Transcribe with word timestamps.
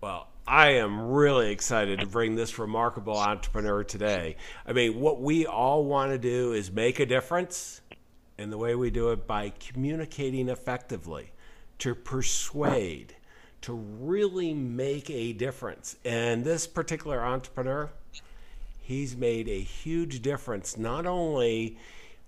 Well, 0.00 0.28
I 0.46 0.74
am 0.74 1.10
really 1.10 1.50
excited 1.50 1.98
to 1.98 2.06
bring 2.06 2.36
this 2.36 2.56
remarkable 2.56 3.18
entrepreneur 3.18 3.82
today. 3.82 4.36
I 4.64 4.72
mean, 4.72 5.00
what 5.00 5.20
we 5.20 5.44
all 5.44 5.84
want 5.84 6.12
to 6.12 6.18
do 6.18 6.52
is 6.52 6.70
make 6.70 7.00
a 7.00 7.06
difference, 7.06 7.80
and 8.38 8.52
the 8.52 8.58
way 8.58 8.76
we 8.76 8.90
do 8.90 9.10
it 9.10 9.26
by 9.26 9.52
communicating 9.58 10.48
effectively, 10.50 11.32
to 11.80 11.96
persuade, 11.96 13.16
to 13.62 13.72
really 13.72 14.54
make 14.54 15.10
a 15.10 15.32
difference. 15.32 15.96
And 16.04 16.44
this 16.44 16.68
particular 16.68 17.20
entrepreneur, 17.20 17.90
he's 18.80 19.16
made 19.16 19.48
a 19.48 19.60
huge 19.60 20.22
difference 20.22 20.78
not 20.78 21.06
only 21.06 21.76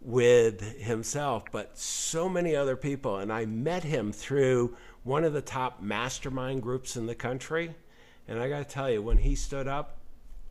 with 0.00 0.80
himself, 0.80 1.45
but 1.52 1.79
so 1.79 2.29
many 2.29 2.57
other 2.57 2.75
people. 2.75 3.18
And 3.18 3.32
I 3.32 3.46
met 3.46 3.84
him 3.84 4.11
through 4.11 4.77
one 5.03 5.25
of 5.25 5.32
the 5.32 5.41
top 5.41 5.80
mastermind 5.80 6.62
groups 6.62 6.96
in 6.96 7.07
the 7.07 7.14
country. 7.14 7.75
And 8.29 8.39
I 8.39 8.49
got 8.49 8.59
to 8.59 8.64
tell 8.75 8.91
you, 8.91 9.03
when 9.03 9.18
he 9.18 9.35
stood 9.35 9.67
up, 9.67 9.96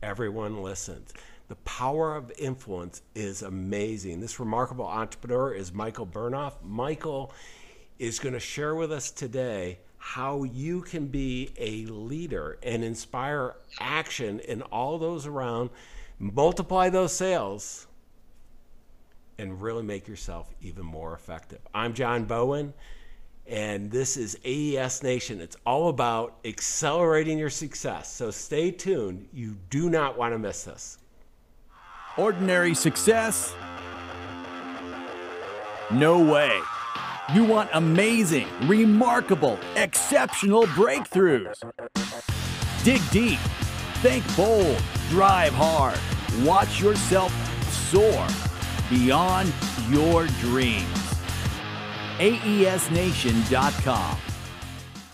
everyone 0.02 0.62
listened. 0.62 1.06
The 1.48 1.56
power 1.56 2.14
of 2.14 2.30
influence 2.38 3.02
is 3.14 3.42
amazing. 3.42 4.20
This 4.20 4.38
remarkable 4.38 4.86
entrepreneur 4.86 5.52
is 5.52 5.72
Michael 5.72 6.06
Bernoff. 6.06 6.54
Michael 6.62 7.32
is 7.98 8.18
going 8.18 8.34
to 8.34 8.40
share 8.40 8.74
with 8.74 8.92
us 8.92 9.10
today 9.10 9.78
how 9.98 10.44
you 10.44 10.80
can 10.80 11.06
be 11.06 11.52
a 11.58 11.84
leader 11.86 12.58
and 12.62 12.82
inspire 12.82 13.56
action 13.80 14.40
in 14.40 14.62
all 14.62 14.98
those 14.98 15.26
around, 15.26 15.70
multiply 16.18 16.88
those 16.88 17.12
sales, 17.12 17.86
and 19.38 19.60
really 19.60 19.82
make 19.82 20.06
yourself 20.06 20.54
even 20.62 20.84
more 20.84 21.14
effective. 21.14 21.60
I'm 21.74 21.94
John 21.94 22.24
Bowen 22.24 22.72
and 23.50 23.90
this 23.90 24.16
is 24.16 24.38
AES 24.44 25.02
Nation. 25.02 25.40
It's 25.40 25.56
all 25.66 25.88
about 25.88 26.38
accelerating 26.44 27.36
your 27.36 27.50
success. 27.50 28.10
So 28.10 28.30
stay 28.30 28.70
tuned. 28.70 29.28
You 29.32 29.56
do 29.70 29.90
not 29.90 30.16
want 30.16 30.32
to 30.34 30.38
miss 30.38 30.62
this. 30.62 30.98
Ordinary 32.16 32.74
success? 32.74 33.52
No 35.90 36.20
way. 36.20 36.60
You 37.34 37.44
want 37.44 37.70
amazing, 37.72 38.46
remarkable, 38.68 39.58
exceptional 39.74 40.62
breakthroughs. 40.64 41.56
Dig 42.84 43.02
deep, 43.10 43.38
think 44.02 44.24
bold, 44.36 44.80
drive 45.08 45.52
hard, 45.54 45.98
watch 46.44 46.80
yourself 46.80 47.32
soar 47.90 48.26
beyond 48.88 49.52
your 49.90 50.26
dreams 50.40 50.99
aesnation.com. 52.20 54.18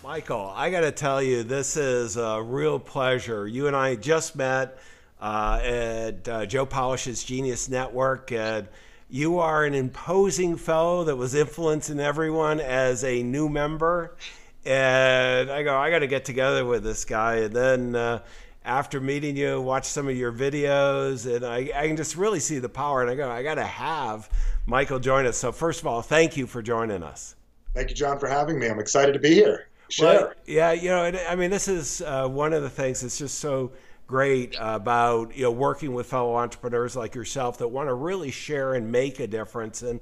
Michael, 0.03 0.51
I 0.53 0.69
got 0.69 0.81
to 0.81 0.91
tell 0.91 1.23
you, 1.23 1.43
this 1.43 1.77
is 1.77 2.17
a 2.17 2.41
real 2.41 2.79
pleasure. 2.79 3.47
You 3.47 3.67
and 3.67 3.75
I 3.75 3.95
just 3.95 4.35
met 4.35 4.77
uh, 5.21 5.59
at 5.63 6.27
uh, 6.27 6.45
Joe 6.45 6.65
Polish's 6.65 7.23
Genius 7.23 7.69
Network, 7.69 8.33
and 8.33 8.67
you 9.09 9.39
are 9.39 9.63
an 9.63 9.73
imposing 9.73 10.57
fellow 10.57 11.05
that 11.05 11.15
was 11.15 11.33
influencing 11.33 12.01
everyone 12.01 12.59
as 12.59 13.05
a 13.05 13.23
new 13.23 13.47
member. 13.47 14.17
And 14.65 15.49
I 15.49 15.63
go, 15.63 15.77
I 15.77 15.89
got 15.89 15.99
to 15.99 16.07
get 16.07 16.25
together 16.25 16.65
with 16.65 16.83
this 16.83 17.05
guy. 17.05 17.35
And 17.35 17.55
then 17.55 17.95
uh, 17.95 18.19
after 18.67 18.99
meeting 18.99 19.37
you, 19.37 19.61
watch 19.61 19.85
some 19.85 20.07
of 20.07 20.15
your 20.15 20.31
videos, 20.31 21.33
and 21.33 21.45
I, 21.45 21.71
I 21.73 21.87
can 21.87 21.95
just 21.95 22.15
really 22.17 22.39
see 22.39 22.59
the 22.59 22.69
power. 22.69 23.01
And 23.01 23.09
I 23.09 23.15
go, 23.15 23.31
I 23.31 23.41
got 23.41 23.55
to 23.55 23.63
have 23.63 24.29
Michael 24.65 24.99
join 24.99 25.25
us. 25.25 25.37
So, 25.37 25.51
first 25.51 25.79
of 25.79 25.87
all, 25.87 26.01
thank 26.01 26.37
you 26.37 26.45
for 26.45 26.61
joining 26.61 27.01
us. 27.01 27.35
Thank 27.73 27.89
you, 27.89 27.95
John, 27.95 28.19
for 28.19 28.27
having 28.27 28.59
me. 28.59 28.67
I'm 28.67 28.79
excited 28.79 29.13
to 29.13 29.19
be 29.19 29.33
here. 29.33 29.69
Sure. 29.89 30.07
Well, 30.07 30.33
yeah, 30.45 30.73
you 30.73 30.89
know, 30.89 31.03
I 31.05 31.35
mean, 31.35 31.49
this 31.49 31.69
is 31.69 32.01
uh, 32.01 32.27
one 32.27 32.51
of 32.51 32.61
the 32.61 32.69
things 32.69 33.01
that's 33.01 33.17
just 33.17 33.39
so 33.39 33.71
great 34.05 34.55
about 34.57 35.35
you 35.35 35.43
know 35.43 35.51
working 35.51 35.93
with 35.93 36.07
fellow 36.07 36.37
entrepreneurs 36.37 36.95
like 36.95 37.13
yourself 37.13 37.57
that 37.57 37.67
want 37.67 37.89
to 37.89 37.93
really 37.93 38.31
share 38.31 38.73
and 38.73 38.89
make 38.89 39.19
a 39.19 39.27
difference 39.27 39.81
and 39.81 39.99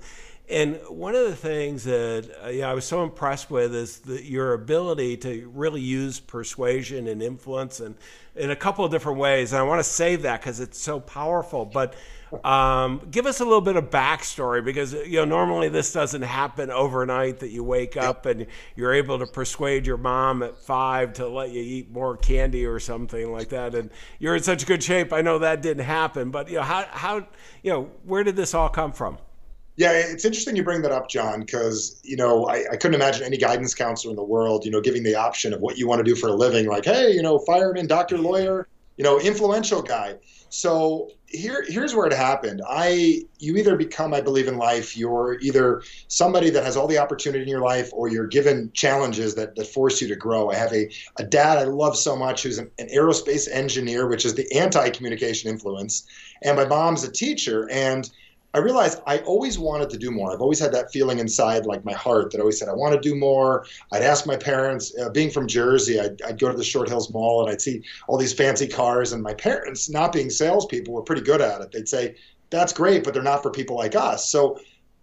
and 0.50 0.80
one 0.90 1.16
of 1.16 1.24
the 1.24 1.36
things 1.36 1.84
that 1.86 2.30
uh, 2.44 2.52
know, 2.52 2.70
I 2.70 2.74
was 2.74 2.86
so 2.86 3.04
impressed 3.04 3.50
with 3.50 3.74
is 3.74 4.02
your 4.06 4.54
ability 4.54 5.18
to 5.18 5.50
really 5.54 5.82
use 5.82 6.20
persuasion 6.20 7.08
and 7.08 7.22
influence 7.22 7.80
and 7.80 7.96
in 8.36 8.52
a 8.52 8.56
couple 8.56 8.86
of 8.86 8.92
different 8.92 9.18
ways. 9.18 9.54
And 9.54 9.60
I 9.60 9.64
want 9.64 9.80
to 9.80 9.90
save 9.90 10.22
that 10.24 10.42
because 10.42 10.60
it's 10.60 10.80
so 10.80 11.00
powerful. 11.00 11.66
But 11.66 11.96
um, 12.44 13.08
give 13.12 13.26
us 13.26 13.40
a 13.40 13.44
little 13.44 13.62
bit 13.62 13.76
of 13.76 13.90
backstory 13.90 14.64
because 14.64 14.94
you 14.94 15.18
know 15.18 15.26
normally 15.26 15.70
this 15.70 15.94
doesn't 15.94 16.24
happen 16.24 16.70
overnight 16.70 17.40
that 17.40 17.50
you 17.50 17.64
wake 17.64 17.98
up 17.98 18.26
and 18.26 18.48
you're 18.76 18.94
able 18.94 19.20
to 19.20 19.28
persuade 19.28 19.88
your 19.88 19.98
mom 19.98 20.44
at 20.44 20.58
five 20.58 21.14
to 21.14 21.28
let 21.28 21.52
you 21.52 21.62
eat 21.62 21.92
more 21.92 22.18
candy 22.18 22.66
or 22.66 22.80
something 22.80 23.32
like 23.32 23.50
that 23.50 23.76
and 23.76 23.90
you're 24.20 24.36
in 24.36 24.44
such 24.44 24.66
good 24.66 24.84
shape 24.84 25.14
i 25.14 25.22
know 25.22 25.40
that 25.40 25.62
didn't 25.62 25.86
happen 25.86 26.32
but 26.32 26.50
you 26.50 26.56
know 26.56 26.64
how, 26.64 26.86
how 26.90 27.18
you 27.62 27.72
know 27.72 27.92
where 28.04 28.24
did 28.24 28.36
this 28.36 28.54
all 28.54 28.70
come 28.70 28.92
from 28.92 29.18
yeah, 29.78 29.92
it's 29.92 30.24
interesting 30.24 30.56
you 30.56 30.64
bring 30.64 30.82
that 30.84 30.92
up, 30.92 31.10
John, 31.10 31.42
because 31.42 32.00
you 32.04 32.16
know 32.16 32.46
I, 32.46 32.64
I, 32.72 32.78
couldn't 32.78 32.96
imagine 32.96 33.24
any 33.24 33.38
guidance 33.38 33.76
counselor 33.76 34.12
in 34.12 34.16
the 34.16 34.24
world, 34.24 34.66
you 34.66 34.72
know, 34.72 34.82
giving 34.82 35.04
the 35.04 35.16
option 35.16 35.54
of 35.54 35.60
what 35.60 35.78
you 35.78 35.88
want 35.88 36.00
to 36.00 36.04
do 36.04 36.16
for 36.16 36.28
a 36.30 36.34
living, 36.34 36.68
like, 36.68 36.86
hey, 36.86 37.12
you 37.12 37.22
know, 37.22 37.40
fireman, 37.40 37.88
doctor, 37.88 38.18
lawyer, 38.18 38.68
you 38.98 39.04
know, 39.04 39.20
influential 39.20 39.82
guy. 39.82 40.16
So 40.50 41.10
here, 41.28 41.66
here's 41.68 41.94
where 41.94 42.08
it 42.08 42.14
happened. 42.14 42.62
I, 42.66 43.24
you 43.40 43.58
either 43.58 43.76
become, 43.76 44.14
I 44.14 44.22
believe 44.22 44.48
in 44.48 44.58
life, 44.58 44.96
you're 44.96 45.38
either 45.42 45.82
somebody 46.08 46.50
that 46.52 46.64
has 46.64 46.78
all 46.78 46.88
the 46.88 46.98
opportunity 46.98 47.44
in 47.44 47.50
your 47.50 47.62
life, 47.62 47.90
or 47.92 48.08
you're 48.08 48.28
given 48.28 48.72
challenges 48.74 49.36
that, 49.36 49.56
that 49.56 49.68
force 49.68 50.02
you 50.02 50.08
to 50.08 50.16
grow. 50.16 50.52
I 50.52 50.56
have 50.56 50.72
a, 50.72 50.90
a 51.18 51.26
dad 51.26 51.58
I 51.58 51.66
love 51.66 51.98
so 51.98 52.16
much 52.16 52.44
who's 52.44 52.58
an, 52.58 52.72
an 52.80 52.88
aerospace 52.88 53.50
engineer, 53.52 54.08
which 54.08 54.24
is 54.24 54.36
the 54.36 54.50
anti-communication 54.56 55.50
influence, 55.50 56.08
and 56.42 56.56
my 56.56 56.66
mom's 56.66 57.04
a 57.04 57.12
teacher, 57.12 57.70
and 57.70 58.10
I 58.56 58.60
realized 58.60 59.02
I 59.06 59.18
always 59.20 59.60
wanted 59.60 59.90
to 59.90 59.98
do 59.98 60.12
more. 60.12 60.32
I've 60.32 60.40
always 60.40 60.60
had 60.60 60.72
that 60.72 60.90
feeling 60.90 61.20
inside, 61.20 61.66
like 61.66 61.84
my 61.84 61.92
heart, 61.92 62.32
that 62.32 62.40
always 62.40 62.58
said, 62.58 62.70
I 62.70 62.74
want 62.74 62.94
to 62.94 63.02
do 63.02 63.14
more. 63.14 63.66
I'd 63.92 64.02
ask 64.02 64.26
my 64.26 64.38
parents, 64.38 64.98
uh, 64.98 65.10
being 65.10 65.30
from 65.30 65.46
Jersey, 65.46 66.00
I'd, 66.00 66.22
I'd, 66.22 66.40
go 66.40 66.50
to 66.50 66.58
the 66.58 66.64
Short 66.64 66.88
Hills 66.88 67.12
Mall 67.12 67.42
and 67.42 67.52
I'd 67.52 67.60
see 67.60 67.84
all 68.08 68.18
these 68.18 68.32
fancy 68.32 68.66
cars. 68.66 69.12
And 69.12 69.22
my 69.22 69.34
parents, 69.34 69.90
not 69.90 70.14
being 70.14 70.30
salespeople, 70.30 70.94
were 70.94 71.02
pretty 71.02 71.22
good 71.22 71.42
at 71.42 71.60
it. 71.60 71.74
They'd 71.74 71.90
say, 71.90 72.16
That's 72.50 72.72
great, 72.72 73.04
but 73.04 73.14
they're 73.14 73.22
not 73.22 73.44
for 73.44 73.52
people 73.52 73.76
like 73.76 73.94
us. 73.94 74.32
So 74.32 74.58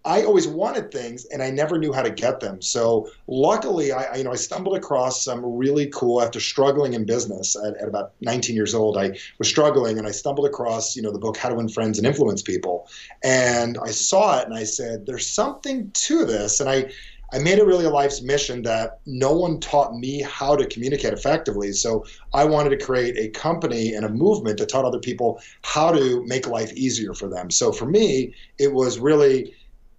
I 0.05 0.25
always 0.25 0.49
wanted 0.49 0.91
things 0.91 1.27
and 1.27 1.43
I 1.43 1.51
never 1.51 1.79
knew 1.79 1.93
how 1.93 2.03
to 2.03 2.11
get 2.11 2.41
them. 2.41 2.61
So 2.61 3.09
luckily, 3.29 3.93
I, 3.93 4.17
you 4.17 4.25
know 4.25 4.33
I 4.33 4.37
stumbled 4.37 4.77
across 4.77 5.25
some 5.25 5.45
really 5.45 5.87
cool 5.87 6.21
after 6.21 6.41
struggling 6.41 6.95
in 6.95 7.05
business 7.05 7.57
at, 7.57 7.77
at, 7.77 7.89
about 7.89 8.13
19 8.21 8.57
years 8.57 8.75
old. 8.75 8.97
I 8.97 9.17
was 9.39 9.49
struggling 9.49 9.99
and 9.99 10.07
I 10.07 10.11
stumbled 10.11 10.47
across 10.47 10.97
you 10.97 11.03
know 11.03 11.13
the 11.13 11.19
book 11.19 11.37
How 11.37 11.51
to 11.51 11.55
Win 11.55 11.69
Friends 11.69 11.99
and 11.99 12.07
Influence 12.07 12.43
People, 12.43 12.89
and 13.23 13.79
I 13.83 13.91
saw 13.91 14.41
it 14.41 14.47
and 14.47 14.55
I 14.55 14.65
said, 14.65 15.07
"There's 15.07 15.27
something 15.27 15.91
to 15.93 16.25
this." 16.25 16.59
And 16.59 16.69
I 16.69 16.91
I 17.35 17.39
made 17.39 17.59
it 17.59 17.65
really 17.65 17.87
a 17.87 17.91
life's 17.91 18.21
mission 18.21 18.63
that 18.63 18.99
no 19.07 19.33
one 19.33 19.59
taught 19.59 19.97
me 19.97 20.21
how 20.21 20.55
to 20.55 20.67
communicate 20.67 21.15
effectively. 21.15 21.73
So 21.73 22.05
I 22.35 22.45
wanted 22.45 22.71
to 22.71 22.85
create 22.85 23.17
a 23.17 23.29
company 23.29 23.95
and 23.95 24.05
a 24.05 24.11
movement 24.11 24.59
that 24.59 24.69
taught 24.69 24.85
other 24.85 24.99
people 24.99 25.41
how 25.63 25.93
to 25.93 26.23
make 26.27 26.47
life 26.47 26.73
easier 26.75 27.15
for 27.15 27.29
them. 27.29 27.51
So 27.51 27.73
for 27.73 27.87
me, 27.87 28.35
it 28.59 28.75
was 28.75 28.99
really 28.99 29.55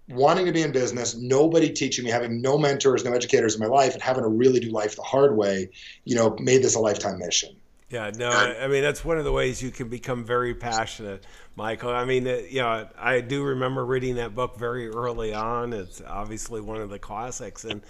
wanting 0.08 0.46
to 0.46 0.52
be 0.52 0.62
in 0.62 0.72
business, 0.72 1.16
nobody 1.16 1.70
teaching 1.70 2.04
me, 2.04 2.10
having 2.10 2.42
no 2.42 2.58
mentors, 2.58 3.04
no 3.04 3.12
educators 3.12 3.54
in 3.54 3.60
my 3.60 3.66
life, 3.66 3.94
and 3.94 4.02
having 4.02 4.22
to 4.22 4.28
really 4.28 4.60
do 4.60 4.70
life 4.70 4.96
the 4.96 5.02
hard 5.02 5.36
way, 5.36 5.70
you 6.04 6.14
know, 6.14 6.36
made 6.38 6.62
this 6.62 6.74
a 6.74 6.80
lifetime 6.80 7.18
mission. 7.18 7.56
Yeah, 7.90 8.10
no, 8.16 8.28
I 8.28 8.66
mean 8.66 8.82
that's 8.82 9.04
one 9.04 9.18
of 9.18 9.24
the 9.24 9.32
ways 9.32 9.62
you 9.62 9.70
can 9.70 9.88
become 9.88 10.24
very 10.24 10.54
passionate, 10.54 11.24
Michael. 11.56 11.90
I 11.90 12.04
mean, 12.04 12.26
you 12.26 12.60
know, 12.60 12.88
I 12.98 13.20
do 13.20 13.44
remember 13.44 13.84
reading 13.84 14.16
that 14.16 14.34
book 14.34 14.58
very 14.58 14.88
early 14.88 15.32
on. 15.32 15.72
It's 15.72 16.02
obviously 16.04 16.60
one 16.60 16.80
of 16.80 16.90
the 16.90 16.98
classics, 16.98 17.64
and 17.64 17.80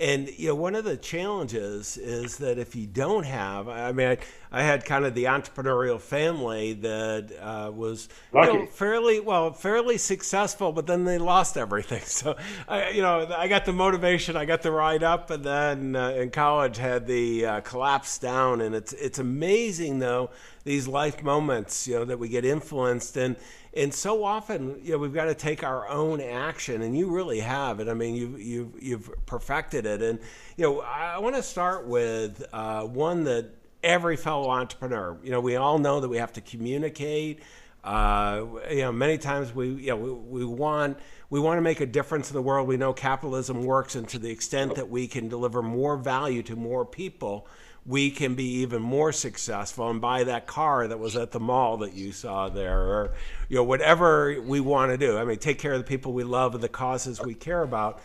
and 0.00 0.30
you 0.38 0.48
know, 0.48 0.54
one 0.54 0.74
of 0.74 0.84
the 0.84 0.96
challenges 0.96 1.98
is 1.98 2.38
that 2.38 2.58
if 2.58 2.74
you 2.74 2.86
don't 2.86 3.26
have, 3.26 3.68
I 3.68 3.92
mean, 3.92 4.08
I, 4.08 4.18
I 4.50 4.62
had 4.62 4.86
kind 4.86 5.04
of 5.04 5.14
the 5.14 5.24
entrepreneurial 5.24 6.00
family 6.00 6.72
that 6.74 7.30
uh, 7.38 7.70
was 7.70 8.08
you 8.32 8.40
know, 8.40 8.66
fairly 8.66 9.20
well, 9.20 9.52
fairly 9.52 9.98
successful, 9.98 10.72
but 10.72 10.86
then 10.86 11.04
they 11.04 11.18
lost 11.18 11.56
everything. 11.56 12.02
So, 12.10 12.36
I, 12.68 12.90
you 12.90 13.02
know, 13.02 13.32
I 13.34 13.48
got 13.48 13.64
the 13.64 13.72
motivation, 13.72 14.36
I 14.36 14.44
got 14.44 14.62
the 14.62 14.72
ride 14.72 15.02
up, 15.02 15.30
and 15.30 15.44
then 15.44 15.96
uh, 15.96 16.10
in 16.10 16.30
college 16.30 16.76
had 16.76 17.06
the 17.06 17.46
uh, 17.46 17.60
collapse 17.60 18.18
down. 18.18 18.60
And 18.60 18.74
it's 18.74 18.92
it's 18.94 19.18
amazing 19.18 19.98
though 19.98 20.30
these 20.64 20.86
life 20.86 21.22
moments, 21.22 21.88
you 21.88 21.94
know, 21.94 22.04
that 22.04 22.18
we 22.18 22.28
get 22.28 22.44
influenced 22.44 23.16
and 23.16 23.36
and 23.72 23.94
so 23.94 24.24
often, 24.24 24.80
you 24.82 24.92
know, 24.92 24.98
we've 24.98 25.14
got 25.14 25.26
to 25.26 25.34
take 25.34 25.62
our 25.62 25.88
own 25.88 26.20
action, 26.20 26.82
and 26.82 26.98
you 26.98 27.08
really 27.08 27.38
have 27.38 27.78
it. 27.78 27.88
I 27.88 27.94
mean, 27.94 28.16
you 28.16 28.36
you've 28.36 28.82
you've 28.82 29.26
perfected 29.26 29.86
it, 29.86 30.02
and 30.02 30.18
you 30.56 30.64
know, 30.64 30.80
I 30.80 31.18
want 31.18 31.36
to 31.36 31.42
start 31.42 31.86
with 31.86 32.44
uh, 32.52 32.82
one 32.82 33.24
that 33.24 33.50
every 33.84 34.16
fellow 34.16 34.50
entrepreneur, 34.50 35.16
you 35.22 35.30
know, 35.30 35.40
we 35.40 35.54
all 35.54 35.78
know 35.78 36.00
that 36.00 36.08
we 36.08 36.16
have 36.16 36.32
to 36.32 36.40
communicate. 36.40 37.42
Uh, 37.84 38.44
you 38.70 38.82
know, 38.82 38.92
many 38.92 39.18
times 39.18 39.54
we 39.54 39.68
you 39.68 39.90
know 39.90 39.96
we, 39.96 40.10
we 40.10 40.44
want 40.44 40.98
we 41.30 41.38
want 41.38 41.58
to 41.58 41.62
make 41.62 41.80
a 41.80 41.86
difference 41.86 42.28
in 42.28 42.34
the 42.34 42.42
world. 42.42 42.66
We 42.66 42.76
know 42.76 42.92
capitalism 42.92 43.62
works, 43.62 43.94
and 43.94 44.08
to 44.08 44.18
the 44.18 44.30
extent 44.30 44.74
that 44.74 44.90
we 44.90 45.06
can 45.06 45.28
deliver 45.28 45.62
more 45.62 45.96
value 45.96 46.42
to 46.42 46.56
more 46.56 46.84
people, 46.84 47.46
we 47.86 48.10
can 48.10 48.34
be 48.34 48.44
even 48.58 48.82
more 48.82 49.12
successful. 49.12 49.88
And 49.88 50.00
buy 50.00 50.24
that 50.24 50.46
car 50.46 50.86
that 50.86 50.98
was 50.98 51.16
at 51.16 51.30
the 51.30 51.40
mall 51.40 51.78
that 51.78 51.94
you 51.94 52.12
saw 52.12 52.48
there 52.48 52.80
or 52.80 53.12
you 53.48 53.56
know 53.56 53.64
whatever 53.64 54.40
we 54.40 54.60
want 54.60 54.92
to 54.92 54.98
do. 54.98 55.16
I 55.18 55.24
mean 55.24 55.38
take 55.38 55.58
care 55.58 55.72
of 55.72 55.78
the 55.78 55.84
people 55.84 56.12
we 56.12 56.24
love 56.24 56.54
and 56.54 56.62
the 56.62 56.68
causes 56.68 57.20
we 57.20 57.34
care 57.34 57.62
about. 57.62 58.00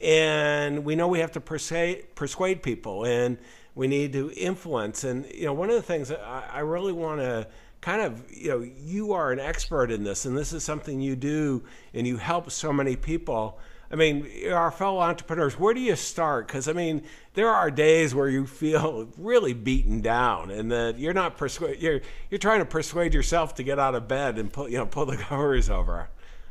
And 0.00 0.84
we 0.84 0.94
know 0.94 1.08
we 1.08 1.20
have 1.20 1.32
to 1.32 1.40
persuade 1.40 2.14
persuade 2.14 2.62
people 2.62 3.04
and 3.04 3.38
we 3.74 3.86
need 3.86 4.12
to 4.14 4.32
influence. 4.32 5.04
And 5.04 5.26
you 5.32 5.44
know 5.44 5.52
one 5.52 5.70
of 5.70 5.76
the 5.76 5.82
things 5.82 6.08
that 6.08 6.20
i, 6.20 6.44
I 6.54 6.60
really 6.60 6.92
want 6.92 7.20
to 7.20 7.46
kind 7.80 8.02
of 8.02 8.24
you 8.30 8.50
know 8.50 8.60
you 8.60 9.12
are 9.12 9.32
an 9.32 9.40
expert 9.40 9.90
in 9.90 10.04
this 10.04 10.26
and 10.26 10.36
this 10.36 10.52
is 10.52 10.62
something 10.62 11.00
you 11.00 11.16
do 11.16 11.62
and 11.94 12.06
you 12.06 12.16
help 12.16 12.50
so 12.50 12.72
many 12.72 12.94
people 12.94 13.58
I 13.92 13.96
mean, 13.96 14.52
our 14.52 14.70
fellow 14.70 15.00
entrepreneurs, 15.00 15.58
where 15.58 15.74
do 15.74 15.80
you 15.80 15.96
start? 15.96 16.46
Because 16.46 16.68
I 16.68 16.72
mean, 16.72 17.02
there 17.34 17.48
are 17.48 17.70
days 17.70 18.14
where 18.14 18.28
you 18.28 18.46
feel 18.46 19.08
really 19.18 19.52
beaten 19.52 20.00
down, 20.00 20.50
and 20.50 20.70
that 20.70 20.98
you're 20.98 21.12
not 21.12 21.36
persuade 21.36 21.82
you're 21.82 22.00
you're 22.30 22.38
trying 22.38 22.60
to 22.60 22.64
persuade 22.64 23.14
yourself 23.14 23.54
to 23.56 23.62
get 23.64 23.78
out 23.78 23.94
of 23.96 24.06
bed 24.06 24.38
and 24.38 24.52
pull 24.52 24.68
you 24.68 24.78
know 24.78 24.86
pull 24.86 25.06
the 25.06 25.16
covers 25.28 25.68
over. 25.68 26.08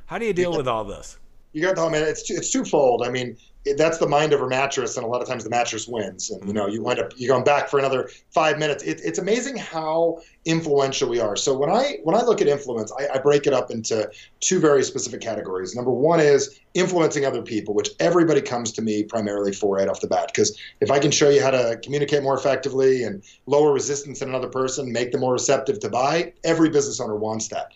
How 0.07 0.17
do 0.17 0.25
you 0.25 0.33
deal 0.33 0.55
with 0.55 0.67
all 0.67 0.83
this? 0.83 1.17
You 1.53 1.61
got 1.61 1.75
the 1.75 1.89
man. 1.89 2.03
It's 2.03 2.29
it's 2.29 2.51
twofold. 2.51 3.03
I 3.05 3.09
mean, 3.09 3.37
that's 3.77 3.97
the 3.97 4.07
mind 4.07 4.33
over 4.33 4.47
mattress, 4.47 4.95
and 4.95 5.05
a 5.05 5.07
lot 5.07 5.21
of 5.21 5.27
times 5.27 5.43
the 5.43 5.49
mattress 5.49 5.87
wins, 5.87 6.29
and 6.29 6.45
you 6.47 6.53
know 6.53 6.67
you 6.67 6.81
wind 6.81 6.99
up 6.99 7.11
you 7.17 7.27
going 7.27 7.43
back 7.43 7.69
for 7.69 7.77
another 7.77 8.09
five 8.31 8.57
minutes. 8.57 8.83
It, 8.83 9.01
it's 9.03 9.19
amazing 9.19 9.57
how 9.57 10.21
influential 10.45 11.09
we 11.09 11.19
are. 11.19 11.35
So 11.35 11.57
when 11.57 11.69
I 11.69 11.97
when 12.03 12.15
I 12.15 12.21
look 12.21 12.41
at 12.41 12.47
influence, 12.47 12.91
I, 12.97 13.15
I 13.15 13.17
break 13.19 13.47
it 13.47 13.53
up 13.53 13.69
into 13.69 14.09
two 14.39 14.59
very 14.59 14.83
specific 14.83 15.21
categories. 15.21 15.75
Number 15.75 15.91
one 15.91 16.19
is 16.19 16.59
influencing 16.73 17.25
other 17.25 17.41
people, 17.41 17.73
which 17.73 17.89
everybody 17.99 18.41
comes 18.41 18.71
to 18.73 18.81
me 18.81 19.03
primarily 19.03 19.51
for 19.51 19.75
right 19.75 19.89
off 19.89 19.99
the 19.99 20.07
bat. 20.07 20.27
Because 20.27 20.57
if 20.79 20.89
I 20.89 20.99
can 20.99 21.11
show 21.11 21.29
you 21.29 21.41
how 21.41 21.51
to 21.51 21.79
communicate 21.83 22.23
more 22.23 22.37
effectively 22.37 23.03
and 23.03 23.23
lower 23.45 23.73
resistance 23.73 24.21
in 24.21 24.29
another 24.29 24.49
person, 24.49 24.91
make 24.91 25.11
them 25.11 25.21
more 25.21 25.33
receptive 25.33 25.79
to 25.81 25.89
buy, 25.89 26.33
every 26.43 26.69
business 26.69 26.99
owner 26.99 27.15
wants 27.15 27.49
that. 27.49 27.73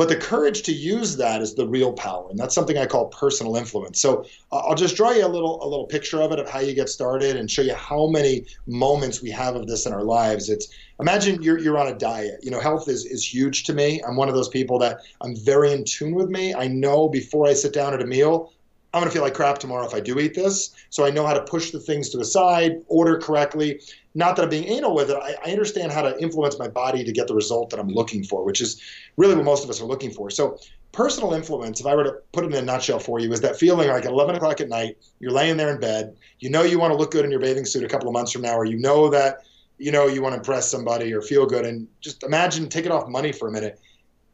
But 0.00 0.08
the 0.08 0.16
courage 0.16 0.62
to 0.62 0.72
use 0.72 1.18
that 1.18 1.42
is 1.42 1.54
the 1.54 1.68
real 1.68 1.92
power, 1.92 2.30
and 2.30 2.38
that's 2.38 2.54
something 2.54 2.78
I 2.78 2.86
call 2.86 3.08
personal 3.08 3.56
influence. 3.56 4.00
So 4.00 4.24
uh, 4.50 4.60
I'll 4.60 4.74
just 4.74 4.96
draw 4.96 5.10
you 5.10 5.26
a 5.26 5.28
little 5.28 5.62
a 5.62 5.68
little 5.68 5.84
picture 5.84 6.22
of 6.22 6.32
it 6.32 6.38
of 6.38 6.48
how 6.48 6.60
you 6.60 6.72
get 6.72 6.88
started 6.88 7.36
and 7.36 7.50
show 7.50 7.60
you 7.60 7.74
how 7.74 8.06
many 8.06 8.46
moments 8.66 9.20
we 9.20 9.28
have 9.32 9.56
of 9.56 9.66
this 9.66 9.84
in 9.84 9.92
our 9.92 10.02
lives. 10.02 10.48
It's 10.48 10.68
imagine 11.00 11.42
you're 11.42 11.58
you're 11.58 11.76
on 11.76 11.88
a 11.88 11.94
diet. 11.94 12.40
You 12.42 12.50
know, 12.50 12.60
health 12.60 12.88
is 12.88 13.04
is 13.04 13.22
huge 13.22 13.64
to 13.64 13.74
me. 13.74 14.00
I'm 14.08 14.16
one 14.16 14.30
of 14.30 14.34
those 14.34 14.48
people 14.48 14.78
that 14.78 15.00
I'm 15.20 15.36
very 15.36 15.70
in 15.70 15.84
tune 15.84 16.14
with 16.14 16.30
me. 16.30 16.54
I 16.54 16.66
know 16.66 17.06
before 17.06 17.46
I 17.46 17.52
sit 17.52 17.74
down 17.74 17.92
at 17.92 18.00
a 18.00 18.06
meal, 18.06 18.54
I'm 18.94 19.00
going 19.00 19.10
to 19.10 19.14
feel 19.14 19.22
like 19.22 19.34
crap 19.34 19.58
tomorrow 19.58 19.86
if 19.86 19.94
I 19.94 20.00
do 20.00 20.18
eat 20.18 20.34
this. 20.34 20.70
So 20.88 21.04
I 21.04 21.10
know 21.10 21.24
how 21.24 21.34
to 21.34 21.42
push 21.42 21.70
the 21.70 21.78
things 21.78 22.08
to 22.08 22.16
the 22.16 22.24
side, 22.24 22.82
order 22.88 23.18
correctly. 23.18 23.80
Not 24.14 24.36
that 24.36 24.42
I'm 24.42 24.48
being 24.48 24.64
anal 24.64 24.94
with 24.94 25.10
it. 25.10 25.16
I, 25.16 25.36
I, 25.44 25.52
understand 25.52 25.92
how 25.92 26.02
to 26.02 26.20
influence 26.20 26.58
my 26.58 26.66
body 26.66 27.04
to 27.04 27.12
get 27.12 27.28
the 27.28 27.34
result 27.34 27.70
that 27.70 27.78
I'm 27.78 27.88
looking 27.88 28.24
for, 28.24 28.44
which 28.44 28.60
is 28.60 28.80
really 29.16 29.36
what 29.36 29.44
most 29.44 29.62
of 29.62 29.70
us 29.70 29.80
are 29.80 29.84
looking 29.84 30.10
for. 30.10 30.30
So 30.30 30.58
personal 30.90 31.32
influence, 31.32 31.78
if 31.80 31.86
I 31.86 31.94
were 31.94 32.04
to 32.04 32.14
put 32.32 32.44
it 32.44 32.48
in 32.48 32.54
a 32.54 32.62
nutshell 32.62 32.98
for 32.98 33.20
you, 33.20 33.32
is 33.32 33.40
that 33.42 33.56
feeling 33.56 33.88
like 33.88 34.04
at 34.04 34.10
11 34.10 34.34
o'clock 34.34 34.60
at 34.60 34.68
night, 34.68 34.96
you're 35.20 35.30
laying 35.30 35.56
there 35.56 35.72
in 35.72 35.80
bed, 35.80 36.16
you 36.40 36.50
know 36.50 36.62
you 36.62 36.80
want 36.80 36.92
to 36.92 36.96
look 36.96 37.12
good 37.12 37.24
in 37.24 37.30
your 37.30 37.40
bathing 37.40 37.64
suit 37.64 37.84
a 37.84 37.88
couple 37.88 38.08
of 38.08 38.12
months 38.12 38.32
from 38.32 38.42
now, 38.42 38.56
or 38.56 38.64
you 38.64 38.78
know 38.78 39.08
that 39.10 39.38
you 39.78 39.92
know 39.92 40.08
you 40.08 40.22
want 40.22 40.32
to 40.32 40.38
impress 40.38 40.68
somebody 40.68 41.12
or 41.12 41.22
feel 41.22 41.46
good, 41.46 41.64
and 41.64 41.86
just 42.00 42.24
imagine 42.24 42.68
taking 42.68 42.90
off 42.90 43.08
money 43.08 43.30
for 43.30 43.46
a 43.46 43.52
minute, 43.52 43.78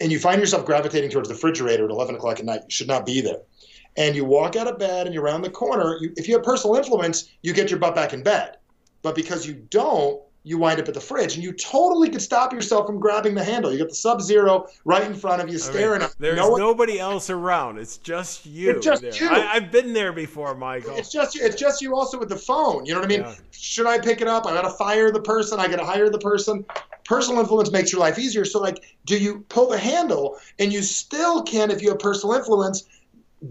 and 0.01 0.11
you 0.11 0.19
find 0.19 0.41
yourself 0.41 0.65
gravitating 0.65 1.11
towards 1.11 1.29
the 1.29 1.35
refrigerator 1.35 1.85
at 1.85 1.91
11 1.91 2.15
o'clock 2.15 2.39
at 2.39 2.47
night. 2.47 2.63
You 2.65 2.71
should 2.71 2.89
not 2.89 3.05
be 3.05 3.21
there 3.21 3.41
and 3.97 4.15
you 4.15 4.25
walk 4.25 4.57
out 4.57 4.67
of 4.67 4.79
bed 4.79 5.07
and 5.07 5.15
you're 5.15 5.25
around 5.25 5.43
the 5.43 5.51
corner, 5.51 5.97
you, 6.01 6.13
if 6.17 6.29
you 6.29 6.35
have 6.35 6.45
personal 6.45 6.77
influence, 6.77 7.31
you 7.43 7.53
get 7.53 7.71
your 7.71 7.79
butt 7.79 7.95
back 7.95 8.13
in 8.13 8.23
bed. 8.23 8.57
But 9.07 9.15
because 9.15 9.47
you 9.47 9.55
don't, 9.71 10.21
you 10.43 10.59
wind 10.59 10.81
up 10.81 10.89
at 10.89 10.95
the 10.95 11.01
fridge 11.01 11.37
and 11.37 11.45
you 11.45 11.53
totally 11.53 12.11
could 12.11 12.21
stop 12.21 12.53
yourself 12.53 12.87
from 12.87 12.99
grabbing 12.99 13.37
the 13.37 13.45
handle. 13.45 13.71
You 13.71 13.79
got 13.79 13.91
the 13.91 13.95
sub 13.95 14.21
zero 14.21 14.67
right 14.85 15.05
in 15.05 15.15
front 15.15 15.41
of 15.41 15.49
you, 15.49 15.59
staring 15.59 16.03
at 16.03 16.17
There's 16.19 16.37
no 16.37 16.57
nobody 16.57 16.99
else 16.99 17.31
around. 17.31 17.79
It's 17.79 17.99
just 17.99 18.47
you. 18.47 18.73
It's 18.73 18.85
just 18.85 19.03
there. 19.03 19.15
you. 19.15 19.29
I, 19.31 19.61
have 19.61 19.71
been 19.71 19.93
there 19.93 20.13
before, 20.13 20.57
Michael. 20.57 20.97
It's 20.97 21.13
just 21.13 21.37
you. 21.37 21.45
It's 21.45 21.55
just 21.55 21.81
you 21.81 21.95
also 21.95 22.19
with 22.19 22.31
the 22.31 22.37
phone. 22.37 22.85
You 22.85 22.95
know 22.95 22.99
what 22.99 23.05
I 23.05 23.09
mean? 23.09 23.21
Yeah. 23.21 23.35
Should 23.53 23.87
I 23.87 24.01
pick 24.01 24.21
it 24.21 24.27
up? 24.27 24.45
I 24.45 24.55
got 24.55 24.63
to 24.63 24.71
fire 24.71 25.13
the 25.13 25.23
person. 25.23 25.61
I 25.61 25.69
got 25.69 25.77
to 25.77 25.85
hire 25.85 26.11
the 26.11 26.19
person. 26.19 26.65
Personal 27.05 27.39
influence 27.39 27.71
makes 27.71 27.93
your 27.93 28.01
life 28.01 28.19
easier. 28.19 28.45
So, 28.45 28.59
like, 28.59 28.83
do 29.05 29.17
you 29.17 29.45
pull 29.49 29.69
the 29.69 29.79
handle 29.79 30.37
and 30.59 30.73
you 30.73 30.83
still 30.83 31.45
can, 31.45 31.71
if 31.71 31.81
you 31.81 31.91
have 31.91 32.01
personal 32.01 32.35
influence, 32.35 32.89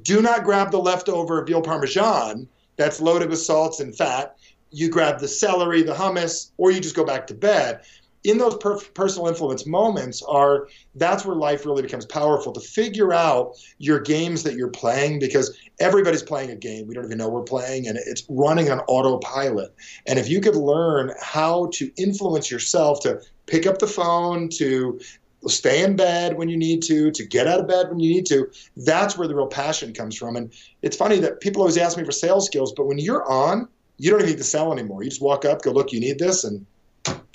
do 0.01 0.21
not 0.21 0.43
grab 0.43 0.71
the 0.71 0.79
leftover 0.79 1.45
veal 1.45 1.61
parmesan 1.61 2.49
that's 2.77 2.99
loaded 2.99 3.29
with 3.29 3.39
salts 3.39 3.79
and 3.79 3.95
fat. 3.95 4.35
You 4.75 4.89
grab 4.89 5.19
the 5.19 5.27
celery, 5.27 5.83
the 5.83 5.93
hummus, 5.93 6.51
or 6.57 6.69
you 6.69 6.81
just 6.81 6.95
go 6.95 7.05
back 7.05 7.27
to 7.27 7.33
bed. 7.33 7.81
In 8.25 8.39
those 8.39 8.57
per- 8.57 8.79
personal 8.93 9.27
influence 9.27 9.65
moments, 9.65 10.21
are 10.23 10.67
that's 10.95 11.23
where 11.25 11.35
life 11.35 11.65
really 11.65 11.83
becomes 11.83 12.05
powerful 12.05 12.51
to 12.51 12.59
figure 12.59 13.13
out 13.13 13.53
your 13.77 13.99
games 13.99 14.43
that 14.43 14.55
you're 14.55 14.69
playing 14.71 15.19
because 15.19 15.55
everybody's 15.79 16.23
playing 16.23 16.49
a 16.49 16.55
game 16.55 16.87
we 16.87 16.95
don't 16.95 17.05
even 17.05 17.19
know 17.19 17.29
we're 17.29 17.43
playing 17.43 17.87
and 17.87 17.97
it's 17.97 18.25
running 18.27 18.69
on 18.69 18.79
autopilot. 18.87 19.73
And 20.07 20.19
if 20.19 20.27
you 20.27 20.41
could 20.41 20.55
learn 20.55 21.13
how 21.21 21.69
to 21.73 21.91
influence 21.97 22.51
yourself 22.51 22.99
to 23.01 23.21
pick 23.45 23.65
up 23.67 23.77
the 23.77 23.87
phone, 23.87 24.49
to 24.57 24.99
stay 25.47 25.83
in 25.83 25.95
bed 25.95 26.37
when 26.37 26.49
you 26.49 26.57
need 26.57 26.81
to, 26.83 27.11
to 27.11 27.25
get 27.25 27.47
out 27.47 27.59
of 27.59 27.67
bed 27.67 27.89
when 27.89 27.99
you 27.99 28.09
need 28.09 28.25
to. 28.25 28.49
That's 28.77 29.17
where 29.17 29.27
the 29.27 29.35
real 29.35 29.47
passion 29.47 29.93
comes 29.93 30.17
from. 30.17 30.35
And 30.35 30.51
it's 30.81 30.97
funny 30.97 31.19
that 31.19 31.39
people 31.39 31.61
always 31.61 31.77
ask 31.77 31.97
me 31.97 32.03
for 32.03 32.11
sales 32.11 32.45
skills, 32.45 32.73
but 32.75 32.87
when 32.87 32.97
you're 32.97 33.29
on, 33.29 33.67
you 33.97 34.11
don't 34.11 34.21
even 34.21 34.31
need 34.31 34.37
to 34.37 34.43
sell 34.43 34.71
anymore. 34.71 35.03
You 35.03 35.09
just 35.09 35.21
walk 35.21 35.45
up, 35.45 35.61
go, 35.61 35.71
look, 35.71 35.91
you 35.91 35.99
need 35.99 36.19
this, 36.19 36.43
and 36.43 36.65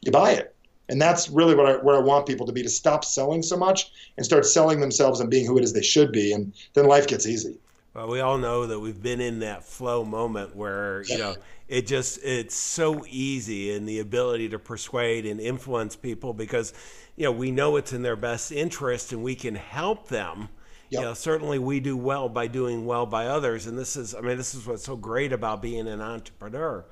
you 0.02 0.12
buy 0.12 0.32
it. 0.32 0.54
And 0.88 1.00
that's 1.00 1.28
really 1.28 1.54
what 1.54 1.66
I, 1.66 1.76
where 1.76 1.96
I 1.96 2.00
want 2.00 2.26
people 2.26 2.46
to 2.46 2.52
be 2.52 2.62
to 2.62 2.68
stop 2.68 3.04
selling 3.04 3.42
so 3.42 3.56
much 3.56 3.92
and 4.16 4.26
start 4.26 4.44
selling 4.44 4.80
themselves 4.80 5.20
and 5.20 5.30
being 5.30 5.46
who 5.46 5.56
it 5.56 5.62
is 5.62 5.72
they 5.72 5.82
should 5.82 6.10
be. 6.10 6.32
And 6.32 6.52
then 6.74 6.86
life 6.86 7.06
gets 7.06 7.26
easy. 7.26 7.58
Well, 7.94 8.08
we 8.08 8.20
all 8.20 8.38
know 8.38 8.66
that 8.66 8.78
we've 8.78 9.00
been 9.00 9.20
in 9.20 9.40
that 9.40 9.64
flow 9.64 10.04
moment 10.04 10.54
where, 10.54 11.02
you 11.02 11.18
know, 11.18 11.36
it 11.70 11.86
just 11.86 12.18
it's 12.24 12.56
so 12.56 13.04
easy 13.08 13.72
and 13.72 13.88
the 13.88 14.00
ability 14.00 14.48
to 14.48 14.58
persuade 14.58 15.24
and 15.24 15.40
influence 15.40 15.94
people 15.94 16.34
because 16.34 16.74
you 17.16 17.24
know 17.24 17.32
we 17.32 17.52
know 17.52 17.76
it's 17.76 17.92
in 17.92 18.02
their 18.02 18.16
best 18.16 18.50
interest 18.50 19.12
and 19.12 19.22
we 19.22 19.36
can 19.36 19.54
help 19.54 20.08
them 20.08 20.48
yep. 20.90 21.00
you 21.00 21.06
know 21.06 21.14
certainly 21.14 21.58
we 21.58 21.80
do 21.80 21.96
well 21.96 22.28
by 22.28 22.46
doing 22.46 22.84
well 22.84 23.06
by 23.06 23.26
others 23.26 23.66
and 23.66 23.78
this 23.78 23.96
is 23.96 24.14
i 24.14 24.20
mean 24.20 24.36
this 24.36 24.54
is 24.54 24.66
what's 24.66 24.84
so 24.84 24.96
great 24.96 25.32
about 25.32 25.62
being 25.62 25.88
an 25.88 26.00
entrepreneur 26.00 26.84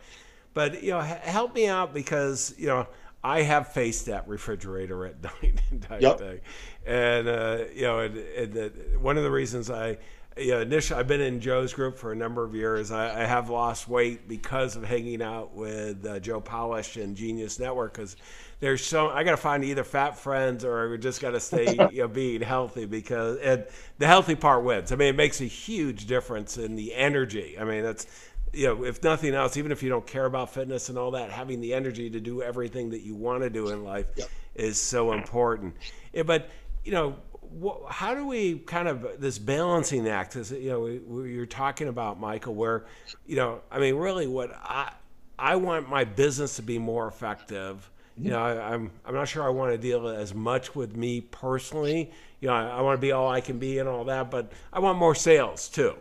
but 0.55 0.83
you 0.83 0.91
know 0.91 1.01
help 1.01 1.55
me 1.55 1.67
out 1.67 1.93
because 1.93 2.55
you 2.59 2.67
know 2.67 2.87
I 3.23 3.43
have 3.43 3.73
faced 3.73 4.07
that 4.07 4.29
refrigerator 4.29 5.05
at 5.05 5.23
night 5.43 5.61
type 5.81 6.01
yep. 6.01 6.19
thing, 6.19 6.41
and 6.87 7.27
uh, 7.27 7.65
you 7.75 7.83
know, 7.83 7.99
and, 7.99 8.17
and 8.17 8.53
the, 8.53 8.69
one 9.01 9.17
of 9.17 9.25
the 9.25 9.31
reasons 9.31 9.71
I 9.71 9.99
yeah, 10.39 10.61
initially, 10.61 11.01
I've 11.01 11.09
been 11.09 11.21
in 11.21 11.41
Joe's 11.41 11.73
group 11.73 11.97
for 11.99 12.13
a 12.13 12.17
number 12.17 12.45
of 12.45 12.55
years. 12.55 12.91
I, 12.91 13.23
I 13.23 13.27
have 13.27 13.51
lost 13.51 13.89
weight 13.89 14.29
because 14.29 14.77
of 14.77 14.85
hanging 14.85 15.23
out 15.23 15.55
with 15.55 16.05
uh, 16.07 16.21
Joe 16.21 16.41
Polish 16.41 16.97
and 16.97 17.17
Genius 17.17 17.59
Network 17.59 17.95
because 17.95 18.17
there's 18.61 18.85
so 18.85 19.09
I 19.09 19.25
got 19.25 19.33
to 19.33 19.37
find 19.37 19.65
either 19.65 19.85
fat 19.85 20.19
friends 20.19 20.65
or 20.65 20.91
we 20.91 20.99
just 20.99 21.21
got 21.21 21.31
to 21.31 21.41
stay 21.41 21.73
you 21.93 22.01
know, 22.01 22.09
being 22.09 22.41
healthy 22.41 22.87
because 22.87 23.39
and 23.39 23.65
the 23.99 24.07
healthy 24.07 24.35
part 24.35 24.65
wins. 24.65 24.93
I 24.93 24.97
mean, 24.97 25.09
it 25.09 25.17
makes 25.17 25.41
a 25.41 25.45
huge 25.45 26.07
difference 26.07 26.59
in 26.59 26.75
the 26.75 26.95
energy. 26.95 27.57
I 27.59 27.65
mean, 27.65 27.83
that's 27.83 28.07
you 28.53 28.67
know, 28.67 28.85
if 28.85 29.03
nothing 29.03 29.35
else, 29.35 29.57
even 29.57 29.73
if 29.73 29.83
you 29.83 29.91
don't 29.91 30.07
care 30.07 30.25
about 30.25 30.53
fitness 30.53 30.89
and 30.89 30.99
all 30.99 31.11
that, 31.13 31.31
having 31.31 31.61
the 31.61 31.75
energy 31.75 32.09
to 32.11 32.21
do 32.21 32.43
everything 32.43 32.91
that 32.91 33.03
you 33.03 33.15
want 33.15 33.43
to 33.43 33.51
do 33.51 33.69
in 33.69 33.85
life 33.85 34.07
yep. 34.17 34.29
is 34.55 34.81
so 34.81 35.13
important. 35.13 35.75
Yeah, 36.13 36.23
but 36.23 36.49
you 36.85 36.93
know, 36.93 37.17
how 37.89 38.15
do 38.15 38.27
we 38.27 38.59
kind 38.61 38.89
of 38.89 39.21
this 39.21 39.39
balancing 39.39 40.09
act? 40.09 40.37
Is 40.37 40.51
you 40.51 40.71
know 40.71 40.81
we, 40.81 40.99
we, 40.99 41.35
you're 41.35 41.47
talking 41.47 41.89
about 41.89 42.19
Michael, 42.19 42.55
where 42.55 42.87
you 43.27 43.37
know 43.37 43.61
I 43.71 43.79
mean 43.79 43.97
really 43.97 44.27
what 44.27 44.53
I 44.55 44.93
I 45.39 45.57
want 45.57 45.89
my 45.89 46.05
business 46.05 46.57
to 46.57 46.63
be 46.63 46.79
more 46.79 47.09
effective. 47.09 47.91
You 48.21 48.31
know, 48.31 48.39
I, 48.39 48.53
am 48.53 48.59
I'm, 48.73 48.91
I'm 49.07 49.15
not 49.15 49.29
sure 49.29 49.45
I 49.45 49.49
want 49.51 49.73
to 49.73 49.79
deal 49.79 50.09
as 50.09 50.35
much 50.35 50.75
with 50.75 50.97
me 50.97 51.21
personally. 51.21 52.11
You 52.41 52.49
know, 52.49 52.55
I, 52.55 52.79
I 52.79 52.81
want 52.81 52.97
to 52.97 53.01
be 53.01 53.13
all 53.13 53.29
I 53.29 53.41
can 53.41 53.59
be 53.59 53.79
and 53.79 53.89
all 53.89 54.05
that, 54.05 54.31
but 54.31 54.53
I 54.73 54.81
want 54.81 54.99
more 54.99 55.15
sales 55.15 55.69
too. 55.69 55.95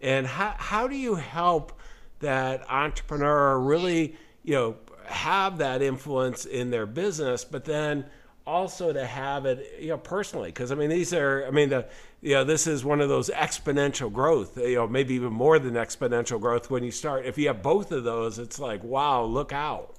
And 0.00 0.26
how 0.26 0.54
how 0.56 0.88
do 0.88 0.96
you 0.96 1.14
help 1.16 1.78
that 2.20 2.68
entrepreneur 2.70 3.58
really 3.58 4.16
you 4.42 4.54
know 4.54 4.76
have 5.04 5.58
that 5.58 5.82
influence 5.82 6.44
in 6.44 6.70
their 6.70 6.86
business, 6.86 7.44
but 7.44 7.64
then 7.64 8.06
also 8.46 8.92
to 8.92 9.06
have 9.06 9.46
it, 9.46 9.76
you 9.80 9.88
know, 9.88 9.98
personally, 9.98 10.48
because 10.48 10.72
I 10.72 10.74
mean, 10.74 10.90
these 10.90 11.12
are, 11.12 11.46
I 11.46 11.50
mean, 11.50 11.68
the, 11.68 11.86
you 12.20 12.34
know, 12.34 12.44
this 12.44 12.66
is 12.66 12.84
one 12.84 13.00
of 13.00 13.08
those 13.08 13.30
exponential 13.30 14.12
growth, 14.12 14.58
you 14.58 14.76
know, 14.76 14.86
maybe 14.86 15.14
even 15.14 15.32
more 15.32 15.58
than 15.58 15.74
exponential 15.74 16.40
growth 16.40 16.70
when 16.70 16.82
you 16.82 16.90
start. 16.90 17.26
If 17.26 17.38
you 17.38 17.48
have 17.48 17.62
both 17.62 17.92
of 17.92 18.04
those, 18.04 18.38
it's 18.38 18.58
like, 18.58 18.82
wow, 18.82 19.22
look 19.22 19.52
out. 19.52 19.94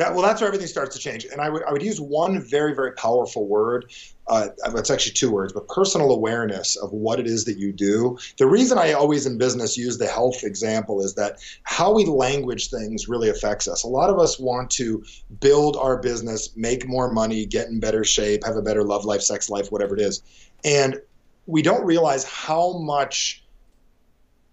That, 0.00 0.14
well, 0.14 0.22
that's 0.22 0.40
where 0.40 0.48
everything 0.48 0.66
starts 0.66 0.96
to 0.96 1.00
change. 1.00 1.26
And 1.26 1.40
I 1.40 1.50
would, 1.50 1.62
I 1.64 1.72
would 1.72 1.82
use 1.82 2.00
one 2.00 2.40
very, 2.42 2.74
very 2.74 2.92
powerful 2.92 3.46
word 3.46 3.92
uh, 4.30 4.48
it's 4.76 4.90
actually 4.90 5.12
two 5.12 5.30
words, 5.30 5.52
but 5.52 5.66
personal 5.66 6.12
awareness 6.12 6.76
of 6.76 6.92
what 6.92 7.18
it 7.18 7.26
is 7.26 7.44
that 7.44 7.58
you 7.58 7.72
do. 7.72 8.16
The 8.38 8.46
reason 8.46 8.78
I 8.78 8.92
always 8.92 9.26
in 9.26 9.38
business 9.38 9.76
use 9.76 9.98
the 9.98 10.06
health 10.06 10.44
example 10.44 11.04
is 11.04 11.14
that 11.14 11.40
how 11.64 11.92
we 11.92 12.04
language 12.04 12.70
things 12.70 13.08
really 13.08 13.28
affects 13.28 13.66
us. 13.66 13.82
A 13.82 13.88
lot 13.88 14.08
of 14.08 14.20
us 14.20 14.38
want 14.38 14.70
to 14.72 15.04
build 15.40 15.76
our 15.76 15.98
business, 15.98 16.56
make 16.56 16.86
more 16.86 17.12
money, 17.12 17.44
get 17.44 17.68
in 17.68 17.80
better 17.80 18.04
shape, 18.04 18.44
have 18.44 18.56
a 18.56 18.62
better 18.62 18.84
love 18.84 19.04
life, 19.04 19.20
sex 19.20 19.50
life, 19.50 19.72
whatever 19.72 19.94
it 19.96 20.00
is. 20.00 20.22
And 20.64 21.00
we 21.46 21.60
don't 21.60 21.84
realize 21.84 22.22
how 22.22 22.78
much 22.78 23.39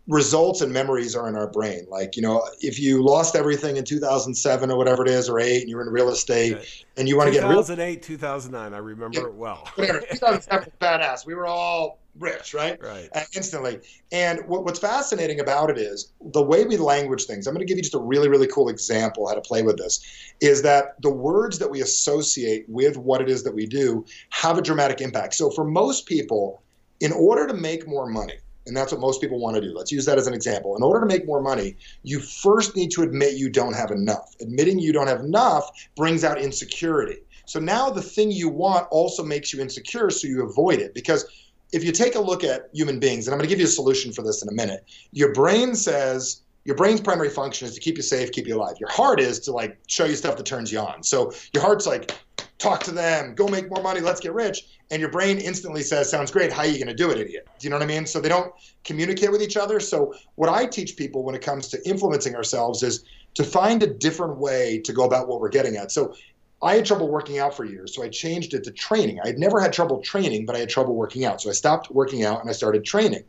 results 0.08 0.62
and 0.62 0.72
memories 0.72 1.16
are 1.16 1.28
in 1.28 1.36
our 1.36 1.48
brain. 1.48 1.86
Like, 1.90 2.16
you 2.16 2.22
know, 2.22 2.48
if 2.62 2.80
you 2.80 3.04
lost 3.04 3.36
everything 3.36 3.78
in 3.78 3.84
2007 3.84 4.72
or 4.72 4.78
whatever 4.78 5.04
it 5.04 5.10
is, 5.10 5.30
or 5.30 5.40
eight, 5.40 5.62
and 5.62 5.70
you're 5.70 5.82
in 5.82 5.90
real 5.90 6.10
estate 6.10 6.56
right. 6.56 6.86
and 6.96 7.08
you 7.08 7.18
want 7.18 7.28
to 7.28 7.34
get 7.34 7.44
real 7.44 7.64
2008, 7.64 8.02
2009, 8.02 8.74
I 8.74 8.78
remember 8.78 9.20
yeah, 9.20 9.26
it 9.26 9.34
well. 9.34 9.68
Whatever. 9.76 10.00
2007 10.00 10.66
was 10.66 10.74
badass. 10.80 11.26
We 11.26 11.36
were 11.36 11.46
all 11.46 12.00
rich, 12.20 12.54
right? 12.54 12.82
Right. 12.82 13.10
Uh, 13.14 13.22
instantly. 13.36 13.80
And 14.12 14.40
what, 14.48 14.64
what's 14.64 14.80
fascinating 14.80 15.40
about 15.40 15.70
it 15.70 15.78
is 15.78 16.14
the 16.34 16.42
way 16.42 16.66
we 16.66 16.78
language 16.78 17.26
things. 17.26 17.46
I'm 17.46 17.54
going 17.54 17.66
to 17.66 17.70
give 17.70 17.78
you 17.78 17.84
just 17.84 17.96
a 17.96 18.00
really, 18.00 18.30
really 18.30 18.48
cool 18.48 18.70
example 18.70 19.28
how 19.28 19.36
to 19.36 19.42
play 19.42 19.62
with 19.62 19.78
this. 19.78 20.34
Is 20.42 20.62
that 20.64 21.02
the 21.02 21.12
words 21.12 21.60
that 21.60 21.70
we 21.70 21.82
associate 21.82 22.66
with 22.68 22.98
what 22.98 23.22
it 23.22 23.30
is 23.30 23.44
that 23.44 23.54
we 23.54 23.66
do 23.66 24.06
have 24.30 24.58
a 24.58 24.62
dramatic 24.62 25.02
impact. 25.02 25.36
So 25.36 25.50
for 25.50 25.66
most 25.66 26.06
people, 26.06 26.64
in 27.00 27.12
order 27.12 27.46
to 27.46 27.54
make 27.54 27.88
more 27.88 28.08
money, 28.08 28.40
and 28.68 28.76
that's 28.76 28.92
what 28.92 29.02
most 29.02 29.22
people 29.22 29.40
want 29.40 29.56
to 29.56 29.62
do. 29.62 29.74
Let's 29.76 29.92
use 29.92 30.06
that 30.06 30.18
as 30.18 30.28
an 30.28 30.34
example. 30.34 30.76
In 30.76 30.84
order 30.84 31.00
to 31.00 31.06
make 31.06 31.26
more 31.26 31.42
money, 31.42 31.76
you 32.04 32.20
first 32.20 32.76
need 32.76 32.92
to 32.92 33.04
admit 33.04 33.36
you 33.36 33.50
don't 33.50 33.74
have 33.74 33.92
enough. 33.92 34.36
Admitting 34.42 34.80
you 34.80 34.94
don't 34.94 35.08
have 35.08 35.22
enough 35.22 35.70
brings 35.96 36.24
out 36.24 36.40
insecurity. 36.40 37.18
So 37.46 37.60
now 37.60 37.90
the 37.90 38.02
thing 38.02 38.30
you 38.30 38.50
want 38.50 38.88
also 38.92 39.24
makes 39.24 39.54
you 39.54 39.62
insecure, 39.62 40.10
so 40.10 40.28
you 40.28 40.44
avoid 40.44 40.80
it. 40.80 40.94
Because 40.94 41.26
if 41.72 41.84
you 41.84 41.92
take 41.92 42.16
a 42.16 42.20
look 42.20 42.44
at 42.44 42.70
human 42.74 43.00
beings, 43.00 43.28
and 43.28 43.34
I'm 43.34 43.40
going 43.40 43.48
to 43.48 43.50
give 43.50 43.60
you 43.60 43.66
a 43.66 43.70
solution 43.70 44.12
for 44.12 44.22
this 44.22 44.42
in 44.44 44.50
a 44.50 44.54
minute, 44.54 44.86
your 45.12 45.34
brain 45.34 45.74
says, 45.76 46.42
your 46.66 46.76
brain's 46.76 47.00
primary 47.00 47.30
function 47.30 47.66
is 47.68 47.74
to 47.74 47.80
keep 47.80 47.96
you 47.96 48.04
safe, 48.04 48.34
keep 48.34 48.46
you 48.46 48.58
alive. 48.58 48.76
Your 48.80 48.90
heart 48.90 49.22
is 49.22 49.40
to 49.42 49.54
like 49.54 49.78
show 49.88 50.04
you 50.04 50.16
stuff 50.16 50.36
that 50.36 50.46
turns 50.46 50.72
you 50.72 50.80
on. 50.80 51.02
So 51.04 51.32
your 51.54 51.64
heart's 51.64 51.88
like, 51.88 52.14
talk 52.58 52.84
to 52.84 52.92
them, 52.92 53.36
go 53.36 53.48
make 53.48 53.70
more 53.70 53.84
money, 53.84 54.00
let's 54.00 54.20
get 54.20 54.34
rich. 54.34 54.80
And 54.90 55.00
your 55.00 55.12
brain 55.12 55.38
instantly 55.38 55.84
says, 55.84 56.10
sounds 56.10 56.32
great. 56.32 56.52
How 56.52 56.62
are 56.62 56.68
you 56.68 56.84
going 56.84 56.88
to 56.88 56.94
do 56.94 57.12
it, 57.12 57.20
idiot? 57.20 57.48
Do 57.60 57.66
you 57.66 57.70
know 57.70 57.76
what 57.76 57.84
I 57.84 57.88
mean? 57.88 58.06
So 58.06 58.20
they 58.20 58.30
don't 58.30 58.52
communicate 58.84 59.32
with 59.32 59.42
each 59.42 59.58
other. 59.58 59.80
So 59.80 60.14
what 60.36 60.50
I 60.50 60.66
teach 60.66 60.98
people 60.98 61.24
when 61.24 61.36
it 61.36 61.42
comes 61.42 61.68
to 61.70 61.88
influencing 61.88 62.36
ourselves 62.36 62.82
is 62.84 63.04
to 63.36 63.44
find 63.44 63.84
a 63.84 63.88
different 63.88 64.38
way 64.38 64.80
to 64.80 64.94
go 64.94 65.04
about 65.04 65.28
what 65.28 65.40
we're 65.40 65.50
getting 65.50 65.76
at. 65.76 65.92
So 65.92 66.16
I 66.62 66.76
had 66.76 66.86
trouble 66.86 67.08
working 67.08 67.38
out 67.38 67.56
for 67.56 67.66
years, 67.66 67.94
so 67.94 68.02
I 68.02 68.10
changed 68.10 68.56
it 68.56 68.64
to 68.64 68.72
training. 68.72 69.20
I 69.24 69.28
had 69.28 69.38
never 69.38 69.60
had 69.60 69.72
trouble 69.72 70.02
training, 70.02 70.48
but 70.48 70.56
I 70.56 70.60
had 70.60 70.70
trouble 70.70 70.96
working 70.96 71.24
out. 71.24 71.42
So 71.42 71.52
I 71.52 71.54
stopped 71.54 71.92
working 71.92 72.24
out 72.24 72.42
and 72.42 72.50
I 72.50 72.54
started 72.54 72.84
training. 72.84 73.24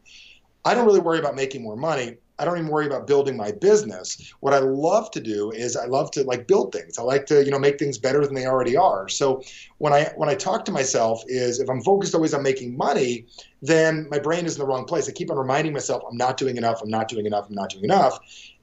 I 0.64 0.75
don't 0.75 0.87
really 0.87 1.00
worry 1.00 1.18
about 1.18 1.35
making 1.35 1.62
more 1.62 1.76
money. 1.76 2.16
I 2.38 2.45
don't 2.45 2.59
even 2.59 2.71
worry 2.71 2.87
about 2.87 3.07
building 3.07 3.37
my 3.37 3.52
business. 3.52 4.33
What 4.40 4.54
I 4.54 4.59
love 4.59 5.11
to 5.12 5.21
do 5.21 5.50
is 5.50 5.76
I 5.76 5.87
love 5.87 6.11
to 6.12 6.23
like 6.23 6.47
build 6.47 6.73
things. 6.73 6.99
I 6.99 7.02
like 7.02 7.26
to, 7.26 7.45
you 7.45 7.50
know, 7.50 7.59
make 7.59 7.78
things 7.78 7.99
better 7.99 8.25
than 8.25 8.35
they 8.35 8.47
already 8.47 8.76
are. 8.76 9.09
So 9.09 9.42
when 9.78 9.92
I 9.92 10.12
when 10.16 10.28
I 10.28 10.35
talk 10.35 10.64
to 10.66 10.73
myself 10.73 11.23
is 11.26 11.61
if 11.61 11.68
I'm 11.68 11.83
focused 11.83 12.14
always 12.14 12.35
on 12.35 12.42
making 12.42 12.76
money, 12.76 13.26
then 13.61 14.07
my 14.11 14.18
brain 14.18 14.47
is 14.47 14.54
in 14.54 14.61
the 14.61 14.66
wrong 14.66 14.85
place. 14.85 15.09
I 15.09 15.12
keep 15.12 15.30
on 15.30 15.37
reminding 15.37 15.73
myself 15.73 16.02
I'm 16.09 16.16
not 16.16 16.37
doing 16.37 16.57
enough, 16.57 16.80
I'm 16.83 16.90
not 16.90 17.09
doing 17.09 17.26
enough, 17.26 17.47
I'm 17.49 17.54
not 17.54 17.71
doing 17.71 17.85
enough. 17.85 18.18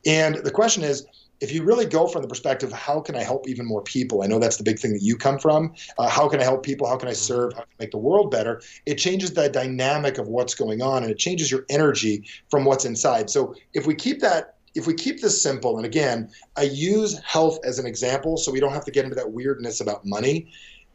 And 0.06 0.36
the 0.36 0.52
question 0.52 0.84
is, 0.84 1.06
if 1.42 1.52
you 1.52 1.64
really 1.64 1.86
go 1.86 2.08
from 2.08 2.22
the 2.22 2.28
perspective, 2.28 2.72
of 2.72 2.78
how 2.78 3.00
can 3.02 3.16
I 3.16 3.24
help 3.24 3.48
even 3.48 3.66
more 3.66 3.82
people? 3.82 4.24
I 4.24 4.28
know 4.28 4.40
that's 4.40 4.58
the 4.58 4.64
big 4.64 4.80
thing 4.80 4.94
that 4.94 5.02
you 5.02 5.18
come 5.18 5.38
from. 5.38 5.74
Uh, 5.98 6.10
how 6.10 6.30
can 6.30 6.40
I 6.40 6.44
help 6.44 6.64
people? 6.64 6.88
How 6.88 6.98
can 6.98 7.10
I 7.10 7.12
mm-hmm. 7.12 7.34
serve? 7.34 7.54
How 7.54 7.62
can 7.62 7.70
I 7.80 7.84
make 7.84 7.92
the 7.92 7.98
world 7.98 8.32
better? 8.32 8.62
It 8.86 8.96
changes 8.96 9.34
the 9.34 9.50
dynamic 9.50 10.18
of 10.18 10.28
what's 10.28 10.56
going 10.56 10.82
on 10.82 11.04
and 11.04 11.12
it 11.12 11.18
changes 11.18 11.52
your 11.52 11.66
energy 11.70 12.26
from 12.50 12.66
what's 12.66 12.86
inside. 12.86 13.30
So 13.30 13.56
if 13.74 13.86
we 13.86 13.96
keep 13.96 14.22
that 14.22 14.56
if 14.76 14.86
we 14.86 14.94
keep 14.94 15.22
this 15.22 15.42
simple, 15.42 15.78
and 15.78 15.86
again, 15.86 16.30
I 16.58 16.64
use 16.64 17.18
health 17.20 17.60
as 17.64 17.80
an 17.80 17.86
example 17.86 18.36
so 18.36 18.52
we 18.52 18.60
don't 18.60 18.74
have 18.74 18.84
to 18.86 18.92
get 18.92 19.06
into 19.06 19.16
that 19.16 19.32
weirdness 19.32 19.80
about 19.80 20.06
money, 20.06 20.52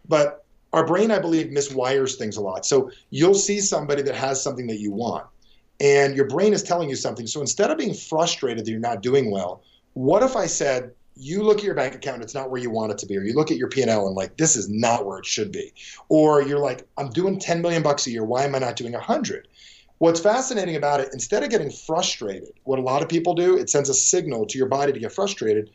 but 0.06 0.44
our 0.72 0.86
brain, 0.86 1.10
I 1.10 1.18
believe, 1.18 1.46
miswires 1.46 2.16
things 2.16 2.36
a 2.36 2.42
lot. 2.42 2.64
So 2.64 2.90
you'll 3.08 3.34
see 3.34 3.60
somebody 3.60 4.02
that 4.02 4.14
has 4.14 4.40
something 4.40 4.66
that 4.68 4.78
you 4.78 4.92
want, 4.92 5.26
and 5.80 6.14
your 6.14 6.28
brain 6.28 6.52
is 6.52 6.62
telling 6.62 6.90
you 6.90 6.96
something. 6.96 7.26
So 7.26 7.40
instead 7.40 7.70
of 7.70 7.78
being 7.78 7.94
frustrated 7.94 8.66
that 8.66 8.70
you're 8.70 8.80
not 8.80 9.02
doing 9.02 9.30
well, 9.30 9.62
what 9.94 10.22
if 10.22 10.36
I 10.36 10.46
said, 10.46 10.92
you 11.16 11.42
look 11.42 11.58
at 11.58 11.64
your 11.64 11.74
bank 11.74 11.94
account, 11.94 12.22
it's 12.22 12.34
not 12.34 12.50
where 12.50 12.60
you 12.60 12.70
want 12.70 12.92
it 12.92 12.98
to 12.98 13.06
be, 13.06 13.16
or 13.16 13.22
you 13.22 13.34
look 13.34 13.50
at 13.50 13.56
your 13.58 13.68
P&L 13.68 14.06
and 14.06 14.16
like, 14.16 14.36
this 14.36 14.56
is 14.56 14.70
not 14.70 15.04
where 15.04 15.18
it 15.18 15.26
should 15.26 15.52
be. 15.52 15.72
Or 16.08 16.42
you're 16.42 16.58
like, 16.58 16.86
I'm 16.96 17.10
doing 17.10 17.38
10 17.38 17.60
million 17.60 17.82
bucks 17.82 18.06
a 18.06 18.10
year. 18.10 18.24
Why 18.24 18.44
am 18.44 18.54
I 18.54 18.58
not 18.58 18.76
doing 18.76 18.92
100? 18.92 19.48
What's 19.98 20.20
fascinating 20.20 20.76
about 20.76 21.00
it, 21.00 21.10
instead 21.12 21.42
of 21.42 21.50
getting 21.50 21.70
frustrated, 21.70 22.52
what 22.64 22.78
a 22.78 22.82
lot 22.82 23.02
of 23.02 23.08
people 23.10 23.34
do, 23.34 23.58
it 23.58 23.68
sends 23.68 23.90
a 23.90 23.94
signal 23.94 24.46
to 24.46 24.56
your 24.56 24.66
body 24.66 24.92
to 24.92 24.98
get 24.98 25.12
frustrated. 25.12 25.70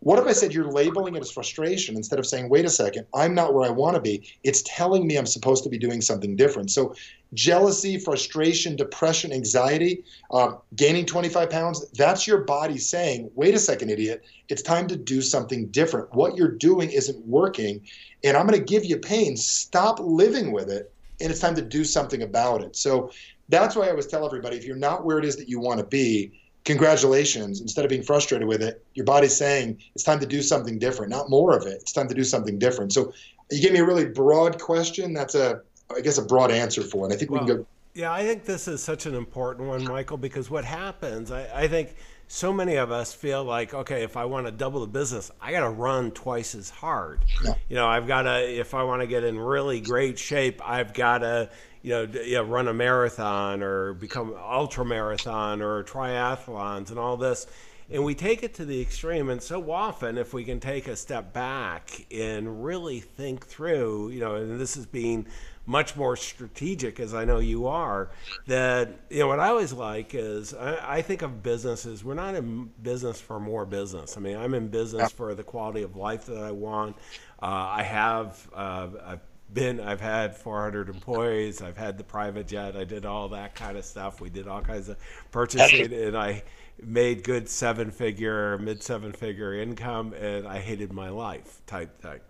What 0.00 0.18
if 0.18 0.26
I 0.26 0.32
said 0.32 0.52
you're 0.52 0.70
labeling 0.70 1.16
it 1.16 1.22
as 1.22 1.32
frustration 1.32 1.96
instead 1.96 2.18
of 2.18 2.26
saying, 2.26 2.48
wait 2.48 2.64
a 2.64 2.70
second, 2.70 3.06
I'm 3.14 3.34
not 3.34 3.54
where 3.54 3.66
I 3.66 3.72
want 3.72 3.96
to 3.96 4.00
be? 4.00 4.28
It's 4.44 4.62
telling 4.66 5.06
me 5.06 5.16
I'm 5.16 5.26
supposed 5.26 5.64
to 5.64 5.70
be 5.70 5.78
doing 5.78 6.00
something 6.00 6.36
different. 6.36 6.70
So, 6.70 6.94
jealousy, 7.34 7.98
frustration, 7.98 8.76
depression, 8.76 9.32
anxiety, 9.32 10.04
uh, 10.30 10.52
gaining 10.76 11.06
25 11.06 11.50
pounds, 11.50 11.90
that's 11.92 12.26
your 12.26 12.44
body 12.44 12.78
saying, 12.78 13.30
wait 13.34 13.54
a 13.54 13.58
second, 13.58 13.90
idiot, 13.90 14.24
it's 14.48 14.62
time 14.62 14.86
to 14.88 14.96
do 14.96 15.20
something 15.20 15.66
different. 15.68 16.14
What 16.14 16.36
you're 16.36 16.52
doing 16.52 16.90
isn't 16.90 17.26
working, 17.26 17.80
and 18.22 18.36
I'm 18.36 18.46
going 18.46 18.58
to 18.58 18.64
give 18.64 18.84
you 18.84 18.98
pain. 18.98 19.36
Stop 19.36 19.98
living 19.98 20.52
with 20.52 20.70
it, 20.70 20.92
and 21.20 21.30
it's 21.30 21.40
time 21.40 21.56
to 21.56 21.62
do 21.62 21.84
something 21.84 22.22
about 22.22 22.62
it. 22.62 22.76
So, 22.76 23.10
that's 23.48 23.76
why 23.76 23.86
I 23.86 23.90
always 23.90 24.06
tell 24.06 24.26
everybody 24.26 24.56
if 24.56 24.64
you're 24.64 24.76
not 24.76 25.04
where 25.04 25.18
it 25.18 25.24
is 25.24 25.36
that 25.36 25.48
you 25.48 25.60
want 25.60 25.78
to 25.78 25.86
be, 25.86 26.32
congratulations. 26.66 27.62
Instead 27.62 27.84
of 27.84 27.88
being 27.88 28.02
frustrated 28.02 28.46
with 28.46 28.62
it 28.62 28.84
your 28.94 29.06
body's 29.06 29.34
saying 29.34 29.80
it's 29.94 30.04
time 30.04 30.20
to 30.20 30.26
do 30.26 30.42
something 30.42 30.78
different. 30.78 31.10
Not 31.10 31.30
more 31.30 31.56
of 31.56 31.66
it. 31.66 31.78
It's 31.80 31.92
time 31.92 32.08
to 32.08 32.14
do 32.14 32.24
something 32.24 32.58
different. 32.58 32.92
So 32.92 33.12
you 33.50 33.62
gave 33.62 33.72
me 33.72 33.78
a 33.78 33.86
really 33.86 34.06
broad 34.06 34.60
question. 34.60 35.14
That's 35.14 35.34
a 35.34 35.62
i 35.94 36.00
guess 36.00 36.18
a 36.18 36.22
broad 36.22 36.50
answer 36.50 36.82
for 36.82 37.08
it 37.08 37.14
i 37.14 37.16
think 37.16 37.30
well, 37.30 37.42
we 37.42 37.46
can 37.46 37.58
go 37.58 37.66
yeah 37.94 38.12
i 38.12 38.22
think 38.22 38.44
this 38.44 38.68
is 38.68 38.82
such 38.82 39.06
an 39.06 39.14
important 39.14 39.68
one 39.68 39.84
michael 39.84 40.16
because 40.16 40.50
what 40.50 40.64
happens 40.64 41.30
i, 41.30 41.48
I 41.62 41.68
think 41.68 41.96
so 42.28 42.52
many 42.52 42.76
of 42.76 42.90
us 42.90 43.12
feel 43.12 43.44
like 43.44 43.72
okay 43.72 44.02
if 44.02 44.16
i 44.16 44.24
want 44.24 44.46
to 44.46 44.52
double 44.52 44.80
the 44.80 44.86
business 44.86 45.30
i 45.40 45.52
got 45.52 45.60
to 45.60 45.70
run 45.70 46.10
twice 46.10 46.54
as 46.54 46.70
hard. 46.70 47.24
Yeah. 47.44 47.54
you 47.68 47.76
know 47.76 47.86
i've 47.86 48.06
got 48.06 48.22
to 48.22 48.38
if 48.38 48.74
i 48.74 48.82
want 48.82 49.02
to 49.02 49.06
get 49.06 49.24
in 49.24 49.38
really 49.38 49.80
great 49.80 50.18
shape 50.18 50.60
i've 50.64 50.92
got 50.92 51.18
to 51.18 51.50
you 51.86 51.92
know, 51.92 52.02
you 52.20 52.34
know, 52.34 52.42
run 52.42 52.66
a 52.66 52.74
marathon 52.74 53.62
or 53.62 53.94
become 53.94 54.34
ultra 54.36 54.84
marathon 54.84 55.62
or 55.62 55.84
triathlons 55.84 56.90
and 56.90 56.98
all 56.98 57.16
this. 57.16 57.46
And 57.88 58.02
we 58.04 58.16
take 58.16 58.42
it 58.42 58.54
to 58.54 58.64
the 58.64 58.80
extreme. 58.82 59.28
And 59.28 59.40
so 59.40 59.70
often, 59.70 60.18
if 60.18 60.34
we 60.34 60.42
can 60.42 60.58
take 60.58 60.88
a 60.88 60.96
step 60.96 61.32
back 61.32 62.04
and 62.10 62.64
really 62.64 62.98
think 62.98 63.46
through, 63.46 64.08
you 64.08 64.18
know, 64.18 64.34
and 64.34 64.58
this 64.58 64.76
is 64.76 64.84
being 64.84 65.28
much 65.64 65.94
more 65.94 66.16
strategic 66.16 66.98
as 66.98 67.14
I 67.14 67.24
know 67.24 67.38
you 67.38 67.68
are, 67.68 68.10
that, 68.48 68.88
you 69.08 69.20
know, 69.20 69.28
what 69.28 69.38
I 69.38 69.50
always 69.50 69.72
like 69.72 70.12
is 70.12 70.54
I, 70.54 70.96
I 70.96 71.02
think 71.02 71.22
of 71.22 71.40
businesses, 71.40 72.02
we're 72.02 72.14
not 72.14 72.34
in 72.34 72.68
business 72.82 73.20
for 73.20 73.38
more 73.38 73.64
business. 73.64 74.16
I 74.16 74.20
mean, 74.20 74.36
I'm 74.36 74.54
in 74.54 74.66
business 74.66 75.12
for 75.12 75.36
the 75.36 75.44
quality 75.44 75.82
of 75.82 75.94
life 75.94 76.26
that 76.26 76.42
I 76.42 76.50
want. 76.50 76.96
Uh, 77.40 77.46
I 77.46 77.84
have, 77.84 78.48
uh, 78.52 78.88
I've 79.06 79.20
been 79.52 79.80
I've 79.80 80.00
had 80.00 80.36
400 80.36 80.88
employees. 80.88 81.62
I've 81.62 81.76
had 81.76 81.98
the 81.98 82.04
private 82.04 82.48
jet. 82.48 82.76
I 82.76 82.84
did 82.84 83.06
all 83.06 83.28
that 83.30 83.54
kind 83.54 83.76
of 83.76 83.84
stuff. 83.84 84.20
We 84.20 84.30
did 84.30 84.48
all 84.48 84.60
kinds 84.60 84.88
of 84.88 84.96
purchasing, 85.30 85.92
and 85.92 86.16
I 86.16 86.42
made 86.82 87.24
good 87.24 87.48
seven 87.48 87.90
figure, 87.90 88.58
mid 88.58 88.82
seven 88.82 89.12
figure 89.12 89.54
income, 89.54 90.12
and 90.14 90.46
I 90.46 90.58
hated 90.58 90.92
my 90.92 91.08
life 91.08 91.60
type 91.66 92.00
thing. 92.00 92.20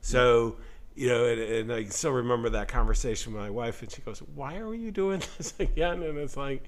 So 0.00 0.56
you 0.96 1.08
know, 1.08 1.26
and, 1.26 1.40
and, 1.40 1.72
I 1.72 1.84
still 1.84 2.12
remember 2.12 2.48
that 2.50 2.68
conversation 2.68 3.34
with 3.34 3.42
my 3.42 3.50
wife, 3.50 3.82
and 3.82 3.90
she 3.90 4.00
goes, 4.00 4.20
"Why 4.34 4.56
are 4.56 4.74
you 4.74 4.90
doing 4.90 5.22
this 5.36 5.52
again?" 5.58 6.02
And 6.02 6.16
it's 6.16 6.36
like, 6.38 6.64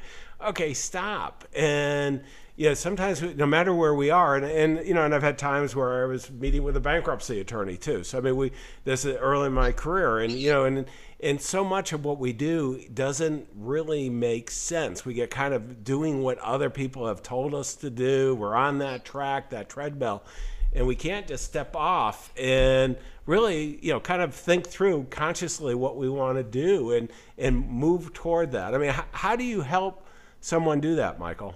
okay, 0.47 0.75
stop. 0.75 1.45
And 1.55 2.23
know, 2.67 2.75
sometimes 2.75 3.23
we, 3.23 3.35
no 3.35 3.47
matter 3.47 3.73
where 3.73 3.95
we 3.95 4.11
are, 4.11 4.35
and, 4.35 4.45
and 4.45 4.85
you 4.85 4.93
know, 4.93 5.05
and 5.05 5.15
I've 5.15 5.23
had 5.23 5.39
times 5.39 5.77
where 5.77 6.03
I 6.03 6.07
was 6.07 6.29
meeting 6.29 6.65
with 6.65 6.77
a 6.77 6.81
bankruptcy 6.81 7.41
attorney 7.41 7.77
too. 7.77 8.03
So 8.03 8.19
I 8.19 8.21
mean, 8.21 8.37
we 8.37 8.51
this 8.85 9.05
is 9.05 9.17
early 9.17 9.47
in 9.47 9.53
my 9.53 9.71
career, 9.71 10.19
and 10.19 10.33
you 10.33 10.51
know, 10.51 10.65
and 10.65 10.87
and 11.21 11.41
so 11.41 11.65
much 11.65 11.93
of 11.93 12.05
what 12.05 12.19
we 12.19 12.33
do 12.33 12.83
doesn't 12.93 13.47
really 13.55 14.11
make 14.11 14.51
sense. 14.51 15.05
We 15.05 15.15
get 15.15 15.31
kind 15.31 15.55
of 15.55 15.85
doing 15.85 16.21
what 16.21 16.39
other 16.39 16.69
people 16.69 17.07
have 17.07 17.23
told 17.23 17.55
us 17.55 17.77
to 17.77 17.91
do. 17.91 18.35
We're 18.35 18.57
on 18.57 18.79
that 18.79 19.05
track, 19.05 19.51
that 19.51 19.69
treadmill, 19.69 20.25
and 20.73 20.85
we 20.85 20.97
can't 20.97 21.29
just 21.29 21.45
step 21.45 21.77
off 21.77 22.33
and 22.37 22.97
really, 23.27 23.79
you 23.83 23.93
know, 23.93 24.01
kind 24.01 24.21
of 24.21 24.35
think 24.35 24.67
through 24.67 25.07
consciously 25.11 25.77
what 25.77 25.97
we 25.97 26.09
want 26.09 26.39
to 26.39 26.43
do 26.43 26.91
and 26.91 27.09
and 27.37 27.69
move 27.69 28.13
toward 28.13 28.51
that. 28.51 28.75
I 28.75 28.79
mean, 28.79 28.95
how 29.13 29.37
do 29.37 29.45
you 29.45 29.61
help 29.61 30.05
someone 30.41 30.81
do 30.81 30.97
that, 30.97 31.21
Michael? 31.21 31.55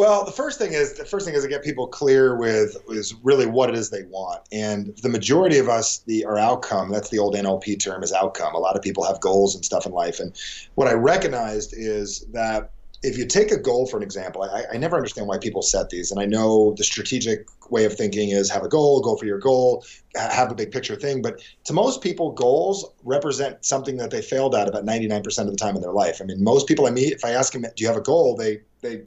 Well, 0.00 0.24
the 0.24 0.32
first 0.32 0.58
thing 0.58 0.72
is 0.72 0.94
the 0.94 1.04
first 1.04 1.26
thing 1.26 1.34
is 1.34 1.42
to 1.42 1.48
get 1.50 1.62
people 1.62 1.86
clear 1.86 2.34
with 2.34 2.74
is 2.88 3.14
really 3.22 3.44
what 3.44 3.68
it 3.68 3.74
is 3.74 3.90
they 3.90 4.04
want, 4.04 4.40
and 4.50 4.96
the 5.02 5.10
majority 5.10 5.58
of 5.58 5.68
us, 5.68 5.98
the 5.98 6.24
our 6.24 6.38
outcome. 6.38 6.88
That's 6.88 7.10
the 7.10 7.18
old 7.18 7.34
NLP 7.34 7.78
term 7.78 8.02
is 8.02 8.10
outcome. 8.10 8.54
A 8.54 8.58
lot 8.58 8.76
of 8.76 8.80
people 8.80 9.04
have 9.04 9.20
goals 9.20 9.54
and 9.54 9.62
stuff 9.62 9.84
in 9.84 9.92
life, 9.92 10.18
and 10.18 10.34
what 10.76 10.88
I 10.88 10.94
recognized 10.94 11.74
is 11.76 12.20
that 12.32 12.70
if 13.02 13.18
you 13.18 13.26
take 13.26 13.50
a 13.50 13.58
goal 13.58 13.86
for 13.86 13.98
an 13.98 14.02
example, 14.02 14.42
I, 14.42 14.64
I 14.72 14.78
never 14.78 14.96
understand 14.96 15.26
why 15.28 15.36
people 15.36 15.60
set 15.60 15.90
these, 15.90 16.10
and 16.10 16.18
I 16.18 16.24
know 16.24 16.72
the 16.78 16.84
strategic 16.84 17.46
way 17.70 17.84
of 17.84 17.94
thinking 17.94 18.30
is 18.30 18.48
have 18.48 18.62
a 18.62 18.68
goal, 18.68 19.02
go 19.02 19.16
for 19.16 19.26
your 19.26 19.38
goal, 19.38 19.84
have 20.16 20.50
a 20.50 20.54
big 20.54 20.72
picture 20.72 20.96
thing. 20.96 21.20
But 21.20 21.42
to 21.64 21.74
most 21.74 22.00
people, 22.00 22.32
goals 22.32 22.90
represent 23.04 23.66
something 23.66 23.98
that 23.98 24.10
they 24.10 24.22
failed 24.22 24.54
at 24.54 24.66
about 24.66 24.86
99% 24.86 25.26
of 25.40 25.50
the 25.50 25.56
time 25.56 25.76
in 25.76 25.82
their 25.82 25.92
life. 25.92 26.22
I 26.22 26.24
mean, 26.24 26.42
most 26.42 26.66
people 26.66 26.86
I 26.86 26.90
meet, 26.90 27.12
if 27.12 27.22
I 27.22 27.32
ask 27.32 27.52
them, 27.52 27.60
do 27.60 27.68
you 27.76 27.86
have 27.86 27.98
a 27.98 28.02
goal? 28.02 28.34
They, 28.34 28.60
they 28.80 29.02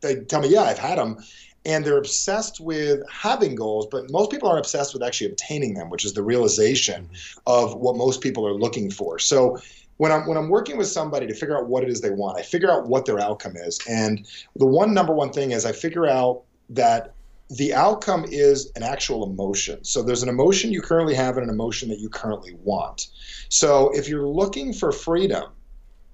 they 0.00 0.16
tell 0.16 0.40
me, 0.40 0.48
yeah, 0.48 0.62
I've 0.62 0.78
had 0.78 0.98
them. 0.98 1.18
And 1.64 1.84
they're 1.84 1.98
obsessed 1.98 2.60
with 2.60 3.02
having 3.10 3.54
goals, 3.54 3.86
but 3.90 4.10
most 4.10 4.30
people 4.30 4.48
aren't 4.48 4.64
obsessed 4.64 4.94
with 4.94 5.02
actually 5.02 5.30
obtaining 5.30 5.74
them, 5.74 5.90
which 5.90 6.04
is 6.04 6.14
the 6.14 6.22
realization 6.22 7.10
of 7.46 7.74
what 7.74 7.96
most 7.96 8.20
people 8.20 8.46
are 8.46 8.54
looking 8.54 8.90
for. 8.90 9.18
So 9.18 9.58
when 9.98 10.12
I'm 10.12 10.26
when 10.26 10.38
I'm 10.38 10.48
working 10.48 10.78
with 10.78 10.86
somebody 10.86 11.26
to 11.26 11.34
figure 11.34 11.58
out 11.58 11.66
what 11.66 11.82
it 11.82 11.90
is 11.90 12.00
they 12.00 12.10
want, 12.10 12.38
I 12.38 12.42
figure 12.42 12.70
out 12.70 12.88
what 12.88 13.04
their 13.04 13.18
outcome 13.18 13.56
is. 13.56 13.78
And 13.88 14.26
the 14.56 14.66
one 14.66 14.94
number 14.94 15.12
one 15.12 15.32
thing 15.32 15.50
is 15.50 15.66
I 15.66 15.72
figure 15.72 16.06
out 16.06 16.44
that 16.70 17.14
the 17.50 17.74
outcome 17.74 18.24
is 18.28 18.70
an 18.76 18.82
actual 18.82 19.24
emotion. 19.24 19.84
So 19.84 20.02
there's 20.02 20.22
an 20.22 20.28
emotion 20.28 20.72
you 20.72 20.82
currently 20.82 21.14
have 21.14 21.36
and 21.36 21.44
an 21.44 21.50
emotion 21.50 21.88
that 21.88 21.98
you 21.98 22.08
currently 22.08 22.54
want. 22.62 23.08
So 23.48 23.90
if 23.94 24.08
you're 24.08 24.28
looking 24.28 24.72
for 24.72 24.92
freedom, 24.92 25.50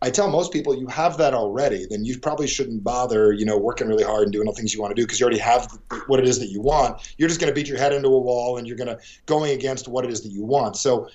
I 0.04 0.10
tell 0.10 0.28
most 0.28 0.52
people 0.52 0.76
you 0.76 0.86
have 0.88 1.16
that 1.16 1.32
already, 1.32 1.86
then 1.86 2.04
you 2.04 2.18
probably 2.18 2.46
shouldn't 2.46 2.84
bother, 2.84 3.32
you 3.32 3.46
know, 3.46 3.56
working 3.56 3.88
really 3.88 4.04
hard 4.04 4.24
and 4.24 4.32
doing 4.32 4.46
all 4.46 4.52
the 4.52 4.58
things 4.58 4.74
you 4.74 4.80
want 4.82 4.94
to 4.94 5.00
do 5.00 5.06
because 5.06 5.18
you 5.18 5.24
already 5.24 5.38
have 5.38 5.66
what 6.08 6.20
it 6.20 6.28
is 6.28 6.38
that 6.40 6.48
you 6.48 6.60
want. 6.60 7.14
You're 7.16 7.30
just 7.30 7.40
going 7.40 7.50
to 7.50 7.54
beat 7.54 7.68
your 7.68 7.78
head 7.78 7.94
into 7.94 8.08
a 8.08 8.18
wall 8.18 8.58
and 8.58 8.66
you're 8.66 8.76
going 8.76 8.88
to 8.88 8.98
going 9.24 9.52
against 9.52 9.88
what 9.88 10.04
it 10.04 10.10
is 10.10 10.20
that 10.20 10.28
you 10.28 10.44
want. 10.44 10.76
So 10.76 11.08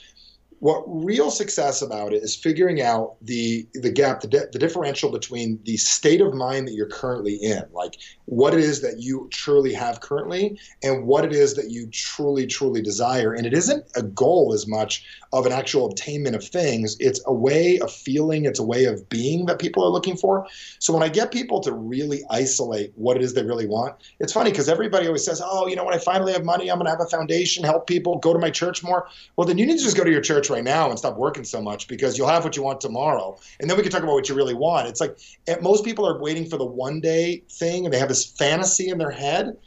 what 0.59 0.83
real 0.87 1.31
success 1.31 1.81
about 1.81 2.11
it 2.13 2.21
is 2.21 2.35
figuring 2.35 2.81
out 2.81 3.15
the 3.21 3.67
the 3.75 3.91
gap, 3.91 4.19
the, 4.21 4.27
di- 4.27 4.45
the 4.51 4.59
differential 4.59 5.11
between 5.11 5.59
the 5.63 5.77
state 5.77 6.21
of 6.21 6.33
mind 6.33 6.67
that 6.67 6.73
you're 6.73 6.89
currently 6.89 7.35
in, 7.35 7.63
like 7.71 7.95
what 8.25 8.53
it 8.53 8.59
is 8.59 8.81
that 8.81 8.99
you 8.99 9.27
truly 9.31 9.73
have 9.73 10.01
currently, 10.01 10.59
and 10.83 11.05
what 11.05 11.25
it 11.25 11.33
is 11.33 11.55
that 11.55 11.71
you 11.71 11.87
truly 11.91 12.45
truly 12.45 12.81
desire. 12.81 13.33
And 13.33 13.45
it 13.45 13.53
isn't 13.53 13.85
a 13.95 14.03
goal 14.03 14.53
as 14.53 14.67
much 14.67 15.05
of 15.31 15.45
an 15.45 15.51
actual 15.51 15.85
obtainment 15.85 16.35
of 16.35 16.43
things. 16.43 16.97
It's 16.99 17.21
a 17.25 17.33
way 17.33 17.79
of 17.79 17.91
feeling, 17.91 18.45
it's 18.45 18.59
a 18.59 18.63
way 18.63 18.85
of 18.85 19.07
being 19.09 19.45
that 19.45 19.59
people 19.59 19.83
are 19.83 19.89
looking 19.89 20.17
for. 20.17 20.45
So 20.79 20.93
when 20.93 21.03
I 21.03 21.09
get 21.09 21.31
people 21.31 21.61
to 21.61 21.71
really 21.71 22.23
isolate 22.29 22.91
what 22.95 23.15
it 23.15 23.23
is 23.23 23.33
they 23.33 23.43
really 23.43 23.67
want, 23.67 23.95
it's 24.19 24.33
funny 24.33 24.51
because 24.51 24.67
everybody 24.67 25.07
always 25.07 25.23
says, 25.23 25.41
oh, 25.43 25.67
you 25.67 25.75
know, 25.75 25.85
when 25.85 25.93
I 25.93 25.99
finally 25.99 26.33
have 26.33 26.43
money, 26.43 26.69
I'm 26.69 26.77
going 26.77 26.85
to 26.85 26.91
have 26.91 27.01
a 27.01 27.09
foundation, 27.09 27.63
help 27.63 27.87
people, 27.87 28.17
go 28.17 28.33
to 28.33 28.39
my 28.39 28.49
church 28.49 28.83
more. 28.83 29.07
Well, 29.37 29.47
then 29.47 29.57
you 29.57 29.65
need 29.65 29.77
to 29.77 29.83
just 29.83 29.97
go 29.97 30.03
to 30.03 30.11
your 30.11 30.21
church 30.21 30.48
right 30.49 30.63
now 30.63 30.89
and 30.89 30.97
stop 30.97 31.17
working 31.17 31.43
so 31.43 31.61
much 31.61 31.87
because 31.87 32.17
you'll 32.17 32.27
have 32.27 32.43
what 32.43 32.55
you 32.55 32.63
want 32.63 32.81
tomorrow. 32.81 33.37
And 33.59 33.69
then 33.69 33.77
we 33.77 33.83
can 33.83 33.91
talk 33.91 34.03
about 34.03 34.13
what 34.13 34.29
you 34.29 34.35
really 34.35 34.53
want. 34.53 34.87
It's 34.87 35.01
like 35.01 35.17
eh, 35.47 35.57
most 35.61 35.83
people 35.83 36.07
are 36.07 36.19
waiting 36.19 36.49
for 36.49 36.57
the 36.57 36.65
one 36.65 37.01
day 37.01 37.43
thing 37.49 37.85
and 37.85 37.93
they 37.93 37.99
have 37.99 38.09
this 38.09 38.25
fantasy 38.25 38.89
in 38.89 38.97
their 38.97 39.11
head 39.11 39.57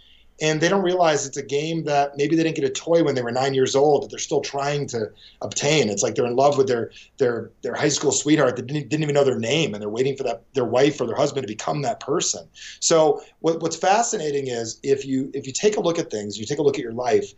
and 0.42 0.60
they 0.60 0.68
don't 0.68 0.82
realize 0.82 1.24
it's 1.24 1.36
a 1.36 1.42
game 1.42 1.84
that 1.84 2.16
maybe 2.16 2.34
they 2.34 2.42
didn't 2.42 2.56
get 2.56 2.64
a 2.64 2.70
toy 2.70 3.04
when 3.04 3.14
they 3.14 3.22
were 3.22 3.30
nine 3.30 3.54
years 3.54 3.76
old 3.76 4.02
that 4.02 4.10
they're 4.10 4.18
still 4.18 4.40
trying 4.40 4.88
to 4.88 5.10
obtain. 5.40 5.88
It's 5.88 6.02
like 6.02 6.16
they're 6.16 6.26
in 6.26 6.34
love 6.34 6.58
with 6.58 6.66
their 6.66 6.90
their 7.18 7.50
their 7.62 7.74
high 7.74 7.88
school 7.88 8.10
sweetheart 8.10 8.56
that 8.56 8.66
didn't, 8.66 8.88
didn't 8.88 9.04
even 9.04 9.14
know 9.14 9.24
their 9.24 9.38
name, 9.38 9.72
and 9.72 9.80
they're 9.80 9.88
waiting 9.88 10.16
for 10.16 10.24
that 10.24 10.42
their 10.54 10.64
wife 10.64 11.00
or 11.00 11.06
their 11.06 11.16
husband 11.16 11.46
to 11.46 11.52
become 11.52 11.82
that 11.82 12.00
person. 12.00 12.48
So 12.80 13.20
what, 13.38 13.60
what's 13.60 13.76
fascinating 13.76 14.48
is 14.48 14.80
if 14.82 15.06
you 15.06 15.30
if 15.32 15.46
you 15.46 15.52
take 15.52 15.76
a 15.76 15.80
look 15.80 15.98
at 15.98 16.10
things, 16.10 16.38
you 16.38 16.44
take 16.44 16.58
a 16.58 16.62
look 16.62 16.76
at 16.76 16.82
your 16.82 16.92
life. 16.92 17.32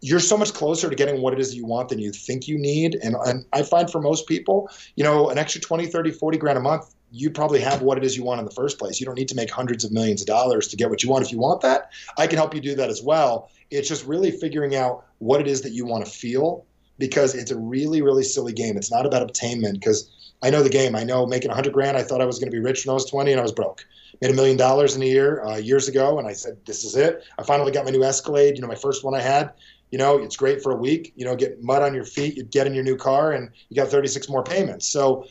You're 0.00 0.20
so 0.20 0.36
much 0.36 0.52
closer 0.52 0.90
to 0.90 0.96
getting 0.96 1.22
what 1.22 1.32
it 1.32 1.40
is 1.40 1.54
you 1.54 1.64
want 1.64 1.88
than 1.88 1.98
you 1.98 2.12
think 2.12 2.46
you 2.46 2.58
need. 2.58 2.96
And, 2.96 3.16
and 3.26 3.46
I 3.52 3.62
find 3.62 3.90
for 3.90 4.00
most 4.00 4.26
people, 4.26 4.68
you 4.96 5.04
know, 5.04 5.30
an 5.30 5.38
extra 5.38 5.60
20, 5.60 5.86
30, 5.86 6.10
40 6.10 6.38
grand 6.38 6.58
a 6.58 6.60
month 6.60 6.94
you 7.14 7.30
probably 7.30 7.60
have 7.60 7.80
what 7.80 7.96
it 7.96 8.02
is 8.02 8.16
you 8.16 8.24
want 8.24 8.40
in 8.40 8.44
the 8.44 8.50
first 8.50 8.76
place. 8.76 8.98
You 8.98 9.06
don't 9.06 9.14
need 9.14 9.28
to 9.28 9.36
make 9.36 9.48
hundreds 9.48 9.84
of 9.84 9.92
millions 9.92 10.20
of 10.20 10.26
dollars 10.26 10.66
to 10.68 10.76
get 10.76 10.90
what 10.90 11.04
you 11.04 11.08
want. 11.08 11.24
If 11.24 11.30
you 11.30 11.38
want 11.38 11.60
that, 11.60 11.92
I 12.18 12.26
can 12.26 12.38
help 12.38 12.56
you 12.56 12.60
do 12.60 12.74
that 12.74 12.90
as 12.90 13.02
well. 13.02 13.50
It's 13.70 13.88
just 13.88 14.04
really 14.04 14.32
figuring 14.32 14.74
out 14.74 15.04
what 15.18 15.40
it 15.40 15.46
is 15.46 15.62
that 15.62 15.70
you 15.70 15.86
want 15.86 16.04
to 16.04 16.10
feel 16.10 16.66
because 16.98 17.36
it's 17.36 17.52
a 17.52 17.56
really, 17.56 18.02
really 18.02 18.24
silly 18.24 18.52
game. 18.52 18.76
It's 18.76 18.90
not 18.90 19.06
about 19.06 19.22
obtainment 19.22 19.78
because 19.78 20.10
I 20.42 20.50
know 20.50 20.64
the 20.64 20.68
game. 20.68 20.96
I 20.96 21.04
know 21.04 21.24
making 21.24 21.50
100 21.50 21.72
grand, 21.72 21.96
I 21.96 22.02
thought 22.02 22.20
I 22.20 22.24
was 22.24 22.40
going 22.40 22.50
to 22.50 22.56
be 22.56 22.60
rich 22.60 22.84
when 22.84 22.90
I 22.90 22.94
was 22.94 23.08
20 23.08 23.30
and 23.30 23.38
I 23.38 23.44
was 23.44 23.52
broke. 23.52 23.86
Made 24.20 24.32
a 24.32 24.34
million 24.34 24.56
dollars 24.56 24.96
in 24.96 25.02
a 25.02 25.06
year 25.06 25.44
uh, 25.44 25.56
years 25.56 25.86
ago 25.86 26.18
and 26.18 26.26
I 26.26 26.32
said, 26.32 26.58
this 26.66 26.84
is 26.84 26.96
it. 26.96 27.22
I 27.38 27.44
finally 27.44 27.70
got 27.70 27.84
my 27.84 27.92
new 27.92 28.02
Escalade, 28.02 28.56
you 28.56 28.60
know, 28.60 28.68
my 28.68 28.74
first 28.74 29.04
one 29.04 29.14
I 29.14 29.20
had. 29.20 29.52
You 29.94 29.98
know, 29.98 30.18
it's 30.18 30.36
great 30.36 30.60
for 30.60 30.72
a 30.72 30.76
week. 30.76 31.12
You 31.14 31.24
know, 31.24 31.36
get 31.36 31.62
mud 31.62 31.82
on 31.82 31.94
your 31.94 32.04
feet, 32.04 32.36
you 32.36 32.42
get 32.42 32.66
in 32.66 32.74
your 32.74 32.82
new 32.82 32.96
car, 32.96 33.30
and 33.30 33.48
you 33.68 33.76
got 33.76 33.86
36 33.86 34.28
more 34.28 34.42
payments. 34.42 34.88
So 34.88 35.28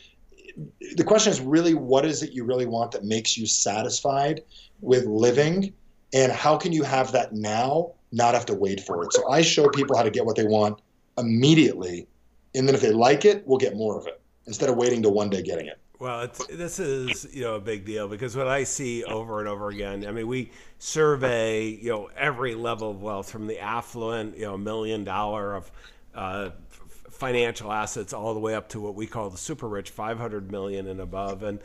the 0.96 1.04
question 1.04 1.30
is 1.30 1.38
really 1.42 1.74
what 1.74 2.06
is 2.06 2.22
it 2.22 2.32
you 2.32 2.44
really 2.44 2.64
want 2.64 2.90
that 2.92 3.04
makes 3.04 3.36
you 3.36 3.44
satisfied 3.44 4.40
with 4.80 5.04
living 5.04 5.74
and 6.14 6.32
how 6.32 6.56
can 6.56 6.72
you 6.72 6.82
have 6.82 7.12
that 7.12 7.34
now 7.34 7.92
not 8.10 8.32
have 8.32 8.46
to 8.46 8.54
wait 8.54 8.80
for 8.80 9.04
it 9.04 9.12
so 9.12 9.28
i 9.28 9.42
show 9.42 9.68
people 9.68 9.96
how 9.96 10.02
to 10.04 10.10
get 10.10 10.24
what 10.24 10.36
they 10.36 10.46
want 10.46 10.80
immediately 11.18 12.06
and 12.54 12.68
then 12.68 12.74
if 12.74 12.80
they 12.80 12.92
like 12.92 13.24
it 13.24 13.46
we'll 13.46 13.58
get 13.58 13.76
more 13.76 13.98
of 13.98 14.06
it 14.06 14.20
instead 14.46 14.68
of 14.68 14.76
waiting 14.76 15.02
to 15.02 15.10
one 15.10 15.28
day 15.28 15.42
getting 15.42 15.66
it 15.66 15.80
well, 15.98 16.28
this 16.50 16.78
is 16.78 17.26
you 17.32 17.42
know 17.42 17.54
a 17.54 17.60
big 17.60 17.84
deal 17.84 18.08
because 18.08 18.36
what 18.36 18.48
I 18.48 18.64
see 18.64 19.04
over 19.04 19.38
and 19.40 19.48
over 19.48 19.68
again. 19.68 20.06
I 20.06 20.12
mean, 20.12 20.26
we 20.26 20.50
survey 20.78 21.68
you 21.68 21.90
know 21.90 22.10
every 22.16 22.54
level 22.54 22.90
of 22.90 23.02
wealth 23.02 23.30
from 23.30 23.46
the 23.46 23.60
affluent, 23.60 24.36
you 24.36 24.44
know, 24.44 24.58
million 24.58 25.04
dollar 25.04 25.54
of 25.54 25.70
uh, 26.14 26.50
financial 27.10 27.72
assets 27.72 28.12
all 28.12 28.34
the 28.34 28.40
way 28.40 28.54
up 28.54 28.68
to 28.70 28.80
what 28.80 28.94
we 28.94 29.06
call 29.06 29.30
the 29.30 29.38
super 29.38 29.68
rich, 29.68 29.90
500 29.90 30.50
million 30.50 30.88
and 30.88 31.00
above. 31.00 31.42
And 31.42 31.60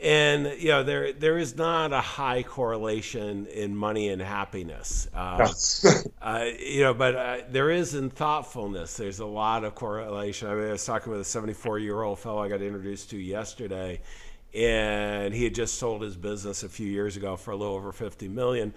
and 0.00 0.46
you 0.58 0.68
know 0.68 0.82
there 0.82 1.12
there 1.12 1.38
is 1.38 1.56
not 1.56 1.92
a 1.92 2.00
high 2.00 2.42
correlation 2.42 3.46
in 3.46 3.76
money 3.76 4.08
and 4.08 4.20
happiness. 4.20 5.08
Uh, 5.14 5.52
uh, 6.22 6.44
you 6.58 6.82
know 6.82 6.94
but 6.94 7.14
uh, 7.14 7.36
there 7.50 7.70
is 7.70 7.94
in 7.94 8.10
thoughtfulness. 8.10 8.96
There's 8.96 9.20
a 9.20 9.26
lot 9.26 9.64
of 9.64 9.74
correlation. 9.74 10.48
I, 10.48 10.54
mean, 10.54 10.68
I 10.68 10.72
was 10.72 10.84
talking 10.84 11.12
with 11.12 11.20
a 11.20 11.24
74 11.24 11.78
year 11.78 12.02
old 12.02 12.18
fellow 12.18 12.42
i 12.42 12.48
got 12.48 12.62
introduced 12.62 13.10
to 13.10 13.18
yesterday 13.18 14.00
and 14.54 15.34
he 15.34 15.44
had 15.44 15.54
just 15.54 15.78
sold 15.78 16.02
his 16.02 16.16
business 16.16 16.62
a 16.62 16.68
few 16.68 16.86
years 16.86 17.16
ago 17.16 17.36
for 17.36 17.50
a 17.50 17.56
little 17.56 17.74
over 17.74 17.92
50 17.92 18.28
million 18.28 18.72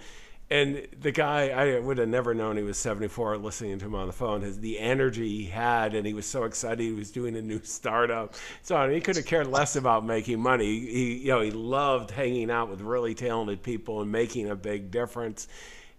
and 0.49 0.87
the 1.01 1.11
guy 1.11 1.49
I 1.49 1.79
would 1.79 1.97
have 1.97 2.07
never 2.07 2.33
known 2.33 2.55
he 2.55 2.63
was 2.63 2.77
74 2.77 3.37
listening 3.37 3.79
to 3.79 3.85
him 3.85 3.95
on 3.95 4.07
the 4.07 4.13
phone. 4.13 4.41
His 4.41 4.59
the 4.59 4.79
energy 4.79 5.27
he 5.27 5.45
had 5.45 5.93
and 5.93 6.07
he 6.07 6.13
was 6.13 6.25
so 6.25 6.43
excited 6.43 6.79
he 6.79 6.91
was 6.91 7.11
doing 7.11 7.35
a 7.35 7.41
new 7.41 7.61
startup. 7.63 8.35
So 8.61 8.89
he 8.89 9.01
could 9.01 9.17
have 9.17 9.25
cared 9.25 9.47
less 9.47 9.75
about 9.75 10.05
making 10.05 10.39
money. 10.39 10.65
He 10.65 11.17
you 11.17 11.27
know 11.29 11.41
he 11.41 11.51
loved 11.51 12.11
hanging 12.11 12.49
out 12.49 12.69
with 12.69 12.81
really 12.81 13.13
talented 13.13 13.61
people 13.61 14.01
and 14.01 14.11
making 14.11 14.49
a 14.49 14.55
big 14.55 14.89
difference. 14.89 15.49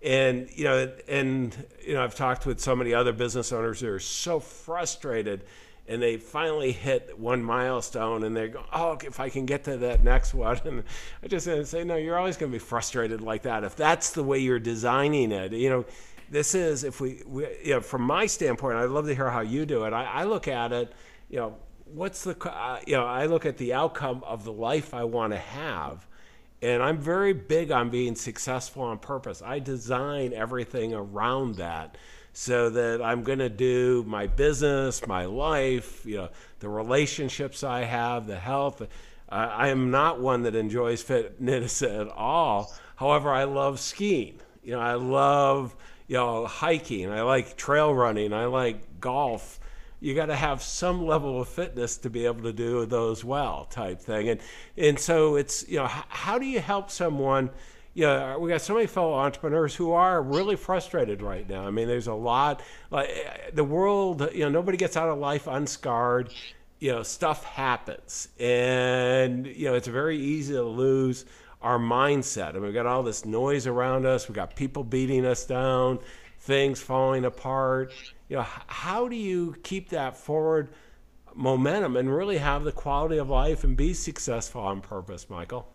And 0.02 0.48
you 0.54 0.64
know 0.64 0.92
and 1.08 1.54
you 1.86 1.94
know 1.94 2.02
I've 2.02 2.14
talked 2.14 2.46
with 2.46 2.58
so 2.58 2.74
many 2.74 2.94
other 2.94 3.12
business 3.12 3.52
owners 3.52 3.80
who 3.80 3.90
are 3.90 4.00
so 4.00 4.40
frustrated 4.40 5.44
and 5.88 6.02
they 6.02 6.18
finally 6.18 6.70
hit 6.70 7.18
one 7.18 7.42
milestone 7.42 8.22
and 8.24 8.36
they 8.36 8.48
go, 8.48 8.62
oh, 8.72 8.98
if 9.02 9.18
I 9.20 9.30
can 9.30 9.46
get 9.46 9.64
to 9.64 9.78
that 9.78 10.04
next 10.04 10.34
one. 10.34 10.60
And 10.68 10.84
I 11.22 11.28
just 11.28 11.46
say, 11.70 11.84
no, 11.84 11.96
you're 11.96 12.18
always 12.18 12.36
going 12.36 12.52
to 12.52 12.54
be 12.54 12.62
frustrated 12.62 13.22
like 13.22 13.42
that. 13.42 13.64
If 13.64 13.74
that's 13.74 14.12
the 14.12 14.22
way 14.22 14.38
you're 14.38 14.58
designing 14.58 15.32
it, 15.32 15.52
you 15.52 15.70
know, 15.70 15.86
this 16.30 16.54
is, 16.54 16.84
if 16.84 17.00
we, 17.00 17.22
we 17.26 17.46
you 17.64 17.74
know, 17.74 17.80
from 17.80 18.02
my 18.02 18.26
standpoint, 18.26 18.76
I'd 18.76 18.90
love 18.90 19.06
to 19.06 19.14
hear 19.14 19.30
how 19.30 19.40
you 19.40 19.64
do 19.64 19.84
it. 19.84 19.94
I, 19.94 20.04
I 20.04 20.24
look 20.24 20.46
at 20.46 20.72
it, 20.72 20.92
you 21.30 21.38
know, 21.38 21.56
what's 21.86 22.24
the, 22.24 22.36
uh, 22.50 22.80
you 22.86 22.94
know, 22.94 23.06
I 23.06 23.24
look 23.24 23.46
at 23.46 23.56
the 23.56 23.72
outcome 23.72 24.22
of 24.26 24.44
the 24.44 24.52
life 24.52 24.92
I 24.92 25.04
want 25.04 25.32
to 25.32 25.38
have. 25.38 26.06
And 26.60 26.82
I'm 26.82 26.98
very 26.98 27.32
big 27.32 27.70
on 27.70 27.88
being 27.88 28.14
successful 28.14 28.82
on 28.82 28.98
purpose. 28.98 29.42
I 29.42 29.58
design 29.58 30.34
everything 30.34 30.92
around 30.92 31.54
that 31.54 31.96
so 32.32 32.70
that 32.70 33.02
I'm 33.02 33.22
going 33.22 33.40
to 33.40 33.48
do 33.48 34.04
my 34.06 34.26
business, 34.26 35.06
my 35.06 35.24
life, 35.24 36.04
you 36.06 36.16
know, 36.16 36.28
the 36.60 36.68
relationships 36.68 37.64
I 37.64 37.84
have, 37.84 38.26
the 38.26 38.38
health. 38.38 38.82
Uh, 38.82 38.86
I 39.28 39.68
am 39.68 39.90
not 39.90 40.20
one 40.20 40.42
that 40.42 40.54
enjoys 40.54 41.02
fitness 41.02 41.82
at 41.82 42.08
all. 42.08 42.72
However, 42.96 43.30
I 43.30 43.44
love 43.44 43.80
skiing. 43.80 44.40
You 44.62 44.72
know, 44.72 44.80
I 44.80 44.94
love 44.94 45.74
you 46.08 46.16
know 46.16 46.46
hiking. 46.46 47.10
I 47.10 47.22
like 47.22 47.56
trail 47.56 47.94
running. 47.94 48.32
I 48.32 48.46
like 48.46 49.00
golf. 49.00 49.60
You 50.00 50.14
got 50.14 50.26
to 50.26 50.36
have 50.36 50.62
some 50.62 51.06
level 51.06 51.40
of 51.40 51.48
fitness 51.48 51.96
to 51.98 52.10
be 52.10 52.24
able 52.24 52.42
to 52.42 52.52
do 52.52 52.86
those 52.86 53.24
well, 53.24 53.66
type 53.66 54.00
thing. 54.00 54.30
And 54.30 54.40
and 54.76 54.98
so 54.98 55.36
it's 55.36 55.68
you 55.68 55.76
know 55.76 55.86
how 55.86 56.38
do 56.38 56.46
you 56.46 56.60
help 56.60 56.90
someone? 56.90 57.50
Yeah, 57.98 58.36
we 58.36 58.48
got 58.48 58.60
so 58.60 58.74
many 58.74 58.86
fellow 58.86 59.14
entrepreneurs 59.14 59.74
who 59.74 59.90
are 59.90 60.22
really 60.22 60.54
frustrated 60.54 61.20
right 61.20 61.48
now. 61.48 61.66
I 61.66 61.72
mean, 61.72 61.88
there's 61.88 62.06
a 62.06 62.14
lot. 62.14 62.62
Like 62.92 63.10
the 63.52 63.64
world, 63.64 64.30
you 64.32 64.44
know, 64.44 64.48
nobody 64.48 64.78
gets 64.78 64.96
out 64.96 65.08
of 65.08 65.18
life 65.18 65.48
unscarred. 65.48 66.32
You 66.78 66.92
know, 66.92 67.02
stuff 67.02 67.42
happens, 67.42 68.28
and 68.38 69.48
you 69.48 69.64
know 69.64 69.74
it's 69.74 69.88
very 69.88 70.16
easy 70.16 70.54
to 70.54 70.62
lose 70.62 71.24
our 71.60 71.76
mindset. 71.76 72.50
I 72.50 72.52
mean, 72.52 72.62
we've 72.66 72.74
got 72.74 72.86
all 72.86 73.02
this 73.02 73.24
noise 73.24 73.66
around 73.66 74.06
us. 74.06 74.28
We've 74.28 74.36
got 74.36 74.54
people 74.54 74.84
beating 74.84 75.26
us 75.26 75.44
down, 75.44 75.98
things 76.38 76.80
falling 76.80 77.24
apart. 77.24 77.92
You 78.28 78.36
know, 78.36 78.46
how 78.68 79.08
do 79.08 79.16
you 79.16 79.56
keep 79.64 79.88
that 79.88 80.16
forward 80.16 80.68
momentum 81.34 81.96
and 81.96 82.14
really 82.14 82.38
have 82.38 82.62
the 82.62 82.70
quality 82.70 83.16
of 83.16 83.28
life 83.28 83.64
and 83.64 83.76
be 83.76 83.92
successful 83.92 84.60
on 84.60 84.82
purpose, 84.82 85.28
Michael? 85.28 85.66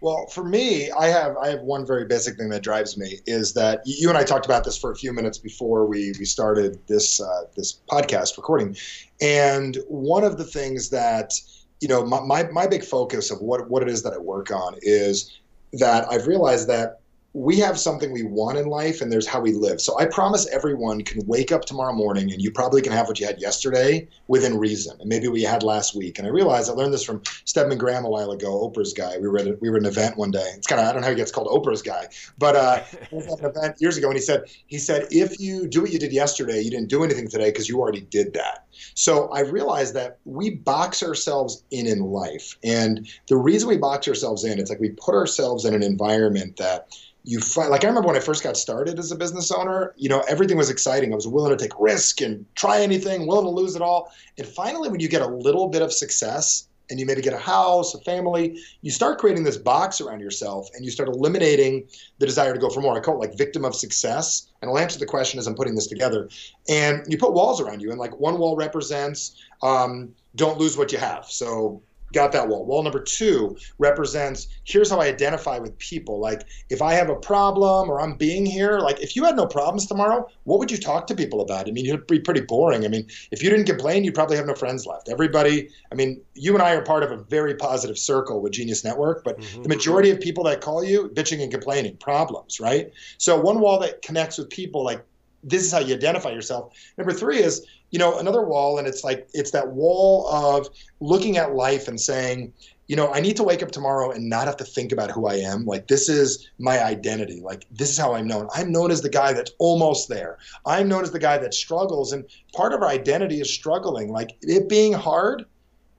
Well, 0.00 0.26
for 0.26 0.44
me, 0.44 0.90
I 0.90 1.06
have 1.06 1.36
I 1.38 1.48
have 1.48 1.60
one 1.60 1.86
very 1.86 2.04
basic 2.04 2.36
thing 2.36 2.50
that 2.50 2.62
drives 2.62 2.98
me 2.98 3.20
is 3.26 3.54
that 3.54 3.80
you 3.86 4.08
and 4.08 4.18
I 4.18 4.24
talked 4.24 4.44
about 4.44 4.64
this 4.64 4.76
for 4.76 4.92
a 4.92 4.96
few 4.96 5.12
minutes 5.12 5.38
before 5.38 5.86
we 5.86 6.12
we 6.18 6.24
started 6.24 6.78
this 6.86 7.20
uh, 7.20 7.44
this 7.56 7.80
podcast 7.90 8.36
recording, 8.36 8.76
and 9.20 9.78
one 9.88 10.24
of 10.24 10.36
the 10.36 10.44
things 10.44 10.90
that 10.90 11.32
you 11.80 11.88
know 11.88 12.04
my, 12.04 12.20
my 12.20 12.42
my 12.50 12.66
big 12.66 12.84
focus 12.84 13.30
of 13.30 13.40
what 13.40 13.68
what 13.70 13.82
it 13.82 13.88
is 13.88 14.02
that 14.02 14.12
I 14.12 14.18
work 14.18 14.50
on 14.50 14.74
is 14.82 15.40
that 15.74 16.06
I've 16.10 16.26
realized 16.26 16.68
that 16.68 17.00
we 17.34 17.58
have 17.58 17.76
something 17.76 18.12
we 18.12 18.22
want 18.22 18.56
in 18.56 18.66
life 18.66 19.00
and 19.00 19.10
there's 19.10 19.26
how 19.26 19.40
we 19.40 19.52
live. 19.52 19.80
So 19.80 19.98
I 19.98 20.06
promise 20.06 20.46
everyone 20.52 21.02
can 21.02 21.26
wake 21.26 21.50
up 21.50 21.64
tomorrow 21.64 21.92
morning 21.92 22.32
and 22.32 22.40
you 22.40 22.52
probably 22.52 22.80
can 22.80 22.92
have 22.92 23.08
what 23.08 23.18
you 23.18 23.26
had 23.26 23.40
yesterday 23.40 24.06
within 24.28 24.56
reason 24.56 24.96
and 25.00 25.08
maybe 25.08 25.26
what 25.26 25.40
you 25.40 25.48
had 25.48 25.64
last 25.64 25.96
week. 25.96 26.18
And 26.18 26.28
I 26.28 26.30
realized 26.30 26.70
I 26.70 26.74
learned 26.74 26.94
this 26.94 27.02
from 27.02 27.22
Stedman 27.44 27.76
Graham 27.76 28.04
a 28.04 28.08
while 28.08 28.30
ago, 28.30 28.70
Oprah's 28.70 28.92
guy. 28.92 29.18
We 29.18 29.26
were 29.26 29.38
at, 29.38 29.48
a, 29.48 29.58
we 29.60 29.68
were 29.68 29.78
at 29.78 29.82
an 29.82 29.88
event 29.88 30.16
one 30.16 30.30
day. 30.30 30.48
It's 30.54 30.68
kind 30.68 30.80
of 30.80 30.86
I 30.86 30.92
don't 30.92 31.00
know 31.00 31.08
how 31.08 31.10
he 31.12 31.16
gets 31.16 31.32
called 31.32 31.48
Oprah's 31.48 31.82
guy, 31.82 32.06
but 32.38 32.54
uh, 32.54 32.84
was 33.10 33.26
at 33.26 33.40
an 33.40 33.46
event 33.46 33.80
years 33.80 33.96
ago 33.96 34.06
and 34.10 34.16
he 34.16 34.22
said 34.22 34.44
he 34.68 34.78
said 34.78 35.08
if 35.10 35.40
you 35.40 35.66
do 35.66 35.82
what 35.82 35.90
you 35.90 35.98
did 35.98 36.12
yesterday, 36.12 36.60
you 36.60 36.70
didn't 36.70 36.88
do 36.88 37.02
anything 37.02 37.26
today 37.26 37.50
because 37.50 37.68
you 37.68 37.80
already 37.80 38.02
did 38.02 38.32
that. 38.34 38.68
So 38.94 39.28
I 39.30 39.40
realized 39.40 39.94
that 39.94 40.18
we 40.24 40.50
box 40.50 41.02
ourselves 41.02 41.64
in 41.72 41.88
in 41.88 41.98
life, 41.98 42.56
and 42.62 43.08
the 43.26 43.36
reason 43.36 43.68
we 43.68 43.76
box 43.76 44.06
ourselves 44.06 44.44
in, 44.44 44.60
it's 44.60 44.70
like 44.70 44.80
we 44.80 44.90
put 44.90 45.16
ourselves 45.16 45.64
in 45.64 45.74
an 45.74 45.82
environment 45.82 46.58
that 46.58 46.88
you 47.24 47.40
find 47.40 47.70
like 47.70 47.84
I 47.84 47.88
remember 47.88 48.08
when 48.08 48.16
I 48.16 48.20
first 48.20 48.42
got 48.42 48.56
started 48.56 48.98
as 48.98 49.10
a 49.10 49.16
business 49.16 49.50
owner, 49.50 49.94
you 49.96 50.10
know, 50.10 50.20
everything 50.28 50.58
was 50.58 50.68
exciting. 50.68 51.12
I 51.12 51.16
was 51.16 51.26
willing 51.26 51.56
to 51.56 51.62
take 51.62 51.72
risk 51.80 52.20
and 52.20 52.44
try 52.54 52.82
anything, 52.82 53.26
willing 53.26 53.46
to 53.46 53.50
lose 53.50 53.74
it 53.74 53.82
all. 53.82 54.12
And 54.36 54.46
finally, 54.46 54.90
when 54.90 55.00
you 55.00 55.08
get 55.08 55.22
a 55.22 55.26
little 55.26 55.68
bit 55.68 55.80
of 55.80 55.92
success 55.92 56.68
and 56.90 57.00
you 57.00 57.06
maybe 57.06 57.22
get 57.22 57.32
a 57.32 57.38
house, 57.38 57.94
a 57.94 58.00
family, 58.00 58.58
you 58.82 58.90
start 58.90 59.18
creating 59.18 59.42
this 59.42 59.56
box 59.56 60.02
around 60.02 60.20
yourself 60.20 60.68
and 60.74 60.84
you 60.84 60.90
start 60.90 61.08
eliminating 61.08 61.88
the 62.18 62.26
desire 62.26 62.52
to 62.52 62.60
go 62.60 62.68
for 62.68 62.82
more. 62.82 62.94
I 62.94 63.00
call 63.00 63.14
it 63.14 63.26
like 63.26 63.38
victim 63.38 63.64
of 63.64 63.74
success. 63.74 64.50
And 64.60 64.70
I'll 64.70 64.78
answer 64.78 64.98
the 64.98 65.06
question 65.06 65.38
as 65.38 65.46
I'm 65.46 65.54
putting 65.54 65.74
this 65.74 65.86
together. 65.86 66.28
And 66.68 67.04
you 67.08 67.16
put 67.16 67.32
walls 67.32 67.58
around 67.58 67.80
you, 67.80 67.90
and 67.90 67.98
like 67.98 68.18
one 68.20 68.38
wall 68.38 68.54
represents 68.54 69.42
um, 69.62 70.14
don't 70.36 70.58
lose 70.58 70.76
what 70.76 70.92
you 70.92 70.98
have. 70.98 71.24
So 71.24 71.80
got 72.12 72.32
that 72.32 72.48
wall. 72.48 72.64
Wall 72.64 72.82
number 72.82 73.00
two 73.00 73.56
represents 73.78 74.48
here's 74.64 74.90
how 74.90 75.00
I 75.00 75.06
identify 75.06 75.58
with 75.58 75.76
people. 75.78 76.20
Like 76.20 76.46
if 76.70 76.80
I 76.80 76.94
have 76.94 77.10
a 77.10 77.16
problem 77.16 77.90
or 77.90 78.00
I'm 78.00 78.14
being 78.14 78.46
here, 78.46 78.78
like 78.78 79.00
if 79.00 79.16
you 79.16 79.24
had 79.24 79.36
no 79.36 79.46
problems 79.46 79.86
tomorrow, 79.86 80.26
what 80.44 80.58
would 80.58 80.70
you 80.70 80.78
talk 80.78 81.06
to 81.08 81.14
people 81.14 81.40
about? 81.40 81.68
I 81.68 81.72
mean, 81.72 81.86
it'd 81.86 82.06
be 82.06 82.20
pretty 82.20 82.40
boring. 82.40 82.84
I 82.84 82.88
mean, 82.88 83.06
if 83.30 83.42
you 83.42 83.50
didn't 83.50 83.66
complain, 83.66 84.04
you'd 84.04 84.14
probably 84.14 84.36
have 84.36 84.46
no 84.46 84.54
friends 84.54 84.86
left. 84.86 85.08
Everybody, 85.08 85.68
I 85.90 85.94
mean, 85.94 86.20
you 86.34 86.54
and 86.54 86.62
I 86.62 86.74
are 86.74 86.82
part 86.82 87.02
of 87.02 87.10
a 87.10 87.16
very 87.16 87.54
positive 87.54 87.98
circle 87.98 88.40
with 88.40 88.52
Genius 88.52 88.84
Network, 88.84 89.24
but 89.24 89.38
mm-hmm. 89.38 89.62
the 89.62 89.68
majority 89.68 90.10
of 90.10 90.20
people 90.20 90.44
that 90.44 90.60
call 90.60 90.84
you 90.84 91.10
bitching 91.14 91.42
and 91.42 91.50
complaining, 91.50 91.96
problems, 91.96 92.60
right? 92.60 92.92
So 93.18 93.40
one 93.40 93.60
wall 93.60 93.78
that 93.80 94.02
connects 94.02 94.38
with 94.38 94.50
people 94.50 94.84
like 94.84 95.04
this 95.44 95.62
is 95.62 95.72
how 95.72 95.78
you 95.78 95.94
identify 95.94 96.30
yourself. 96.30 96.72
Number 96.98 97.12
three 97.12 97.38
is, 97.38 97.66
you 97.90 97.98
know, 97.98 98.18
another 98.18 98.42
wall, 98.42 98.78
and 98.78 98.88
it's 98.88 99.04
like 99.04 99.28
it's 99.34 99.50
that 99.52 99.68
wall 99.68 100.26
of 100.28 100.68
looking 101.00 101.36
at 101.36 101.54
life 101.54 101.86
and 101.86 102.00
saying, 102.00 102.52
you 102.86 102.96
know, 102.96 103.12
I 103.12 103.20
need 103.20 103.36
to 103.36 103.44
wake 103.44 103.62
up 103.62 103.70
tomorrow 103.70 104.10
and 104.10 104.28
not 104.28 104.46
have 104.46 104.56
to 104.58 104.64
think 104.64 104.92
about 104.92 105.10
who 105.10 105.26
I 105.26 105.34
am. 105.34 105.64
Like 105.64 105.86
this 105.88 106.08
is 106.08 106.50
my 106.58 106.82
identity. 106.82 107.40
Like 107.40 107.66
this 107.70 107.90
is 107.90 107.98
how 107.98 108.14
I'm 108.14 108.26
known. 108.26 108.48
I'm 108.54 108.72
known 108.72 108.90
as 108.90 109.02
the 109.02 109.08
guy 109.08 109.32
that's 109.32 109.52
almost 109.58 110.08
there. 110.08 110.38
I'm 110.66 110.88
known 110.88 111.02
as 111.02 111.10
the 111.10 111.18
guy 111.18 111.38
that 111.38 111.54
struggles, 111.54 112.12
and 112.12 112.24
part 112.54 112.72
of 112.72 112.82
our 112.82 112.88
identity 112.88 113.40
is 113.40 113.52
struggling. 113.52 114.10
Like 114.10 114.36
it 114.42 114.68
being 114.68 114.92
hard 114.92 115.44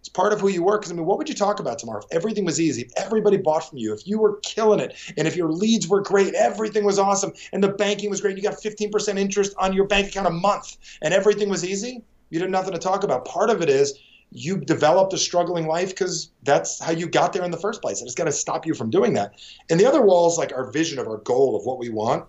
it's 0.05 0.09
part 0.11 0.33
of 0.33 0.39
who 0.39 0.49
you 0.49 0.61
were. 0.61 0.77
Because 0.77 0.91
I 0.91 0.95
mean, 0.95 1.07
what 1.07 1.17
would 1.17 1.27
you 1.27 1.33
talk 1.33 1.59
about 1.59 1.79
tomorrow 1.79 1.99
if 1.99 2.05
everything 2.11 2.45
was 2.45 2.61
easy? 2.61 2.83
If 2.83 2.91
everybody 2.95 3.37
bought 3.37 3.67
from 3.67 3.79
you, 3.79 3.91
if 3.91 4.05
you 4.05 4.19
were 4.19 4.39
killing 4.43 4.79
it, 4.79 4.95
and 5.17 5.27
if 5.27 5.35
your 5.35 5.51
leads 5.51 5.87
were 5.87 6.01
great, 6.01 6.35
everything 6.35 6.83
was 6.83 6.99
awesome, 6.99 7.33
and 7.53 7.63
the 7.63 7.69
banking 7.69 8.11
was 8.11 8.21
great, 8.21 8.37
you 8.37 8.43
got 8.43 8.53
15% 8.53 9.17
interest 9.17 9.55
on 9.57 9.73
your 9.73 9.87
bank 9.87 10.09
account 10.09 10.27
a 10.27 10.31
month, 10.31 10.77
and 11.01 11.11
everything 11.11 11.49
was 11.49 11.65
easy, 11.65 12.03
you 12.29 12.39
had 12.39 12.51
nothing 12.51 12.73
to 12.73 12.79
talk 12.79 13.03
about. 13.03 13.25
Part 13.25 13.49
of 13.49 13.63
it 13.63 13.69
is 13.69 13.97
you 14.29 14.57
developed 14.57 15.13
a 15.13 15.17
struggling 15.17 15.65
life 15.65 15.89
because 15.89 16.29
that's 16.43 16.79
how 16.79 16.91
you 16.91 17.07
got 17.07 17.33
there 17.33 17.43
in 17.43 17.49
the 17.49 17.57
first 17.57 17.81
place. 17.81 17.99
And 17.99 18.07
it's 18.07 18.15
got 18.15 18.25
to 18.25 18.31
stop 18.31 18.67
you 18.67 18.75
from 18.75 18.91
doing 18.91 19.13
that. 19.13 19.33
And 19.71 19.79
the 19.79 19.87
other 19.87 20.03
wall 20.03 20.29
is 20.29 20.37
like 20.37 20.53
our 20.53 20.71
vision 20.71 20.99
of 20.99 21.07
our 21.07 21.17
goal 21.17 21.55
of 21.55 21.65
what 21.65 21.79
we 21.79 21.89
want. 21.89 22.25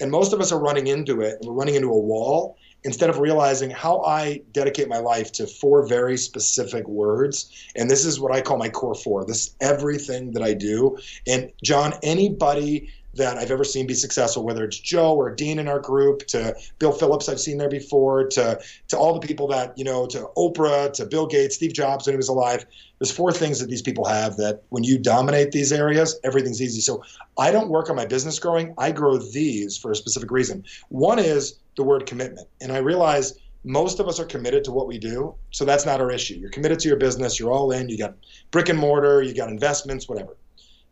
And 0.00 0.10
most 0.10 0.32
of 0.32 0.40
us 0.40 0.52
are 0.52 0.60
running 0.60 0.86
into 0.86 1.20
it, 1.20 1.38
and 1.40 1.48
we're 1.48 1.54
running 1.54 1.74
into 1.74 1.88
a 1.88 1.98
wall 1.98 2.56
instead 2.84 3.10
of 3.10 3.18
realizing 3.18 3.70
how 3.70 4.02
I 4.04 4.40
dedicate 4.52 4.88
my 4.88 4.98
life 4.98 5.32
to 5.32 5.46
four 5.46 5.86
very 5.86 6.16
specific 6.16 6.86
words. 6.86 7.68
And 7.74 7.90
this 7.90 8.04
is 8.04 8.20
what 8.20 8.32
I 8.32 8.40
call 8.40 8.56
my 8.56 8.68
core 8.68 8.94
four. 8.94 9.24
This 9.24 9.54
everything 9.60 10.32
that 10.32 10.42
I 10.42 10.54
do. 10.54 10.96
And 11.26 11.52
John, 11.62 11.94
anybody 12.02 12.90
that 13.18 13.36
I've 13.36 13.50
ever 13.50 13.64
seen 13.64 13.86
be 13.86 13.94
successful, 13.94 14.42
whether 14.42 14.64
it's 14.64 14.78
Joe 14.78 15.14
or 15.14 15.34
Dean 15.34 15.58
in 15.58 15.68
our 15.68 15.78
group, 15.78 16.26
to 16.28 16.56
Bill 16.78 16.92
Phillips 16.92 17.28
I've 17.28 17.40
seen 17.40 17.58
there 17.58 17.68
before, 17.68 18.26
to 18.28 18.58
to 18.88 18.96
all 18.96 19.18
the 19.18 19.26
people 19.26 19.46
that, 19.48 19.76
you 19.76 19.84
know, 19.84 20.06
to 20.06 20.28
Oprah, 20.36 20.92
to 20.94 21.06
Bill 21.06 21.26
Gates, 21.26 21.56
Steve 21.56 21.74
Jobs 21.74 22.06
when 22.06 22.14
he 22.14 22.16
was 22.16 22.28
alive. 22.28 22.64
There's 22.98 23.12
four 23.12 23.32
things 23.32 23.60
that 23.60 23.68
these 23.68 23.82
people 23.82 24.04
have 24.06 24.36
that 24.38 24.62
when 24.70 24.82
you 24.82 24.98
dominate 24.98 25.52
these 25.52 25.72
areas, 25.72 26.18
everything's 26.24 26.60
easy. 26.60 26.80
So 26.80 27.02
I 27.38 27.52
don't 27.52 27.68
work 27.68 27.90
on 27.90 27.96
my 27.96 28.06
business 28.06 28.38
growing. 28.38 28.74
I 28.78 28.90
grow 28.90 29.18
these 29.18 29.76
for 29.76 29.92
a 29.92 29.96
specific 29.96 30.30
reason. 30.30 30.64
One 30.88 31.18
is 31.18 31.60
the 31.76 31.84
word 31.84 32.06
commitment. 32.06 32.48
And 32.60 32.72
I 32.72 32.78
realize 32.78 33.38
most 33.64 34.00
of 34.00 34.08
us 34.08 34.18
are 34.18 34.24
committed 34.24 34.64
to 34.64 34.72
what 34.72 34.86
we 34.86 34.98
do. 34.98 35.34
So 35.50 35.64
that's 35.64 35.86
not 35.86 36.00
our 36.00 36.10
issue. 36.10 36.34
You're 36.34 36.50
committed 36.50 36.78
to 36.80 36.88
your 36.88 36.96
business, 36.96 37.38
you're 37.38 37.52
all 37.52 37.70
in, 37.72 37.88
you 37.88 37.98
got 37.98 38.14
brick 38.50 38.68
and 38.68 38.78
mortar, 38.78 39.22
you 39.22 39.34
got 39.34 39.48
investments, 39.48 40.08
whatever. 40.08 40.36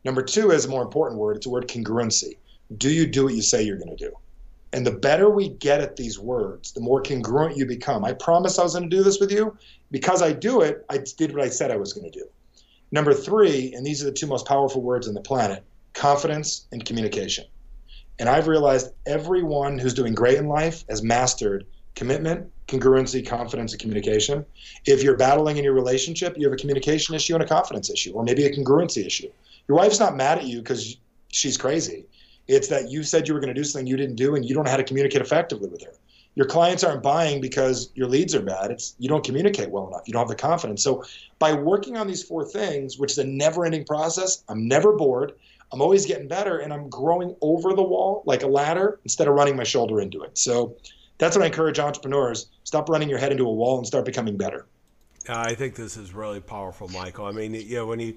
Number 0.06 0.22
two 0.22 0.52
is 0.52 0.64
a 0.64 0.68
more 0.68 0.84
important 0.84 1.18
word. 1.18 1.36
It's 1.36 1.46
a 1.46 1.50
word 1.50 1.66
congruency. 1.66 2.36
Do 2.78 2.90
you 2.90 3.08
do 3.08 3.24
what 3.24 3.34
you 3.34 3.42
say 3.42 3.64
you're 3.64 3.76
going 3.76 3.96
to 3.96 3.96
do? 3.96 4.12
And 4.72 4.86
the 4.86 4.92
better 4.92 5.28
we 5.28 5.48
get 5.48 5.80
at 5.80 5.96
these 5.96 6.16
words, 6.16 6.70
the 6.70 6.80
more 6.80 7.02
congruent 7.02 7.56
you 7.56 7.66
become. 7.66 8.04
I 8.04 8.12
promise 8.12 8.56
I 8.56 8.62
was 8.62 8.74
going 8.74 8.88
to 8.88 8.96
do 8.96 9.02
this 9.02 9.18
with 9.18 9.32
you. 9.32 9.58
Because 9.90 10.22
I 10.22 10.32
do 10.32 10.60
it, 10.60 10.86
I 10.88 10.98
did 10.98 11.34
what 11.34 11.44
I 11.44 11.48
said 11.48 11.72
I 11.72 11.76
was 11.76 11.92
going 11.92 12.08
to 12.08 12.16
do. 12.16 12.24
Number 12.92 13.12
three, 13.12 13.74
and 13.74 13.84
these 13.84 14.00
are 14.00 14.04
the 14.04 14.12
two 14.12 14.28
most 14.28 14.46
powerful 14.46 14.80
words 14.80 15.08
on 15.08 15.14
the 15.14 15.20
planet 15.20 15.64
confidence 15.92 16.66
and 16.70 16.84
communication. 16.84 17.44
And 18.20 18.28
I've 18.28 18.46
realized 18.46 18.92
everyone 19.06 19.76
who's 19.76 19.94
doing 19.94 20.14
great 20.14 20.38
in 20.38 20.46
life 20.46 20.84
has 20.88 21.02
mastered 21.02 21.66
commitment, 21.96 22.52
congruency, 22.68 23.26
confidence, 23.26 23.72
and 23.72 23.80
communication. 23.80 24.46
If 24.84 25.02
you're 25.02 25.16
battling 25.16 25.56
in 25.56 25.64
your 25.64 25.72
relationship, 25.72 26.36
you 26.38 26.44
have 26.44 26.52
a 26.52 26.60
communication 26.60 27.16
issue 27.16 27.34
and 27.34 27.42
a 27.42 27.48
confidence 27.48 27.90
issue, 27.90 28.12
or 28.12 28.22
maybe 28.22 28.44
a 28.44 28.54
congruency 28.54 29.04
issue. 29.04 29.30
Your 29.68 29.78
wife's 29.78 30.00
not 30.00 30.16
mad 30.16 30.38
at 30.38 30.44
you 30.44 30.58
because 30.58 30.96
she's 31.28 31.56
crazy. 31.56 32.06
It's 32.48 32.68
that 32.68 32.90
you 32.90 33.02
said 33.02 33.26
you 33.26 33.34
were 33.34 33.40
going 33.40 33.54
to 33.54 33.60
do 33.60 33.64
something 33.64 33.86
you 33.86 33.96
didn't 33.96 34.16
do, 34.16 34.36
and 34.36 34.44
you 34.44 34.54
don't 34.54 34.64
know 34.64 34.70
how 34.70 34.76
to 34.76 34.84
communicate 34.84 35.20
effectively 35.20 35.68
with 35.68 35.82
her. 35.82 35.92
Your 36.36 36.46
clients 36.46 36.84
aren't 36.84 37.02
buying 37.02 37.40
because 37.40 37.90
your 37.94 38.08
leads 38.08 38.34
are 38.34 38.42
bad. 38.42 38.70
It's 38.70 38.94
you 38.98 39.08
don't 39.08 39.24
communicate 39.24 39.70
well 39.70 39.88
enough. 39.88 40.02
You 40.06 40.12
don't 40.12 40.20
have 40.20 40.28
the 40.28 40.36
confidence. 40.36 40.82
So 40.82 41.02
by 41.38 41.54
working 41.54 41.96
on 41.96 42.06
these 42.06 42.22
four 42.22 42.44
things, 42.44 42.98
which 42.98 43.12
is 43.12 43.18
a 43.18 43.24
never-ending 43.24 43.86
process, 43.86 44.44
I'm 44.48 44.68
never 44.68 44.92
bored. 44.92 45.32
I'm 45.72 45.80
always 45.80 46.06
getting 46.06 46.28
better 46.28 46.58
and 46.58 46.72
I'm 46.72 46.88
growing 46.90 47.34
over 47.40 47.72
the 47.72 47.82
wall 47.82 48.22
like 48.26 48.42
a 48.42 48.46
ladder 48.46 49.00
instead 49.04 49.28
of 49.28 49.34
running 49.34 49.56
my 49.56 49.64
shoulder 49.64 50.00
into 50.00 50.22
it. 50.22 50.36
So 50.38 50.76
that's 51.18 51.36
what 51.36 51.42
I 51.42 51.46
encourage 51.46 51.78
entrepreneurs 51.78 52.48
stop 52.64 52.88
running 52.88 53.08
your 53.08 53.18
head 53.18 53.32
into 53.32 53.44
a 53.44 53.52
wall 53.52 53.78
and 53.78 53.86
start 53.86 54.04
becoming 54.04 54.36
better. 54.36 54.66
I 55.28 55.54
think 55.54 55.74
this 55.74 55.96
is 55.96 56.12
really 56.12 56.40
powerful, 56.40 56.86
Michael. 56.88 57.26
I 57.26 57.32
mean, 57.32 57.54
you 57.54 57.76
know, 57.76 57.86
when 57.86 57.98
you 57.98 58.16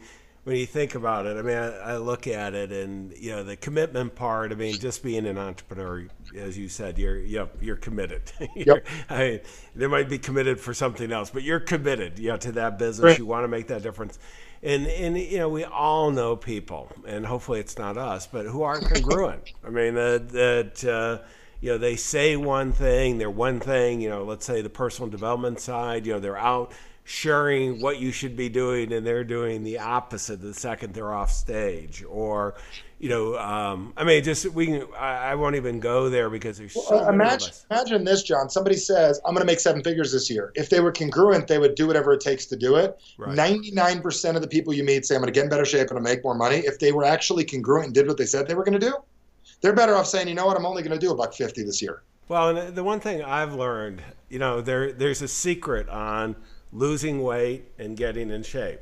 when 0.49 0.57
you 0.57 0.65
think 0.65 0.95
about 0.95 1.27
it, 1.27 1.37
I 1.37 1.43
mean, 1.43 1.55
I, 1.55 1.93
I, 1.93 1.97
look 1.97 2.25
at 2.25 2.55
it, 2.55 2.71
and 2.71 3.15
you 3.15 3.29
know, 3.29 3.43
the 3.43 3.55
commitment 3.55 4.15
part. 4.15 4.51
I 4.51 4.55
mean, 4.55 4.79
just 4.79 5.03
being 5.03 5.27
an 5.27 5.37
entrepreneur, 5.37 6.07
as 6.35 6.57
you 6.57 6.67
said, 6.67 6.97
you're 6.97 7.19
yep, 7.19 7.55
you're 7.61 7.75
committed. 7.75 8.31
you're, 8.55 8.77
yep. 8.77 8.87
I 9.11 9.19
mean, 9.19 9.39
there 9.75 9.89
might 9.89 10.09
be 10.09 10.17
committed 10.17 10.59
for 10.59 10.73
something 10.73 11.11
else, 11.11 11.29
but 11.29 11.43
you're 11.43 11.59
committed, 11.59 12.17
you 12.17 12.29
know, 12.29 12.37
to 12.37 12.51
that 12.53 12.79
business. 12.79 13.03
Right. 13.03 13.19
You 13.19 13.27
want 13.27 13.43
to 13.43 13.47
make 13.47 13.67
that 13.67 13.83
difference, 13.83 14.17
and 14.63 14.87
and 14.87 15.15
you 15.19 15.37
know, 15.37 15.49
we 15.49 15.65
all 15.65 16.09
know 16.09 16.35
people, 16.35 16.91
and 17.05 17.27
hopefully 17.27 17.59
it's 17.59 17.77
not 17.77 17.95
us, 17.95 18.25
but 18.25 18.47
who 18.47 18.63
aren't 18.63 18.91
congruent. 18.91 19.53
I 19.63 19.69
mean, 19.69 19.93
that 19.93 20.29
that. 20.29 20.83
Uh, 20.83 21.25
you 21.61 21.71
know, 21.71 21.77
they 21.77 21.97
say 21.97 22.37
one 22.37 22.71
thing, 22.71 23.17
they're 23.17 23.29
one 23.29 23.59
thing, 23.59 23.99
you 23.99 24.07
know, 24.07 24.23
let's 24.23 24.45
say 24.45 24.61
the 24.61 24.69
personal 24.69 25.09
development 25.09 25.59
side, 25.59 26.05
you 26.05 26.13
know, 26.13 26.19
they're 26.19 26.37
out 26.37 26.71
sharing 27.09 27.81
what 27.81 27.99
you 27.99 28.11
should 28.11 28.35
be 28.35 28.47
doing 28.47 28.93
and 28.93 29.03
they're 29.03 29.23
doing 29.23 29.63
the 29.63 29.79
opposite 29.79 30.39
the 30.39 30.53
second 30.53 30.93
they're 30.93 31.11
off 31.11 31.31
stage 31.31 32.03
or 32.07 32.53
you 32.99 33.07
know, 33.07 33.37
um, 33.37 33.93
I 33.95 34.03
mean, 34.03 34.21
just 34.25 34.45
we 34.47 34.65
can. 34.65 34.83
I, 34.97 35.31
I, 35.31 35.35
won't 35.35 35.55
even 35.55 35.79
go 35.79 36.09
there 36.09 36.29
because 36.29 36.57
there's 36.57 36.73
so 36.73 36.83
well, 36.91 37.07
imagine, 37.07 37.53
Imagine 37.71 38.03
this, 38.03 38.23
John. 38.23 38.49
Somebody 38.49 38.75
says, 38.75 39.21
"I'm 39.25 39.33
going 39.33 39.41
to 39.41 39.49
make 39.49 39.61
seven 39.61 39.81
figures 39.81 40.11
this 40.11 40.29
year." 40.29 40.51
If 40.55 40.69
they 40.69 40.81
were 40.81 40.91
congruent, 40.91 41.47
they 41.47 41.59
would 41.59 41.75
do 41.75 41.87
whatever 41.87 42.11
it 42.11 42.19
takes 42.19 42.45
to 42.47 42.57
do 42.57 42.75
it. 42.75 42.99
Ninety-nine 43.17 44.01
percent 44.01 44.35
of 44.35 44.41
the 44.41 44.49
people 44.49 44.73
you 44.73 44.83
meet 44.83 45.05
say, 45.05 45.15
"I'm 45.15 45.21
going 45.21 45.31
to 45.33 45.37
get 45.37 45.45
in 45.45 45.49
better 45.49 45.63
shape 45.63 45.91
and 45.91 45.97
to 45.97 46.01
make 46.01 46.25
more 46.25 46.35
money." 46.35 46.57
If 46.57 46.79
they 46.79 46.91
were 46.91 47.05
actually 47.05 47.45
congruent 47.45 47.85
and 47.85 47.95
did 47.95 48.05
what 48.05 48.17
they 48.17 48.25
said 48.25 48.49
they 48.49 48.53
were 48.53 48.65
going 48.65 48.77
to 48.77 48.85
do, 48.85 48.95
they're 49.61 49.71
better 49.71 49.95
off 49.95 50.07
saying, 50.07 50.27
"You 50.27 50.35
know 50.35 50.45
what? 50.45 50.57
I'm 50.57 50.65
only 50.65 50.83
going 50.83 50.99
to 50.99 51.05
do 51.05 51.13
a 51.13 51.15
buck 51.15 51.33
fifty 51.33 51.63
this 51.63 51.81
year." 51.81 52.03
Well, 52.27 52.49
and 52.49 52.75
the 52.75 52.83
one 52.83 52.99
thing 52.99 53.23
I've 53.23 53.53
learned, 53.53 54.03
you 54.27 54.39
know, 54.39 54.59
there 54.59 54.91
there's 54.91 55.21
a 55.21 55.27
secret 55.29 55.87
on 55.87 56.35
losing 56.71 57.21
weight 57.21 57.71
and 57.77 57.97
getting 57.97 58.29
in 58.29 58.43
shape 58.43 58.81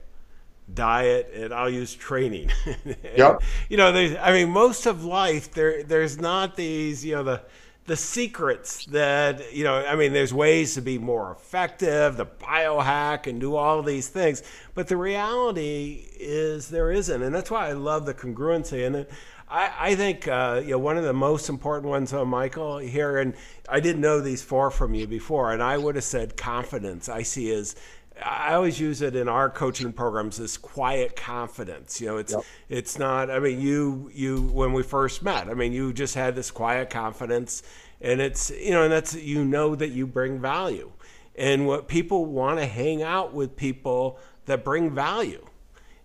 diet 0.74 1.32
and 1.34 1.54
I'll 1.54 1.70
use 1.70 1.94
training. 1.94 2.52
and, 2.66 2.98
yep. 3.16 3.42
You 3.70 3.78
know, 3.78 3.92
there's 3.92 4.16
I 4.18 4.32
mean 4.32 4.50
most 4.50 4.86
of 4.86 5.04
life 5.04 5.52
there 5.52 5.84
there's 5.84 6.20
not 6.20 6.56
these, 6.56 7.06
you 7.06 7.16
know, 7.16 7.24
the 7.24 7.42
the 7.86 7.96
secrets 7.96 8.86
that, 8.88 9.54
you 9.54 9.64
know, 9.64 9.76
I 9.76 9.96
mean 9.96 10.12
there's 10.12 10.34
ways 10.34 10.74
to 10.76 10.82
be 10.82 10.98
more 10.98 11.32
effective, 11.32 12.18
the 12.18 12.26
biohack 12.26 13.28
and 13.28 13.40
do 13.40 13.56
all 13.56 13.82
these 13.82 14.10
things, 14.10 14.44
but 14.74 14.88
the 14.88 14.98
reality 14.98 16.06
is 16.20 16.70
there 16.70 16.92
isn't. 16.92 17.22
And 17.22 17.34
that's 17.34 17.50
why 17.50 17.70
I 17.70 17.74
love 17.74 18.06
the 18.06 18.14
congruency 18.14 18.86
and 18.86 18.98
it, 18.98 19.12
I, 19.50 19.72
I 19.80 19.96
think 19.96 20.28
uh, 20.28 20.62
you 20.64 20.72
know 20.72 20.80
one 20.80 20.98
of 20.98 21.04
the 21.04 21.14
most 21.14 21.50
important 21.50 21.90
ones, 21.90 22.14
uh, 22.14 22.26
Michael, 22.26 22.80
here, 22.80 23.18
and 23.18 23.34
I 23.70 23.80
didn't 23.80 24.02
know 24.02 24.20
these 24.20 24.44
four 24.44 24.70
from 24.72 24.94
you 24.94 25.08
before, 25.08 25.54
and 25.54 25.64
I 25.64 25.78
would 25.78 25.96
have 25.96 26.04
said 26.04 26.36
confidence. 26.36 27.08
I 27.08 27.24
see 27.24 27.52
as 27.52 27.76
I 28.24 28.54
always 28.54 28.80
use 28.80 29.02
it 29.02 29.16
in 29.16 29.28
our 29.28 29.50
coaching 29.50 29.94
programs 29.94 30.38
this 30.38 30.58
quiet 30.58 31.16
confidence. 31.16 32.02
You 32.02 32.08
know, 32.08 32.18
it's 32.18 32.34
yep. 32.34 32.42
it's 32.70 33.00
not. 33.00 33.30
I 33.30 33.40
mean, 33.40 33.62
you 33.62 34.10
you 34.14 34.44
when 34.54 34.74
we 34.74 34.84
first 34.84 35.24
met, 35.24 35.48
I 35.50 35.54
mean, 35.54 35.72
you 35.72 35.94
just 35.94 36.16
had 36.16 36.36
this 36.36 36.52
quiet 36.52 36.90
confidence, 36.90 37.64
and 38.02 38.20
it's 38.20 38.50
you 38.52 38.72
know, 38.72 38.84
and 38.84 38.92
that's 38.92 39.16
you 39.16 39.46
know 39.46 39.76
that 39.76 39.90
you 39.90 40.08
bring 40.08 40.40
value, 40.40 40.92
and 41.36 41.68
what 41.68 41.88
people 41.88 42.26
want 42.26 42.60
to 42.60 42.66
hang 42.66 43.04
out 43.04 43.34
with 43.34 43.56
people 43.56 44.20
that 44.46 44.64
bring 44.64 44.94
value. 44.94 45.46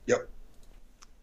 Yep. 0.07 0.28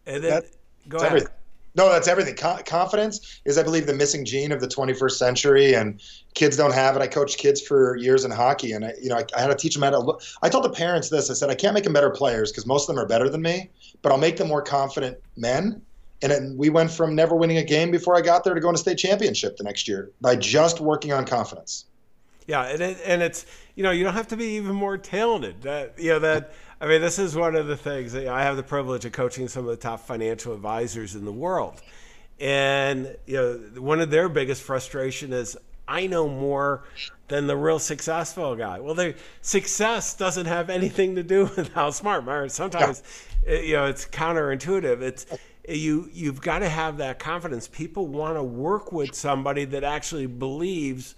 And 0.05 0.23
then 0.23 0.31
that, 0.31 0.45
go 0.87 0.97
ahead. 0.97 1.07
Everything. 1.07 1.33
No, 1.75 1.89
that's 1.89 2.07
everything. 2.07 2.35
confidence 2.65 3.41
is, 3.45 3.57
I 3.57 3.63
believe, 3.63 3.85
the 3.85 3.93
missing 3.93 4.25
gene 4.25 4.51
of 4.51 4.59
the 4.59 4.67
21st 4.67 5.11
century, 5.11 5.73
and 5.75 6.01
kids 6.33 6.57
don't 6.57 6.73
have 6.73 6.95
it. 6.95 7.01
I 7.01 7.07
coached 7.07 7.37
kids 7.37 7.61
for 7.61 7.95
years 7.97 8.25
in 8.25 8.31
hockey, 8.31 8.71
and 8.71 8.85
I, 8.85 8.93
you 9.01 9.09
know, 9.09 9.17
I, 9.17 9.25
I 9.37 9.41
had 9.41 9.47
to 9.47 9.55
teach 9.55 9.75
them 9.75 9.83
how 9.83 9.91
to 9.91 9.99
look. 9.99 10.21
I 10.41 10.49
told 10.49 10.63
the 10.63 10.71
parents 10.71 11.09
this. 11.09 11.29
I 11.29 11.33
said, 11.33 11.49
I 11.49 11.55
can't 11.55 11.73
make 11.73 11.83
them 11.83 11.93
better 11.93 12.09
players 12.09 12.51
because 12.51 12.65
most 12.65 12.89
of 12.89 12.95
them 12.95 13.03
are 13.03 13.07
better 13.07 13.29
than 13.29 13.41
me, 13.41 13.69
but 14.01 14.11
I'll 14.11 14.17
make 14.17 14.37
them 14.37 14.47
more 14.47 14.61
confident 14.61 15.17
men. 15.37 15.81
And 16.21 16.57
we 16.57 16.69
went 16.69 16.91
from 16.91 17.15
never 17.15 17.35
winning 17.35 17.57
a 17.57 17.63
game 17.63 17.91
before 17.91 18.17
I 18.17 18.21
got 18.21 18.43
there 18.43 18.53
to 18.53 18.59
going 18.59 18.75
to 18.75 18.81
state 18.81 18.97
championship 18.97 19.55
the 19.55 19.63
next 19.63 19.87
year 19.87 20.11
by 20.19 20.35
just 20.35 20.81
working 20.81 21.13
on 21.13 21.25
confidence. 21.25 21.85
Yeah, 22.49 22.63
and, 22.63 22.81
it, 22.81 22.97
and 23.05 23.21
it's 23.21 23.45
you 23.75 23.83
know 23.83 23.91
you 23.91 24.03
don't 24.03 24.15
have 24.15 24.27
to 24.29 24.35
be 24.35 24.57
even 24.57 24.75
more 24.75 24.97
talented. 24.97 25.61
That 25.61 25.93
you 25.99 26.09
know 26.09 26.19
that 26.19 26.51
I 26.81 26.87
mean 26.87 27.01
this 27.01 27.19
is 27.19 27.35
one 27.35 27.55
of 27.55 27.67
the 27.67 27.75
things 27.75 28.13
that 28.13 28.27
I 28.27 28.43
have 28.43 28.55
the 28.55 28.63
privilege 28.63 29.03
of 29.05 29.11
coaching 29.11 29.47
some 29.47 29.65
of 29.65 29.69
the 29.69 29.77
top 29.77 29.99
financial 29.99 30.53
advisors 30.53 31.15
in 31.15 31.25
the 31.25 31.31
world, 31.31 31.81
and 32.39 33.17
you 33.25 33.35
know 33.35 33.81
one 33.81 33.99
of 33.99 34.11
their 34.11 34.29
biggest 34.29 34.61
frustration 34.63 35.33
is 35.33 35.57
I 35.89 36.07
know 36.07 36.29
more 36.29 36.83
than 37.27 37.47
the 37.47 37.57
real 37.57 37.79
successful 37.79 38.55
guy. 38.55 38.79
Well, 38.79 38.93
the 38.93 39.15
success 39.41 40.15
doesn't 40.15 40.45
have 40.45 40.69
anything 40.69 41.15
to 41.15 41.23
do 41.23 41.49
with 41.57 41.73
how 41.73 41.89
smart. 41.89 42.51
Sometimes 42.51 43.03
yeah. 43.45 43.59
you 43.59 43.73
know 43.73 43.85
it's 43.87 44.05
counterintuitive. 44.05 45.01
It's 45.01 45.25
you 45.67 46.09
you've 46.13 46.41
got 46.41 46.59
to 46.59 46.69
have 46.69 46.97
that 46.97 47.19
confidence. 47.19 47.67
People 47.67 48.07
want 48.07 48.37
to 48.37 48.43
work 48.43 48.91
with 48.91 49.15
somebody 49.15 49.65
that 49.65 49.83
actually 49.83 50.27
believes 50.27 51.15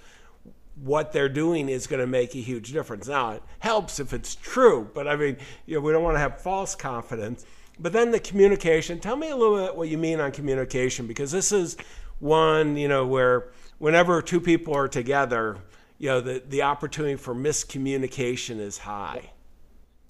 what 0.84 1.12
they're 1.12 1.30
doing 1.30 1.70
is 1.70 1.88
going 1.88 2.00
to 2.00 2.08
make 2.08 2.34
a 2.34 2.40
huge 2.40 2.74
difference. 2.74 3.08
Now, 3.08 3.32
it 3.32 3.44
helps 3.60 4.00
if 4.00 4.14
it's 4.14 4.36
true, 4.36 4.90
but 4.94 5.08
I 5.08 5.16
mean, 5.16 5.38
you 5.66 5.76
know, 5.76 5.82
we 5.82 5.92
don't 5.92 6.04
want 6.04 6.16
to 6.16 6.20
have 6.20 6.42
false 6.42 6.76
confidence. 6.76 7.46
But 7.80 7.94
then 7.94 8.12
the 8.12 8.20
communication, 8.20 9.00
tell 9.00 9.16
me 9.16 9.30
a 9.30 9.36
little 9.36 9.58
bit 9.58 9.76
what 9.76 9.90
you 9.90 9.98
mean 9.98 10.20
on 10.20 10.32
communication, 10.32 11.08
because 11.08 11.32
this 11.32 11.52
is 11.52 11.78
one, 12.20 12.78
you 12.78 12.88
know, 12.88 13.06
where 13.06 13.52
whenever 13.78 14.22
two 14.22 14.40
people 14.40 14.76
are 14.76 14.88
together, 14.88 15.58
you 15.98 16.10
know, 16.10 16.22
the, 16.22 16.44
the 16.50 16.64
opportunity 16.64 17.16
for 17.16 17.34
miscommunication 17.36 18.60
is 18.60 18.78
high. 18.78 19.32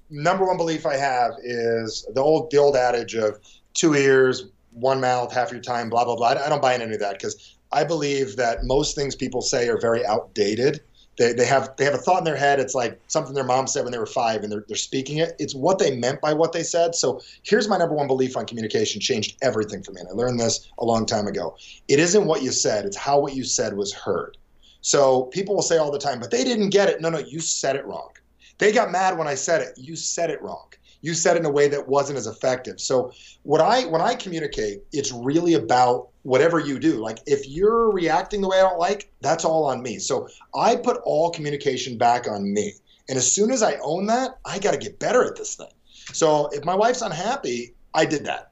Number 0.10 0.46
one 0.46 0.58
belief 0.58 0.86
I 0.86 0.96
have 0.98 1.32
is 1.44 2.06
the 2.14 2.22
old 2.22 2.52
the 2.52 2.58
old 2.58 2.76
adage 2.76 3.16
of 3.16 3.40
two 3.74 3.96
ears, 3.96 4.52
one 4.72 5.00
mouth, 5.00 5.32
half 5.34 5.52
your 5.52 5.62
time, 5.62 5.90
blah 5.90 6.04
blah 6.04 6.16
blah. 6.16 6.30
I 6.30 6.50
don't 6.50 6.62
buy 6.62 6.74
into 6.74 6.86
any 6.86 6.96
of 6.96 7.00
that 7.02 7.14
because 7.14 7.56
I 7.74 7.84
believe 7.84 8.36
that 8.36 8.64
most 8.64 8.96
things 8.96 9.16
people 9.16 9.42
say 9.42 9.70
are 9.70 9.80
very 9.80 10.06
outdated. 10.06 10.82
They, 11.18 11.34
they 11.34 11.46
have 11.46 11.72
they 11.78 11.86
have 11.86 11.94
a 11.94 11.98
thought 11.98 12.20
in 12.20 12.24
their 12.24 12.36
head. 12.36 12.60
It's 12.60 12.74
like 12.74 13.00
something 13.08 13.34
their 13.34 13.44
mom 13.44 13.68
said 13.68 13.84
when 13.84 13.92
they 13.92 14.00
were 14.00 14.06
five, 14.06 14.44
and 14.44 14.52
they're 14.52 14.66
they're 14.68 14.78
speaking 14.78 15.18
it. 15.18 15.36
It's 15.40 15.54
what 15.54 15.78
they 15.78 15.96
meant 15.96 16.22
by 16.22 16.34
what 16.34 16.54
they 16.54 16.64
said. 16.64 16.96
So 16.96 17.22
here's 17.44 17.68
my 17.68 17.78
number 17.78 17.96
one 17.96 18.08
belief 18.08 18.38
on 18.38 18.46
communication. 18.46 19.02
Changed 19.02 19.38
everything 19.42 19.84
for 19.84 19.92
me, 19.92 20.02
and 20.02 20.10
I 20.10 20.14
learned 20.14 20.40
this 20.40 20.68
a 20.80 20.86
long 20.86 21.06
time 21.06 21.28
ago. 21.28 21.56
It 21.88 22.00
isn't 22.00 22.26
what 22.26 22.42
you 22.42 22.52
said; 22.52 22.86
it's 22.86 22.98
how 22.98 23.20
what 23.20 23.36
you 23.36 23.44
said 23.44 23.76
was 23.76 23.94
heard. 23.94 24.38
So 24.82 25.24
people 25.26 25.56
will 25.56 25.62
say 25.62 25.78
all 25.78 25.92
the 25.92 26.00
time, 26.00 26.20
but 26.20 26.32
they 26.32 26.44
didn't 26.44 26.70
get 26.70 26.90
it. 26.90 27.02
No, 27.02 27.10
no, 27.10 27.20
you 27.20 27.40
said 27.40 27.76
it 27.76 27.86
wrong. 27.86 28.10
They 28.58 28.72
got 28.72 28.92
mad 28.92 29.18
when 29.18 29.28
I 29.28 29.36
said 29.36 29.62
it. 29.62 29.74
You 29.78 29.96
said 29.96 30.30
it 30.30 30.42
wrong 30.42 30.70
you 31.02 31.14
said 31.14 31.38
in 31.38 31.46
a 31.46 31.50
way 31.50 31.68
that 31.68 31.88
wasn't 31.88 32.18
as 32.18 32.28
effective. 32.28 32.80
So 32.80 33.12
what 33.44 33.62
I 33.62 33.86
when 33.86 34.02
I 34.02 34.16
communicate, 34.16 34.82
it's 34.92 35.12
really 35.12 35.56
about 35.56 36.10
whatever 36.24 36.60
you 36.60 36.80
do. 36.80 36.98
Like 36.98 37.20
if 37.26 37.48
you're 37.48 37.92
reacting 37.92 38.42
the 38.42 38.48
way 38.48 38.60
I 38.60 38.62
don't 38.62 38.80
like, 38.80 39.12
that's 39.22 39.46
all 39.46 39.66
on 39.66 39.82
me. 39.82 40.00
So 40.00 40.28
I 40.56 40.76
put 40.76 41.02
all 41.04 41.32
communication 41.32 41.98
back 41.98 42.28
on 42.28 42.54
me. 42.54 42.74
And 43.10 43.18
as 43.18 43.32
soon 43.32 43.52
as 43.52 43.64
I 43.64 43.76
own 43.84 44.06
that, 44.08 44.38
I 44.46 44.60
got 44.60 44.72
to 44.72 44.78
get 44.78 45.00
better 45.00 45.26
at 45.26 45.36
this 45.36 45.56
thing. 45.56 45.72
So 46.14 46.48
if 46.54 46.64
my 46.64 46.76
wife's 46.76 47.02
unhappy, 47.02 47.74
I 47.94 48.06
did 48.06 48.26
that 48.26 48.51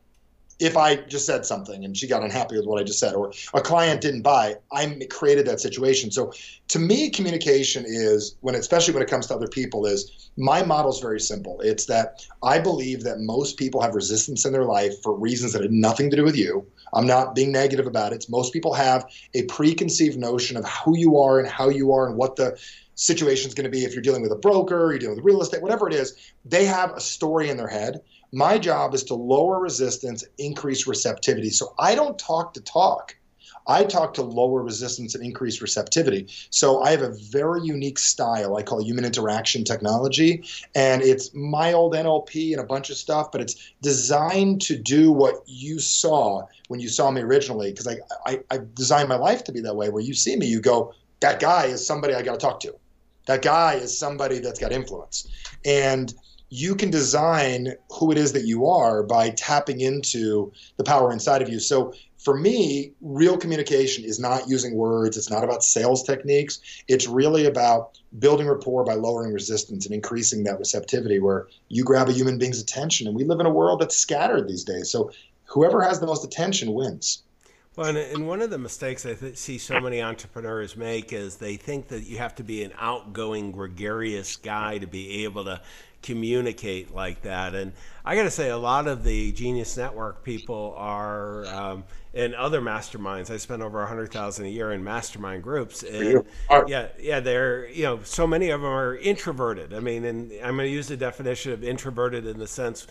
if 0.59 0.75
I 0.75 0.97
just 0.97 1.25
said 1.25 1.45
something 1.45 1.85
and 1.85 1.95
she 1.95 2.07
got 2.07 2.21
unhappy 2.21 2.57
with 2.57 2.65
what 2.65 2.79
I 2.79 2.83
just 2.83 2.99
said, 2.99 3.15
or 3.15 3.31
a 3.53 3.61
client 3.61 4.01
didn't 4.01 4.23
buy, 4.23 4.55
I 4.71 4.99
created 5.09 5.45
that 5.47 5.61
situation. 5.61 6.11
So 6.11 6.33
to 6.69 6.79
me, 6.79 7.09
communication 7.09 7.85
is 7.87 8.35
when, 8.41 8.55
especially 8.55 8.93
when 8.93 9.01
it 9.01 9.09
comes 9.09 9.27
to 9.27 9.35
other 9.35 9.47
people, 9.47 9.85
is 9.85 10.29
my 10.37 10.63
model 10.63 10.91
is 10.91 10.99
very 10.99 11.19
simple. 11.19 11.59
It's 11.61 11.85
that 11.85 12.25
I 12.43 12.59
believe 12.59 13.03
that 13.03 13.19
most 13.19 13.57
people 13.57 13.81
have 13.81 13.95
resistance 13.95 14.45
in 14.45 14.51
their 14.51 14.65
life 14.65 14.93
for 15.01 15.17
reasons 15.17 15.53
that 15.53 15.61
had 15.61 15.71
nothing 15.71 16.09
to 16.09 16.17
do 16.17 16.23
with 16.23 16.35
you. 16.35 16.65
I'm 16.93 17.07
not 17.07 17.35
being 17.35 17.51
negative 17.51 17.87
about 17.87 18.13
it. 18.13 18.25
Most 18.29 18.51
people 18.51 18.73
have 18.73 19.05
a 19.33 19.43
preconceived 19.43 20.17
notion 20.17 20.57
of 20.57 20.67
who 20.67 20.97
you 20.97 21.17
are 21.17 21.39
and 21.39 21.47
how 21.47 21.69
you 21.69 21.93
are 21.93 22.07
and 22.07 22.17
what 22.17 22.35
the 22.35 22.59
situation 22.99 23.47
is 23.47 23.53
going 23.53 23.65
to 23.65 23.71
be 23.71 23.85
if 23.85 23.93
you're 23.93 24.01
dealing 24.01 24.21
with 24.21 24.31
a 24.31 24.37
broker, 24.37 24.91
you're 24.91 24.99
dealing 24.99 25.15
with 25.15 25.25
real 25.25 25.41
estate, 25.41 25.61
whatever 25.61 25.87
it 25.87 25.93
is. 25.93 26.15
They 26.45 26.65
have 26.65 26.91
a 26.91 27.01
story 27.01 27.49
in 27.49 27.57
their 27.57 27.67
head 27.67 28.01
my 28.31 28.57
job 28.57 28.93
is 28.93 29.03
to 29.05 29.15
lower 29.15 29.59
resistance, 29.59 30.23
increase 30.37 30.85
receptivity. 30.85 31.49
So 31.49 31.73
I 31.79 31.95
don't 31.95 32.17
talk 32.19 32.53
to 32.53 32.61
talk. 32.61 33.15
I 33.67 33.83
talk 33.83 34.15
to 34.15 34.23
lower 34.23 34.63
resistance 34.63 35.13
and 35.13 35.23
increase 35.23 35.61
receptivity. 35.61 36.27
So 36.49 36.81
I 36.81 36.91
have 36.91 37.01
a 37.01 37.15
very 37.31 37.61
unique 37.61 37.99
style 37.99 38.55
I 38.55 38.63
call 38.63 38.83
human 38.83 39.05
interaction 39.05 39.63
technology. 39.63 40.43
And 40.73 41.01
it's 41.03 41.33
my 41.35 41.73
old 41.73 41.93
NLP 41.93 42.51
and 42.51 42.61
a 42.61 42.65
bunch 42.65 42.89
of 42.89 42.97
stuff, 42.97 43.31
but 43.31 43.41
it's 43.41 43.73
designed 43.81 44.61
to 44.61 44.77
do 44.77 45.11
what 45.11 45.43
you 45.45 45.79
saw 45.79 46.47
when 46.67 46.79
you 46.79 46.89
saw 46.89 47.11
me 47.11 47.21
originally. 47.21 47.71
Because 47.71 47.87
I, 47.87 47.97
I, 48.25 48.39
I 48.49 48.59
designed 48.73 49.09
my 49.09 49.17
life 49.17 49.43
to 49.45 49.51
be 49.51 49.61
that 49.61 49.75
way, 49.75 49.89
where 49.89 50.03
you 50.03 50.13
see 50.13 50.35
me, 50.35 50.47
you 50.47 50.61
go, 50.61 50.93
that 51.19 51.39
guy 51.39 51.65
is 51.65 51.85
somebody 51.85 52.13
I 52.15 52.23
got 52.23 52.33
to 52.33 52.39
talk 52.39 52.59
to. 52.61 52.73
That 53.29 53.43
guy 53.43 53.75
is 53.75 53.95
somebody 53.95 54.39
that's 54.39 54.57
got 54.57 54.71
influence. 54.71 55.27
And 55.63 56.11
you 56.49 56.73
can 56.73 56.89
design 56.89 57.75
who 57.91 58.11
it 58.11 58.17
is 58.17 58.33
that 58.33 58.45
you 58.45 58.65
are 58.65 59.03
by 59.03 59.29
tapping 59.29 59.81
into 59.81 60.51
the 60.77 60.83
power 60.83 61.11
inside 61.11 61.43
of 61.43 61.47
you. 61.47 61.59
So 61.59 61.93
for 62.17 62.35
me, 62.35 62.91
real 63.01 63.37
communication 63.37 64.03
is 64.03 64.19
not 64.19 64.49
using 64.49 64.73
words. 64.73 65.15
It's 65.15 65.29
not 65.29 65.43
about 65.43 65.63
sales 65.63 66.01
techniques. 66.01 66.59
It's 66.87 67.05
really 67.05 67.45
about 67.45 67.99
building 68.17 68.47
rapport 68.47 68.83
by 68.83 68.95
lowering 68.95 69.31
resistance 69.31 69.85
and 69.85 69.93
increasing 69.93 70.43
that 70.45 70.57
receptivity 70.57 71.19
where 71.19 71.49
you 71.67 71.83
grab 71.83 72.09
a 72.09 72.13
human 72.13 72.39
being's 72.39 72.59
attention. 72.59 73.05
And 73.05 73.15
we 73.15 73.25
live 73.25 73.39
in 73.39 73.45
a 73.45 73.53
world 73.53 73.79
that's 73.79 73.95
scattered 73.95 74.47
these 74.47 74.63
days. 74.63 74.89
So 74.89 75.11
whoever 75.45 75.83
has 75.83 75.99
the 75.99 76.07
most 76.07 76.25
attention 76.25 76.73
wins. 76.73 77.21
Well, 77.79 77.95
and 77.95 78.27
one 78.27 78.41
of 78.41 78.49
the 78.49 78.57
mistakes 78.57 79.05
I 79.05 79.13
th- 79.13 79.37
see 79.37 79.57
so 79.57 79.79
many 79.79 80.01
entrepreneurs 80.01 80.75
make 80.75 81.13
is 81.13 81.37
they 81.37 81.55
think 81.55 81.87
that 81.87 82.03
you 82.03 82.17
have 82.17 82.35
to 82.35 82.43
be 82.43 82.61
an 82.61 82.73
outgoing, 82.77 83.53
gregarious 83.53 84.35
guy 84.35 84.79
to 84.79 84.85
be 84.85 85.23
able 85.23 85.45
to 85.45 85.61
communicate 86.01 86.93
like 86.93 87.21
that. 87.21 87.55
And 87.55 87.71
I 88.03 88.17
got 88.17 88.23
to 88.23 88.31
say, 88.31 88.49
a 88.49 88.57
lot 88.57 88.89
of 88.89 89.05
the 89.05 89.31
Genius 89.31 89.77
Network 89.77 90.25
people 90.25 90.73
are 90.75 91.45
um, 91.45 91.85
in 92.13 92.35
other 92.35 92.59
masterminds. 92.59 93.29
I 93.29 93.37
spend 93.37 93.63
over 93.63 93.81
a 93.81 93.87
hundred 93.87 94.11
thousand 94.11 94.47
a 94.47 94.49
year 94.49 94.73
in 94.73 94.83
mastermind 94.83 95.41
groups, 95.41 95.81
and 95.81 96.25
yeah, 96.67 96.89
yeah, 96.99 97.21
they're 97.21 97.69
you 97.69 97.83
know 97.83 98.01
so 98.03 98.27
many 98.27 98.49
of 98.49 98.59
them 98.59 98.69
are 98.69 98.97
introverted. 98.97 99.73
I 99.73 99.79
mean, 99.79 100.03
and 100.03 100.33
I'm 100.43 100.57
going 100.57 100.67
to 100.67 100.69
use 100.69 100.89
the 100.89 100.97
definition 100.97 101.53
of 101.53 101.63
introverted 101.63 102.25
in 102.25 102.39
the 102.39 102.47
sense 102.47 102.87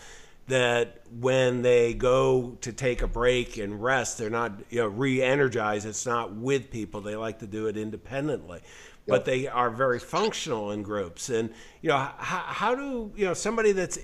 that 0.49 1.01
when 1.19 1.61
they 1.61 1.93
go 1.93 2.57
to 2.61 2.73
take 2.73 3.01
a 3.01 3.07
break 3.07 3.57
and 3.57 3.81
rest, 3.81 4.17
they're 4.17 4.29
not 4.29 4.51
you 4.69 4.79
know 4.79 4.87
re-energized. 4.87 5.85
It's 5.85 6.05
not 6.05 6.35
with 6.35 6.69
people. 6.69 7.01
They 7.01 7.15
like 7.15 7.39
to 7.39 7.47
do 7.47 7.67
it 7.67 7.77
independently 7.77 8.61
but 9.09 9.25
they 9.25 9.47
are 9.47 9.69
very 9.69 9.99
functional 9.99 10.71
in 10.71 10.83
groups. 10.83 11.29
And 11.29 11.49
you 11.81 11.89
know, 11.89 11.97
how, 11.97 12.43
how 12.45 12.75
do 12.75 13.11
you 13.15 13.25
know 13.25 13.33
somebody 13.33 13.71
that's 13.71 13.97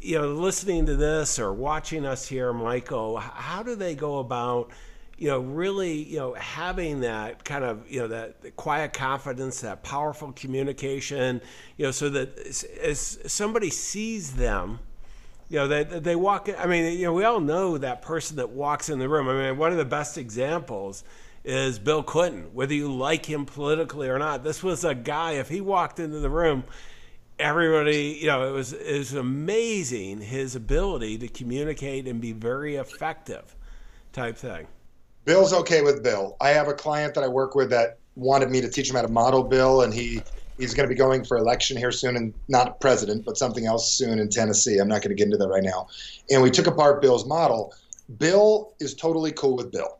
you 0.00 0.18
know 0.18 0.28
listening 0.28 0.86
to 0.86 0.96
this 0.96 1.38
or 1.38 1.52
watching 1.52 2.04
us 2.04 2.26
here, 2.26 2.52
Michael? 2.52 3.18
How 3.18 3.62
do 3.62 3.74
they 3.74 3.94
go 3.94 4.18
about 4.18 4.70
you 5.16 5.28
know 5.28 5.38
really 5.38 6.02
you 6.02 6.18
know 6.18 6.34
having 6.34 7.00
that 7.00 7.44
kind 7.44 7.64
of 7.64 7.88
you 7.90 8.00
know 8.00 8.08
that 8.08 8.56
quiet 8.56 8.92
confidence, 8.92 9.60
that 9.60 9.82
powerful 9.82 10.32
communication, 10.32 11.40
you 11.76 11.86
know, 11.86 11.92
so 11.92 12.10
that 12.10 12.38
as, 12.38 12.64
as 12.82 13.18
somebody 13.26 13.70
sees 13.70 14.34
them 14.34 14.80
you 15.48 15.58
know 15.58 15.68
they 15.68 15.84
they 15.84 16.16
walk 16.16 16.48
i 16.58 16.66
mean 16.66 16.98
you 16.98 17.04
know 17.04 17.12
we 17.12 17.24
all 17.24 17.40
know 17.40 17.78
that 17.78 18.02
person 18.02 18.36
that 18.36 18.50
walks 18.50 18.88
in 18.88 18.98
the 18.98 19.08
room 19.08 19.28
i 19.28 19.34
mean 19.34 19.58
one 19.58 19.72
of 19.72 19.78
the 19.78 19.84
best 19.84 20.16
examples 20.16 21.04
is 21.44 21.78
Bill 21.78 22.02
Clinton, 22.02 22.50
whether 22.52 22.74
you 22.74 22.92
like 22.92 23.26
him 23.26 23.46
politically 23.46 24.08
or 24.08 24.18
not. 24.18 24.44
This 24.44 24.62
was 24.62 24.84
a 24.84 24.94
guy, 24.94 25.32
if 25.32 25.48
he 25.48 25.60
walked 25.60 25.98
into 25.98 26.20
the 26.20 26.30
room, 26.30 26.64
everybody, 27.38 28.18
you 28.20 28.26
know, 28.26 28.48
it 28.48 28.52
was, 28.52 28.72
it 28.72 28.98
was 28.98 29.14
amazing 29.14 30.20
his 30.20 30.54
ability 30.54 31.18
to 31.18 31.28
communicate 31.28 32.06
and 32.06 32.20
be 32.20 32.32
very 32.32 32.76
effective 32.76 33.56
type 34.12 34.36
thing. 34.36 34.66
Bill's 35.24 35.52
okay 35.52 35.82
with 35.82 36.02
Bill. 36.02 36.36
I 36.40 36.50
have 36.50 36.68
a 36.68 36.74
client 36.74 37.14
that 37.14 37.24
I 37.24 37.28
work 37.28 37.54
with 37.54 37.70
that 37.70 37.98
wanted 38.16 38.50
me 38.50 38.60
to 38.60 38.68
teach 38.68 38.90
him 38.90 38.96
how 38.96 39.02
to 39.02 39.08
model 39.08 39.42
Bill, 39.42 39.82
and 39.82 39.92
he 39.92 40.22
he's 40.58 40.74
going 40.74 40.88
to 40.88 40.92
be 40.92 40.98
going 40.98 41.24
for 41.24 41.36
election 41.36 41.76
here 41.76 41.92
soon, 41.92 42.16
and 42.16 42.34
not 42.48 42.80
president, 42.80 43.24
but 43.24 43.36
something 43.36 43.66
else 43.66 43.92
soon 43.92 44.18
in 44.18 44.28
Tennessee. 44.28 44.78
I'm 44.78 44.88
not 44.88 45.02
going 45.02 45.10
to 45.10 45.14
get 45.14 45.24
into 45.24 45.36
that 45.38 45.48
right 45.48 45.62
now. 45.62 45.88
And 46.30 46.42
we 46.42 46.50
took 46.50 46.66
apart 46.66 47.02
Bill's 47.02 47.26
model. 47.26 47.74
Bill 48.18 48.74
is 48.80 48.94
totally 48.94 49.32
cool 49.32 49.56
with 49.56 49.70
Bill. 49.70 49.98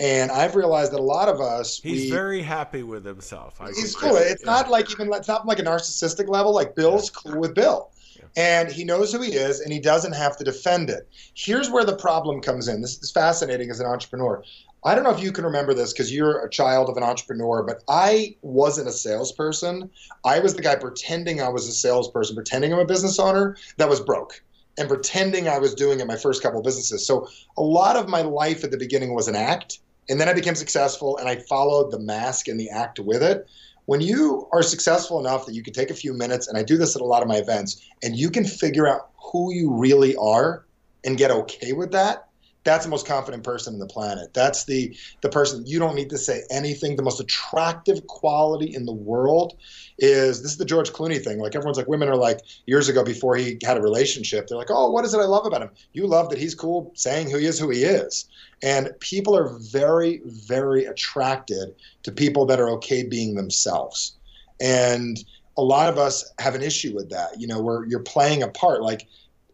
And 0.00 0.32
I've 0.32 0.56
realized 0.56 0.92
that 0.92 1.00
a 1.00 1.02
lot 1.02 1.28
of 1.28 1.40
us 1.40 1.78
he's 1.78 2.04
we, 2.04 2.10
very 2.10 2.42
happy 2.42 2.82
with 2.82 3.04
himself. 3.04 3.60
I 3.60 3.68
he's 3.68 3.94
cool. 3.94 4.16
It's 4.16 4.42
yeah. 4.44 4.50
not 4.50 4.68
like 4.68 4.90
even 4.90 5.12
it's 5.12 5.28
not 5.28 5.46
like 5.46 5.60
a 5.60 5.62
narcissistic 5.62 6.28
level. 6.28 6.52
Like 6.52 6.74
Bill's 6.74 7.08
cool 7.10 7.38
with 7.38 7.54
Bill. 7.54 7.90
And 8.36 8.72
he 8.72 8.84
knows 8.84 9.12
who 9.12 9.20
he 9.20 9.34
is 9.34 9.60
and 9.60 9.72
he 9.72 9.78
doesn't 9.78 10.12
have 10.12 10.36
to 10.38 10.44
defend 10.44 10.88
it. 10.88 11.06
Here's 11.34 11.70
where 11.70 11.84
the 11.84 11.96
problem 11.96 12.40
comes 12.40 12.66
in. 12.66 12.80
This 12.80 12.98
is 13.02 13.10
fascinating 13.10 13.70
as 13.70 13.78
an 13.78 13.86
entrepreneur. 13.86 14.42
I 14.84 14.94
don't 14.94 15.04
know 15.04 15.14
if 15.14 15.22
you 15.22 15.30
can 15.30 15.44
remember 15.44 15.74
this 15.74 15.92
because 15.92 16.12
you're 16.12 16.44
a 16.44 16.50
child 16.50 16.88
of 16.88 16.96
an 16.96 17.04
entrepreneur, 17.04 17.62
but 17.62 17.84
I 17.88 18.36
wasn't 18.42 18.88
a 18.88 18.92
salesperson. 18.92 19.88
I 20.24 20.40
was 20.40 20.54
the 20.54 20.62
guy 20.62 20.74
pretending 20.74 21.40
I 21.40 21.50
was 21.50 21.68
a 21.68 21.72
salesperson, 21.72 22.34
pretending 22.34 22.72
I'm 22.72 22.80
a 22.80 22.84
business 22.84 23.20
owner 23.20 23.56
that 23.76 23.88
was 23.88 24.00
broke 24.00 24.42
and 24.76 24.88
pretending 24.88 25.48
I 25.48 25.58
was 25.58 25.74
doing 25.74 26.00
it 26.00 26.06
my 26.08 26.16
first 26.16 26.42
couple 26.42 26.58
of 26.58 26.64
businesses. 26.64 27.06
So 27.06 27.28
a 27.56 27.62
lot 27.62 27.94
of 27.94 28.08
my 28.08 28.22
life 28.22 28.64
at 28.64 28.72
the 28.72 28.76
beginning 28.76 29.14
was 29.14 29.28
an 29.28 29.36
act, 29.36 29.78
and 30.08 30.20
then 30.20 30.28
I 30.28 30.32
became 30.32 30.56
successful 30.56 31.16
and 31.16 31.28
I 31.28 31.36
followed 31.36 31.92
the 31.92 32.00
mask 32.00 32.48
and 32.48 32.58
the 32.58 32.70
act 32.70 32.98
with 32.98 33.22
it. 33.22 33.46
When 33.86 34.00
you 34.00 34.48
are 34.52 34.62
successful 34.62 35.20
enough 35.20 35.46
that 35.46 35.54
you 35.54 35.62
can 35.62 35.74
take 35.74 35.90
a 35.90 35.94
few 35.94 36.12
minutes, 36.12 36.48
and 36.48 36.58
I 36.58 36.64
do 36.64 36.76
this 36.76 36.96
at 36.96 37.02
a 37.02 37.04
lot 37.04 37.22
of 37.22 37.28
my 37.28 37.36
events, 37.36 37.84
and 38.02 38.16
you 38.16 38.30
can 38.30 38.44
figure 38.44 38.88
out 38.88 39.10
who 39.16 39.52
you 39.52 39.72
really 39.72 40.16
are 40.16 40.64
and 41.04 41.18
get 41.18 41.30
okay 41.30 41.72
with 41.72 41.92
that, 41.92 42.28
that's 42.64 42.84
the 42.84 42.90
most 42.90 43.06
confident 43.06 43.42
person 43.42 43.74
in 43.74 43.80
the 43.80 43.86
planet. 43.86 44.32
That's 44.34 44.64
the 44.64 44.96
the 45.20 45.28
person 45.28 45.66
you 45.66 45.78
don't 45.78 45.96
need 45.96 46.10
to 46.10 46.18
say 46.18 46.42
anything. 46.50 46.96
The 46.96 47.02
most 47.02 47.20
attractive 47.20 48.06
quality 48.06 48.74
in 48.74 48.86
the 48.86 48.92
world 48.92 49.58
is 49.98 50.42
this 50.42 50.52
is 50.52 50.58
the 50.58 50.64
George 50.64 50.90
Clooney 50.92 51.22
thing. 51.22 51.38
Like 51.38 51.54
everyone's 51.54 51.76
like 51.76 51.88
women 51.88 52.08
are 52.08 52.16
like 52.16 52.40
years 52.66 52.88
ago 52.88 53.04
before 53.04 53.36
he 53.36 53.58
had 53.62 53.76
a 53.76 53.82
relationship. 53.82 54.46
They're 54.46 54.58
like, 54.58 54.70
oh, 54.70 54.90
what 54.90 55.04
is 55.04 55.14
it 55.14 55.18
I 55.18 55.24
love 55.24 55.46
about 55.46 55.62
him? 55.62 55.70
You 55.92 56.06
love 56.06 56.28
that 56.30 56.38
he's 56.38 56.54
cool 56.54 56.92
saying 56.94 57.30
who 57.30 57.38
he 57.38 57.46
is, 57.46 57.58
who 57.58 57.70
he 57.70 57.82
is. 57.82 58.28
And 58.62 58.90
people 59.00 59.36
are 59.36 59.58
very, 59.58 60.20
very 60.24 60.84
attracted 60.84 61.74
to 62.04 62.12
people 62.12 62.46
that 62.46 62.60
are 62.60 62.70
okay 62.70 63.02
being 63.02 63.34
themselves. 63.34 64.16
And 64.60 65.22
a 65.56 65.62
lot 65.62 65.88
of 65.88 65.98
us 65.98 66.32
have 66.38 66.54
an 66.54 66.62
issue 66.62 66.94
with 66.94 67.10
that. 67.10 67.40
You 67.40 67.48
know, 67.48 67.60
where 67.60 67.84
you're 67.86 68.00
playing 68.00 68.42
a 68.44 68.48
part. 68.48 68.82
Like 68.82 69.08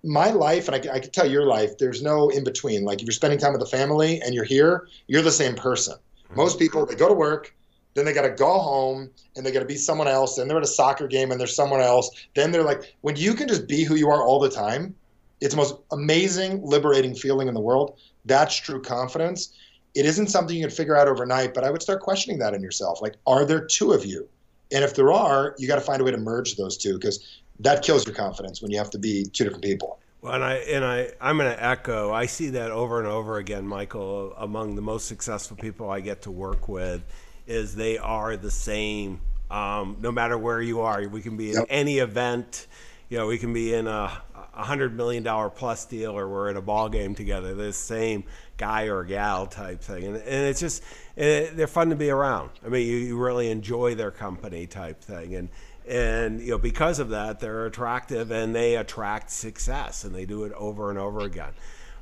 my 0.05 0.31
life, 0.31 0.69
and 0.69 0.75
I, 0.75 0.95
I 0.95 1.01
can 1.01 1.11
tell 1.11 1.29
your 1.29 1.47
life, 1.47 1.79
there's 1.79 2.03
no 2.03 2.29
in 2.29 2.45
between. 2.45 2.85
Like 2.85 3.01
if 3.01 3.07
you're 3.07 3.13
spending 3.13 3.39
time 3.39 3.53
with 3.53 3.61
the 3.61 3.67
family 3.67 4.21
and 4.21 4.35
you're 4.35 4.45
here, 4.45 4.89
you're 5.07 5.23
the 5.23 5.33
same 5.33 5.55
person. 5.55 5.95
Mm-hmm. 5.95 6.37
Most 6.37 6.59
people, 6.59 6.87
they 6.87 6.95
go 6.95 7.09
to 7.09 7.15
work, 7.15 7.55
then 7.95 8.05
they 8.05 8.13
got 8.13 8.23
to 8.23 8.31
go 8.31 8.59
home 8.59 9.11
and 9.37 9.45
they 9.45 9.51
got 9.51 9.61
to 9.61 9.67
be 9.67 9.77
someone 9.77 10.09
else. 10.09 10.37
Then 10.37 10.47
they're 10.47 10.57
at 10.57 10.63
a 10.63 10.67
soccer 10.67 11.09
game 11.09 11.33
and 11.33 11.41
they're 11.41 11.47
someone 11.47 11.81
else. 11.81 12.11
Then 12.35 12.53
they're 12.53 12.63
like, 12.63 12.95
when 13.01 13.17
you 13.17 13.35
can 13.35 13.49
just 13.49 13.67
be 13.67 13.83
who 13.83 13.97
you 13.97 14.09
are 14.09 14.23
all 14.23 14.39
the 14.39 14.51
time, 14.51 14.95
it's 15.41 15.55
the 15.55 15.59
most 15.59 15.77
amazing, 15.91 16.63
liberating 16.63 17.15
feeling 17.15 17.49
in 17.49 17.55
the 17.55 17.61
world. 17.61 17.99
That's 18.25 18.57
true 18.57 18.83
confidence. 18.83 19.53
It 19.95 20.05
isn't 20.07 20.29
something 20.29 20.55
you 20.55 20.63
can 20.63 20.71
figure 20.71 20.97
out 20.97 21.09
overnight, 21.09 21.55
but 21.55 21.65
I 21.65 21.71
would 21.71 21.83
start 21.83 22.01
questioning 22.03 22.39
that 22.39 22.55
in 22.55 22.63
yourself. 22.63 23.01
Like, 23.03 23.15
are 23.27 23.45
there 23.45 23.65
two 23.65 23.93
of 23.93 24.05
you? 24.05 24.29
And 24.71 24.85
if 24.85 24.95
there 24.95 25.13
are, 25.13 25.55
you 25.59 25.67
got 25.67 25.77
to 25.77 25.81
find 25.81 26.01
a 26.01 26.05
way 26.05 26.11
to 26.11 26.19
merge 26.19 26.57
those 26.57 26.77
two 26.77 26.95
because 26.95 27.43
that 27.61 27.83
kills 27.83 28.07
your 28.07 28.15
confidence 28.15 28.63
when 28.63 28.71
you 28.71 28.79
have 28.79 28.91
to 28.91 28.99
be 28.99 29.25
two 29.25 29.45
different 29.45 29.65
people. 29.65 29.99
Well, 30.21 30.35
and 30.35 30.45
I 30.45 30.55
and 30.55 30.85
I 30.85 31.11
I'm 31.21 31.39
going 31.39 31.51
to 31.51 31.65
echo. 31.65 32.13
I 32.13 32.27
see 32.27 32.51
that 32.51 32.71
over 32.71 32.99
and 32.99 33.07
over 33.09 33.39
again, 33.39 33.67
Michael. 33.67 34.33
Among 34.37 34.75
the 34.75 34.83
most 34.83 35.07
successful 35.07 35.57
people 35.57 35.91
I 35.91 36.01
get 36.01 36.23
to 36.23 36.31
work 36.31 36.69
with, 36.69 37.03
is 37.47 37.75
they 37.75 37.99
are 37.99 38.37
the 38.37 38.51
same. 38.51 39.21
Um, 39.51 39.97
no 40.01 40.13
matter 40.13 40.37
where 40.37 40.61
you 40.61 40.81
are, 40.81 41.07
we 41.09 41.23
can 41.23 41.37
be 41.37 41.51
in 41.51 41.57
yep. 41.57 41.67
any 41.71 41.99
event. 41.99 42.67
You 43.09 43.19
know, 43.19 43.27
we 43.27 43.39
can 43.39 43.55
be 43.55 43.73
in 43.73 43.87
a, 43.87 44.11
a 44.55 44.65
hundred 44.65 44.95
million 44.95 45.23
dollar 45.23 45.49
plus 45.49 45.87
deal, 45.87 46.19
or 46.19 46.29
we're 46.29 46.51
at 46.51 46.57
a 46.57 46.61
ball 46.61 46.89
game 46.89 47.15
together. 47.15 47.55
The 47.55 47.73
same 47.73 48.25
guy 48.57 48.89
or 48.89 49.05
gal 49.05 49.47
type 49.47 49.81
thing, 49.81 50.05
and, 50.05 50.17
and 50.17 50.47
it's 50.47 50.61
just 50.61 50.83
it, 51.17 51.57
they're 51.57 51.69
fun 51.69 51.91
to 51.91 51.97
be 51.97 52.11
around. 52.11 52.51
I 52.67 52.69
mean, 52.69 52.87
you, 52.87 52.97
you 52.97 53.17
really 53.17 53.51
enjoy 53.51 53.95
their 53.95 54.11
company 54.11 54.67
type 54.67 55.01
thing, 55.01 55.37
and 55.37 55.49
and 55.89 56.41
you 56.41 56.51
know 56.51 56.59
because 56.59 56.99
of 56.99 57.11
that 57.11 57.39
they're 57.41 57.67
attractive 57.67 58.31
and 58.31 58.55
they 58.55 58.77
attract 58.77 59.31
success 59.31 60.05
and 60.05 60.15
they 60.15 60.27
do 60.27 60.45
it 60.45 60.53
over 60.53 60.91
and 60.91 60.99
over 60.99 61.21
again. 61.21 61.53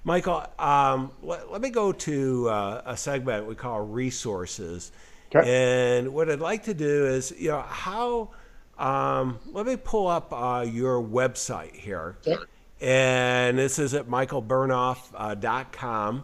Michael 0.05 0.45
um, 0.59 1.13
let, 1.23 1.51
let, 1.51 1.61
me 1.61 1.71
go 1.71 1.93
to 1.93 2.49
uh, 2.49 2.83
a 2.87 2.97
segment 2.97 3.47
we 3.47 3.55
call 3.55 3.81
resources. 3.81 4.91
Okay. 5.35 5.99
and 5.99 6.15
what 6.15 6.31
i'd 6.31 6.39
like 6.39 6.63
to 6.63 6.73
do 6.73 7.07
is 7.07 7.35
you 7.37 7.51
know 7.51 7.63
how 7.63 8.31
um, 8.79 9.41
let 9.47 9.67
me 9.67 9.75
pull 9.77 10.07
up 10.07 10.33
uh, 10.33 10.65
your 10.69 11.03
website 11.03 11.75
here. 11.75 12.17
Okay. 12.27 12.41
and 12.81 13.59
this 13.59 13.81
is 13.81 13.93
at 13.95 14.07
michaelbernoff.com 14.07 16.19
uh, 16.19 16.23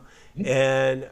and 0.48 1.04
uh, 1.04 1.08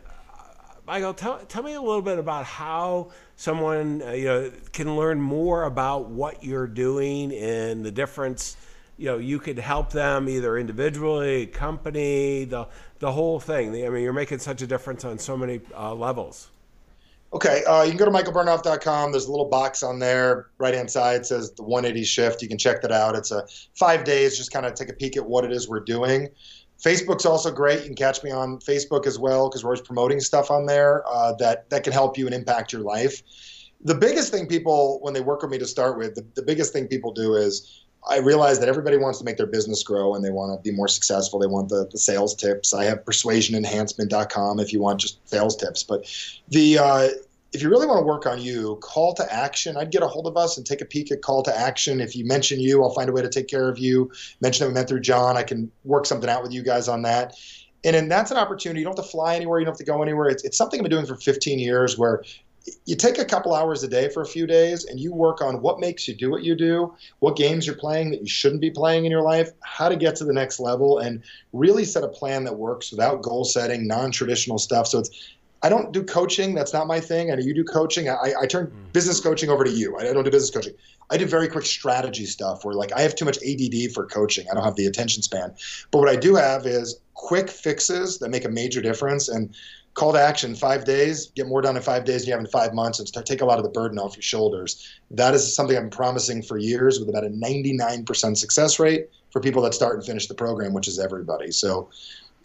michael 0.86 1.14
tell, 1.14 1.38
tell 1.46 1.64
me 1.64 1.72
a 1.72 1.80
little 1.80 2.02
bit 2.02 2.18
about 2.18 2.44
how 2.44 3.10
someone 3.40 4.02
uh, 4.02 4.10
you 4.10 4.26
know 4.26 4.52
can 4.70 4.96
learn 4.96 5.18
more 5.18 5.62
about 5.64 6.10
what 6.10 6.44
you're 6.44 6.66
doing 6.66 7.32
and 7.32 7.82
the 7.82 7.90
difference 7.90 8.58
you 8.98 9.06
know 9.06 9.16
you 9.16 9.38
could 9.38 9.58
help 9.58 9.90
them 9.90 10.28
either 10.28 10.58
individually 10.58 11.46
company 11.46 12.44
the 12.44 12.68
the 12.98 13.10
whole 13.10 13.40
thing. 13.40 13.68
I 13.86 13.88
mean 13.88 14.02
you're 14.02 14.12
making 14.12 14.40
such 14.40 14.60
a 14.60 14.66
difference 14.66 15.06
on 15.06 15.18
so 15.18 15.38
many 15.38 15.62
uh, 15.74 15.94
levels. 15.94 16.50
Okay 17.32 17.64
uh, 17.64 17.82
you 17.82 17.92
can 17.92 17.98
go 17.98 18.04
to 18.04 18.10
michaelbernoff.com 18.10 19.10
there's 19.10 19.24
a 19.24 19.30
little 19.30 19.48
box 19.48 19.82
on 19.82 19.98
there. 19.98 20.48
Right 20.58 20.74
hand 20.74 20.90
side 20.90 21.24
says 21.24 21.52
the 21.52 21.62
180 21.62 22.04
shift. 22.04 22.42
You 22.42 22.48
can 22.48 22.58
check 22.58 22.82
that 22.82 22.92
out. 22.92 23.16
It's 23.16 23.30
a 23.30 23.46
five 23.74 24.04
days. 24.04 24.36
Just 24.36 24.52
kind 24.52 24.66
of 24.66 24.74
take 24.74 24.90
a 24.90 24.92
peek 24.92 25.16
at 25.16 25.24
what 25.24 25.46
it 25.46 25.52
is 25.52 25.66
we're 25.66 25.80
doing 25.80 26.28
Facebook's 26.82 27.26
also 27.26 27.50
great. 27.50 27.80
You 27.80 27.86
can 27.86 27.94
catch 27.94 28.22
me 28.22 28.30
on 28.30 28.58
Facebook 28.58 29.06
as 29.06 29.18
well 29.18 29.48
because 29.48 29.62
we're 29.62 29.70
always 29.70 29.80
promoting 29.82 30.20
stuff 30.20 30.50
on 30.50 30.66
there 30.66 31.04
uh, 31.08 31.34
that 31.34 31.68
that 31.70 31.84
can 31.84 31.92
help 31.92 32.16
you 32.16 32.26
and 32.26 32.34
impact 32.34 32.72
your 32.72 32.82
life. 32.82 33.22
The 33.82 33.94
biggest 33.94 34.32
thing 34.32 34.46
people, 34.46 34.98
when 35.00 35.14
they 35.14 35.20
work 35.20 35.42
with 35.42 35.50
me 35.50 35.58
to 35.58 35.66
start 35.66 35.96
with, 35.96 36.14
the, 36.14 36.24
the 36.34 36.42
biggest 36.42 36.72
thing 36.72 36.86
people 36.86 37.12
do 37.12 37.34
is 37.34 37.84
I 38.08 38.18
realize 38.18 38.58
that 38.60 38.68
everybody 38.68 38.96
wants 38.96 39.18
to 39.18 39.24
make 39.24 39.36
their 39.36 39.46
business 39.46 39.82
grow 39.82 40.14
and 40.14 40.24
they 40.24 40.30
want 40.30 40.58
to 40.58 40.70
be 40.70 40.74
more 40.74 40.88
successful. 40.88 41.38
They 41.38 41.46
want 41.46 41.68
the, 41.68 41.86
the 41.90 41.98
sales 41.98 42.34
tips. 42.34 42.72
I 42.72 42.84
have 42.84 43.04
persuasionenhancement.com 43.04 44.60
if 44.60 44.72
you 44.72 44.80
want 44.80 45.00
just 45.00 45.28
sales 45.28 45.56
tips. 45.56 45.82
But 45.82 46.06
the 46.48 46.78
uh, 46.78 47.08
if 47.52 47.62
you 47.62 47.68
really 47.68 47.86
want 47.86 47.98
to 47.98 48.04
work 48.04 48.26
on 48.26 48.40
you, 48.40 48.78
call 48.80 49.12
to 49.14 49.32
action. 49.32 49.76
I'd 49.76 49.90
get 49.90 50.02
a 50.02 50.06
hold 50.06 50.26
of 50.26 50.36
us 50.36 50.56
and 50.56 50.64
take 50.64 50.80
a 50.80 50.84
peek 50.84 51.10
at 51.10 51.22
call 51.22 51.42
to 51.42 51.56
action. 51.56 52.00
If 52.00 52.14
you 52.14 52.24
mention 52.24 52.60
you, 52.60 52.82
I'll 52.82 52.94
find 52.94 53.08
a 53.08 53.12
way 53.12 53.22
to 53.22 53.28
take 53.28 53.48
care 53.48 53.68
of 53.68 53.78
you. 53.78 54.10
Mention 54.40 54.64
that 54.64 54.68
we 54.68 54.74
met 54.74 54.88
through 54.88 55.00
John. 55.00 55.36
I 55.36 55.42
can 55.42 55.70
work 55.84 56.06
something 56.06 56.30
out 56.30 56.42
with 56.42 56.52
you 56.52 56.62
guys 56.62 56.86
on 56.88 57.02
that. 57.02 57.34
And 57.82 57.96
then 57.96 58.08
that's 58.08 58.30
an 58.30 58.36
opportunity. 58.36 58.80
You 58.80 58.84
don't 58.84 58.96
have 58.96 59.04
to 59.04 59.10
fly 59.10 59.34
anywhere. 59.34 59.58
You 59.58 59.64
don't 59.64 59.72
have 59.72 59.78
to 59.78 59.84
go 59.84 60.02
anywhere. 60.02 60.28
It's, 60.28 60.44
it's 60.44 60.56
something 60.56 60.78
I've 60.78 60.84
been 60.84 60.90
doing 60.90 61.06
for 61.06 61.16
15 61.16 61.58
years 61.58 61.98
where 61.98 62.22
you 62.84 62.94
take 62.94 63.18
a 63.18 63.24
couple 63.24 63.54
hours 63.54 63.82
a 63.82 63.88
day 63.88 64.08
for 64.08 64.22
a 64.22 64.26
few 64.26 64.46
days 64.46 64.84
and 64.84 65.00
you 65.00 65.12
work 65.12 65.40
on 65.40 65.62
what 65.62 65.80
makes 65.80 66.06
you 66.06 66.14
do 66.14 66.30
what 66.30 66.42
you 66.42 66.54
do, 66.54 66.94
what 67.20 67.36
games 67.36 67.66
you're 67.66 67.74
playing 67.74 68.10
that 68.10 68.20
you 68.20 68.28
shouldn't 68.28 68.60
be 68.60 68.70
playing 68.70 69.06
in 69.06 69.10
your 69.10 69.22
life, 69.22 69.50
how 69.62 69.88
to 69.88 69.96
get 69.96 70.14
to 70.16 70.24
the 70.24 70.32
next 70.32 70.60
level, 70.60 70.98
and 70.98 71.22
really 71.52 71.84
set 71.84 72.04
a 72.04 72.08
plan 72.08 72.44
that 72.44 72.54
works 72.54 72.90
without 72.90 73.22
goal 73.22 73.44
setting, 73.44 73.86
non 73.86 74.10
traditional 74.10 74.58
stuff. 74.58 74.86
So 74.86 74.98
it's 74.98 75.10
I 75.62 75.68
don't 75.68 75.92
do 75.92 76.02
coaching. 76.02 76.54
That's 76.54 76.72
not 76.72 76.86
my 76.86 77.00
thing. 77.00 77.30
I 77.30 77.34
know 77.34 77.42
you 77.42 77.54
do 77.54 77.64
coaching. 77.64 78.08
I, 78.08 78.32
I 78.40 78.46
turn 78.46 78.68
mm. 78.68 78.92
business 78.92 79.20
coaching 79.20 79.50
over 79.50 79.64
to 79.64 79.70
you. 79.70 79.96
I 79.98 80.04
don't 80.04 80.24
do 80.24 80.30
business 80.30 80.50
coaching. 80.50 80.74
I 81.10 81.16
do 81.16 81.26
very 81.26 81.48
quick 81.48 81.66
strategy 81.66 82.24
stuff 82.24 82.64
where 82.64 82.74
like 82.74 82.92
I 82.92 83.02
have 83.02 83.14
too 83.14 83.24
much 83.24 83.38
ADD 83.38 83.92
for 83.92 84.06
coaching. 84.06 84.46
I 84.50 84.54
don't 84.54 84.64
have 84.64 84.76
the 84.76 84.86
attention 84.86 85.22
span. 85.22 85.54
But 85.90 85.98
what 85.98 86.08
I 86.08 86.16
do 86.16 86.34
have 86.36 86.66
is 86.66 87.00
quick 87.14 87.50
fixes 87.50 88.18
that 88.20 88.30
make 88.30 88.44
a 88.44 88.48
major 88.48 88.80
difference 88.80 89.28
and 89.28 89.54
call 89.94 90.12
to 90.12 90.20
action 90.20 90.54
five 90.54 90.84
days 90.84 91.26
get 91.34 91.46
more 91.46 91.60
done 91.60 91.76
in 91.76 91.82
five 91.82 92.04
days 92.04 92.22
than 92.22 92.28
you 92.28 92.32
have 92.32 92.40
in 92.40 92.46
five 92.46 92.72
months 92.72 92.98
and 92.98 93.08
start 93.08 93.26
take 93.26 93.40
a 93.40 93.44
lot 93.44 93.58
of 93.58 93.64
the 93.64 93.70
burden 93.70 93.98
off 93.98 94.16
your 94.16 94.22
shoulders 94.22 94.88
that 95.10 95.34
is 95.34 95.54
something 95.54 95.76
i've 95.76 95.82
been 95.82 95.90
promising 95.90 96.42
for 96.42 96.58
years 96.58 97.00
with 97.00 97.08
about 97.08 97.24
a 97.24 97.28
99% 97.28 98.36
success 98.36 98.78
rate 98.78 99.10
for 99.30 99.40
people 99.40 99.62
that 99.62 99.74
start 99.74 99.96
and 99.96 100.06
finish 100.06 100.28
the 100.28 100.34
program 100.34 100.72
which 100.72 100.86
is 100.86 100.98
everybody 100.98 101.50
so 101.50 101.90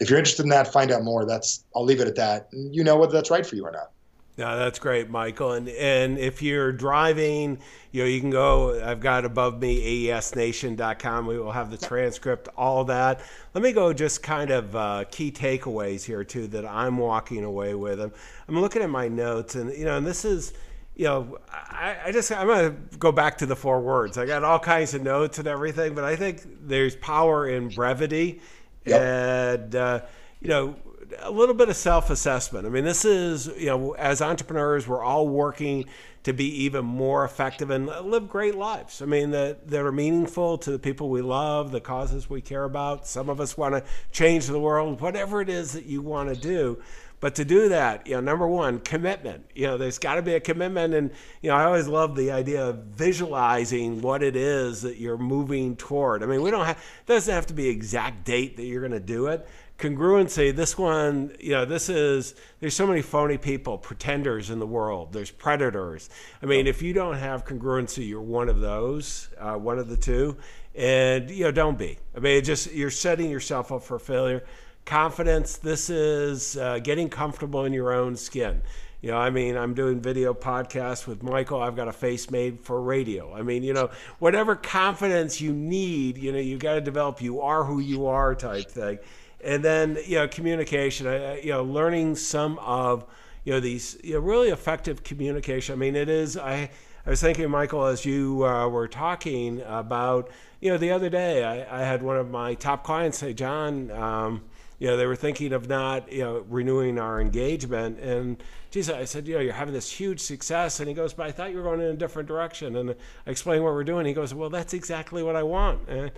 if 0.00 0.10
you're 0.10 0.18
interested 0.18 0.42
in 0.42 0.50
that, 0.50 0.72
find 0.72 0.90
out 0.90 1.02
more. 1.02 1.24
That's 1.24 1.64
I'll 1.74 1.84
leave 1.84 2.00
it 2.00 2.08
at 2.08 2.16
that. 2.16 2.48
You 2.52 2.84
know 2.84 2.96
whether 2.96 3.12
that's 3.12 3.30
right 3.30 3.46
for 3.46 3.56
you 3.56 3.64
or 3.64 3.70
not. 3.70 3.90
Yeah, 4.36 4.56
that's 4.56 4.78
great, 4.78 5.08
Michael. 5.08 5.52
And 5.52 5.68
and 5.70 6.18
if 6.18 6.42
you're 6.42 6.70
driving, 6.70 7.58
you 7.90 8.02
know, 8.02 8.08
you 8.08 8.20
can 8.20 8.28
go. 8.28 8.78
I've 8.84 9.00
got 9.00 9.24
above 9.24 9.60
me 9.60 10.08
aesnation.com. 10.08 11.26
We 11.26 11.38
will 11.38 11.52
have 11.52 11.70
the 11.70 11.78
transcript, 11.78 12.48
all 12.54 12.84
that. 12.84 13.22
Let 13.54 13.64
me 13.64 13.72
go 13.72 13.94
just 13.94 14.22
kind 14.22 14.50
of 14.50 14.76
uh, 14.76 15.04
key 15.10 15.32
takeaways 15.32 16.04
here 16.04 16.22
too 16.22 16.48
that 16.48 16.66
I'm 16.66 16.98
walking 16.98 17.44
away 17.44 17.74
with. 17.74 17.98
I'm, 17.98 18.12
I'm 18.46 18.60
looking 18.60 18.82
at 18.82 18.90
my 18.90 19.08
notes, 19.08 19.54
and 19.54 19.72
you 19.72 19.86
know, 19.86 19.96
and 19.96 20.06
this 20.06 20.26
is 20.26 20.52
you 20.96 21.04
know, 21.04 21.38
I, 21.50 21.96
I, 22.06 22.12
just 22.12 22.30
I'm 22.30 22.46
gonna 22.46 22.74
go 22.98 23.12
back 23.12 23.38
to 23.38 23.46
the 23.46 23.56
four 23.56 23.80
words. 23.80 24.18
I 24.18 24.26
got 24.26 24.44
all 24.44 24.58
kinds 24.58 24.92
of 24.92 25.02
notes 25.02 25.38
and 25.38 25.46
everything, 25.46 25.94
but 25.94 26.04
I 26.04 26.16
think 26.16 26.42
there's 26.62 26.96
power 26.96 27.48
in 27.48 27.68
brevity 27.68 28.40
yep. 28.86 29.00
and 29.00 29.74
uh, 29.74 30.00
you 30.40 30.48
know 30.48 30.76
a 31.20 31.30
little 31.30 31.54
bit 31.54 31.68
of 31.68 31.76
self-assessment. 31.76 32.66
I 32.66 32.70
mean, 32.70 32.84
this 32.84 33.04
is 33.04 33.46
you 33.58 33.66
know 33.66 33.92
as 33.92 34.22
entrepreneurs, 34.22 34.86
we're 34.86 35.02
all 35.02 35.28
working 35.28 35.86
to 36.24 36.32
be 36.32 36.64
even 36.64 36.84
more 36.84 37.24
effective 37.24 37.70
and 37.70 37.86
live 37.86 38.28
great 38.28 38.56
lives. 38.56 39.00
I 39.00 39.04
mean, 39.04 39.30
that 39.30 39.68
that 39.68 39.80
are 39.80 39.92
meaningful 39.92 40.58
to 40.58 40.72
the 40.72 40.78
people 40.78 41.08
we 41.08 41.22
love, 41.22 41.70
the 41.70 41.80
causes 41.80 42.28
we 42.28 42.40
care 42.40 42.64
about. 42.64 43.06
Some 43.06 43.28
of 43.28 43.40
us 43.40 43.56
want 43.56 43.74
to 43.74 43.84
change 44.12 44.46
the 44.46 44.60
world, 44.60 45.00
whatever 45.00 45.40
it 45.40 45.48
is 45.48 45.72
that 45.72 45.86
you 45.86 46.02
want 46.02 46.34
to 46.34 46.40
do. 46.40 46.82
But 47.18 47.34
to 47.36 47.44
do 47.44 47.70
that, 47.70 48.06
you 48.06 48.14
know, 48.14 48.20
number 48.20 48.46
one, 48.46 48.78
commitment. 48.80 49.50
You 49.54 49.66
know, 49.68 49.78
there's 49.78 49.98
got 49.98 50.16
to 50.16 50.22
be 50.22 50.34
a 50.34 50.40
commitment, 50.40 50.92
and 50.92 51.10
you 51.40 51.50
know, 51.50 51.56
I 51.56 51.64
always 51.64 51.88
love 51.88 52.14
the 52.14 52.30
idea 52.30 52.66
of 52.66 52.76
visualizing 52.76 54.02
what 54.02 54.22
it 54.22 54.36
is 54.36 54.82
that 54.82 54.98
you're 54.98 55.16
moving 55.16 55.76
toward. 55.76 56.22
I 56.22 56.26
mean, 56.26 56.42
we 56.42 56.50
don't 56.50 56.66
have 56.66 56.76
it 56.76 57.06
doesn't 57.06 57.32
have 57.32 57.46
to 57.46 57.54
be 57.54 57.68
exact 57.68 58.24
date 58.24 58.56
that 58.58 58.64
you're 58.64 58.80
going 58.80 58.92
to 58.92 59.00
do 59.00 59.28
it. 59.28 59.48
Congruency. 59.78 60.54
This 60.54 60.76
one, 60.78 61.34
you 61.38 61.52
know, 61.52 61.64
this 61.64 61.88
is 61.88 62.34
there's 62.60 62.74
so 62.74 62.86
many 62.86 63.02
phony 63.02 63.38
people, 63.38 63.78
pretenders 63.78 64.50
in 64.50 64.58
the 64.58 64.66
world. 64.66 65.12
There's 65.12 65.30
predators. 65.30 66.10
I 66.42 66.46
mean, 66.46 66.66
if 66.66 66.82
you 66.82 66.92
don't 66.92 67.16
have 67.16 67.46
congruency, 67.46 68.06
you're 68.06 68.22
one 68.22 68.48
of 68.50 68.60
those, 68.60 69.28
uh, 69.38 69.54
one 69.54 69.78
of 69.78 69.88
the 69.88 69.96
two, 69.96 70.36
and 70.74 71.30
you 71.30 71.44
know, 71.44 71.50
don't 71.50 71.78
be. 71.78 71.98
I 72.14 72.20
mean, 72.20 72.44
just 72.44 72.72
you're 72.72 72.90
setting 72.90 73.30
yourself 73.30 73.72
up 73.72 73.82
for 73.82 73.98
failure 73.98 74.44
confidence. 74.86 75.56
This 75.58 75.90
is 75.90 76.56
uh, 76.56 76.78
getting 76.78 77.10
comfortable 77.10 77.64
in 77.64 77.72
your 77.72 77.92
own 77.92 78.16
skin. 78.16 78.62
You 79.02 79.10
know, 79.10 79.18
I 79.18 79.30
mean, 79.30 79.56
I'm 79.56 79.74
doing 79.74 80.00
video 80.00 80.32
podcasts 80.32 81.06
with 81.06 81.22
Michael. 81.22 81.60
I've 81.60 81.76
got 81.76 81.86
a 81.86 81.92
face 81.92 82.30
made 82.30 82.60
for 82.60 82.80
radio. 82.80 83.34
I 83.34 83.42
mean, 83.42 83.62
you 83.62 83.74
know, 83.74 83.90
whatever 84.20 84.56
confidence 84.56 85.40
you 85.40 85.52
need, 85.52 86.16
you 86.16 86.32
know, 86.32 86.38
you 86.38 86.56
got 86.56 86.74
to 86.74 86.80
develop. 86.80 87.20
You 87.20 87.42
are 87.42 87.64
who 87.64 87.78
you 87.78 88.06
are, 88.06 88.34
type 88.34 88.70
thing. 88.70 88.98
And 89.44 89.62
then, 89.62 89.98
you 90.06 90.16
know, 90.16 90.28
communication. 90.28 91.06
you 91.42 91.52
know, 91.52 91.62
learning 91.62 92.16
some 92.16 92.58
of, 92.60 93.04
you 93.44 93.52
know, 93.52 93.60
these 93.60 93.98
you 94.02 94.14
know, 94.14 94.20
really 94.20 94.48
effective 94.48 95.04
communication. 95.04 95.74
I 95.74 95.76
mean, 95.76 95.94
it 95.94 96.08
is. 96.08 96.36
I 96.36 96.70
I 97.04 97.10
was 97.10 97.20
thinking, 97.20 97.48
Michael, 97.50 97.84
as 97.84 98.04
you 98.04 98.44
uh, 98.44 98.66
were 98.68 98.88
talking 98.88 99.62
about, 99.62 100.30
you 100.60 100.70
know, 100.70 100.78
the 100.78 100.90
other 100.90 101.08
day, 101.08 101.44
I, 101.44 101.82
I, 101.82 101.84
had 101.84 102.02
one 102.02 102.16
of 102.16 102.28
my 102.28 102.54
top 102.54 102.82
clients 102.82 103.18
say, 103.18 103.32
John. 103.32 103.92
Um, 103.92 104.42
you 104.78 104.88
know, 104.88 104.96
they 104.96 105.06
were 105.06 105.16
thinking 105.16 105.52
of 105.52 105.68
not, 105.68 106.12
you 106.12 106.22
know, 106.22 106.44
renewing 106.48 106.98
our 106.98 107.20
engagement. 107.20 107.98
And 107.98 108.42
geez, 108.70 108.90
I 108.90 109.04
said, 109.04 109.26
you 109.26 109.34
know, 109.34 109.40
you're 109.40 109.54
having 109.54 109.72
this 109.72 109.90
huge 109.90 110.20
success. 110.20 110.80
And 110.80 110.88
he 110.88 110.94
goes, 110.94 111.14
but 111.14 111.26
I 111.26 111.32
thought 111.32 111.50
you 111.50 111.56
were 111.56 111.62
going 111.62 111.80
in 111.80 111.86
a 111.86 111.96
different 111.96 112.28
direction. 112.28 112.76
And 112.76 112.90
I 112.90 113.30
explained 113.30 113.64
what 113.64 113.72
we're 113.72 113.84
doing. 113.84 114.04
He 114.04 114.12
goes, 114.12 114.34
well, 114.34 114.50
that's 114.50 114.74
exactly 114.74 115.22
what 115.22 115.34
I 115.34 115.42
want. 115.42 115.88
And, 115.88 116.10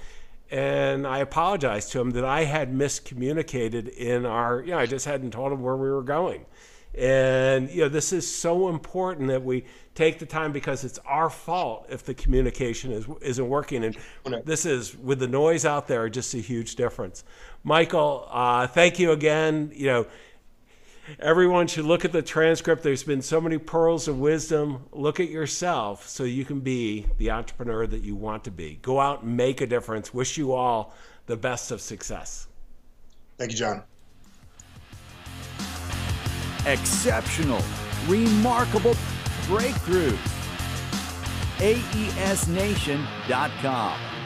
and 0.50 1.06
I 1.06 1.18
apologized 1.18 1.92
to 1.92 2.00
him 2.00 2.10
that 2.12 2.24
I 2.24 2.44
had 2.44 2.72
miscommunicated 2.72 3.88
in 3.90 4.26
our, 4.26 4.60
you 4.60 4.72
know, 4.72 4.78
I 4.78 4.86
just 4.86 5.06
hadn't 5.06 5.30
told 5.30 5.52
him 5.52 5.62
where 5.62 5.76
we 5.76 5.90
were 5.90 6.02
going. 6.02 6.44
And 6.98 7.70
you 7.70 7.82
know, 7.82 7.88
this 7.88 8.12
is 8.12 8.30
so 8.32 8.68
important 8.68 9.28
that 9.28 9.44
we 9.44 9.64
take 9.94 10.18
the 10.18 10.26
time 10.26 10.52
because 10.52 10.84
it's 10.84 10.98
our 11.06 11.30
fault 11.30 11.86
if 11.90 12.04
the 12.04 12.14
communication 12.14 12.90
is 12.90 13.06
isn't 13.20 13.48
working. 13.48 13.84
And 13.84 13.96
this 14.44 14.66
is 14.66 14.96
with 14.96 15.20
the 15.20 15.28
noise 15.28 15.64
out 15.64 15.86
there, 15.86 16.08
just 16.08 16.34
a 16.34 16.38
huge 16.38 16.74
difference. 16.74 17.22
Michael, 17.62 18.26
uh, 18.30 18.66
thank 18.66 18.98
you 18.98 19.12
again. 19.12 19.70
You 19.74 19.86
know, 19.86 20.06
everyone 21.20 21.68
should 21.68 21.84
look 21.84 22.04
at 22.04 22.10
the 22.10 22.22
transcript. 22.22 22.82
There's 22.82 23.04
been 23.04 23.22
so 23.22 23.40
many 23.40 23.58
pearls 23.58 24.08
of 24.08 24.18
wisdom. 24.18 24.84
Look 24.90 25.20
at 25.20 25.28
yourself 25.28 26.08
so 26.08 26.24
you 26.24 26.44
can 26.44 26.60
be 26.60 27.06
the 27.18 27.30
entrepreneur 27.30 27.86
that 27.86 28.02
you 28.02 28.16
want 28.16 28.42
to 28.44 28.50
be. 28.50 28.80
Go 28.82 28.98
out 28.98 29.22
and 29.22 29.36
make 29.36 29.60
a 29.60 29.66
difference. 29.66 30.12
Wish 30.12 30.36
you 30.36 30.52
all 30.52 30.94
the 31.26 31.36
best 31.36 31.70
of 31.70 31.80
success. 31.80 32.48
Thank 33.36 33.52
you, 33.52 33.56
John. 33.56 33.84
Exceptional, 36.68 37.62
remarkable 38.06 38.94
breakthrough. 39.46 40.16
AESNation.com. 41.60 44.17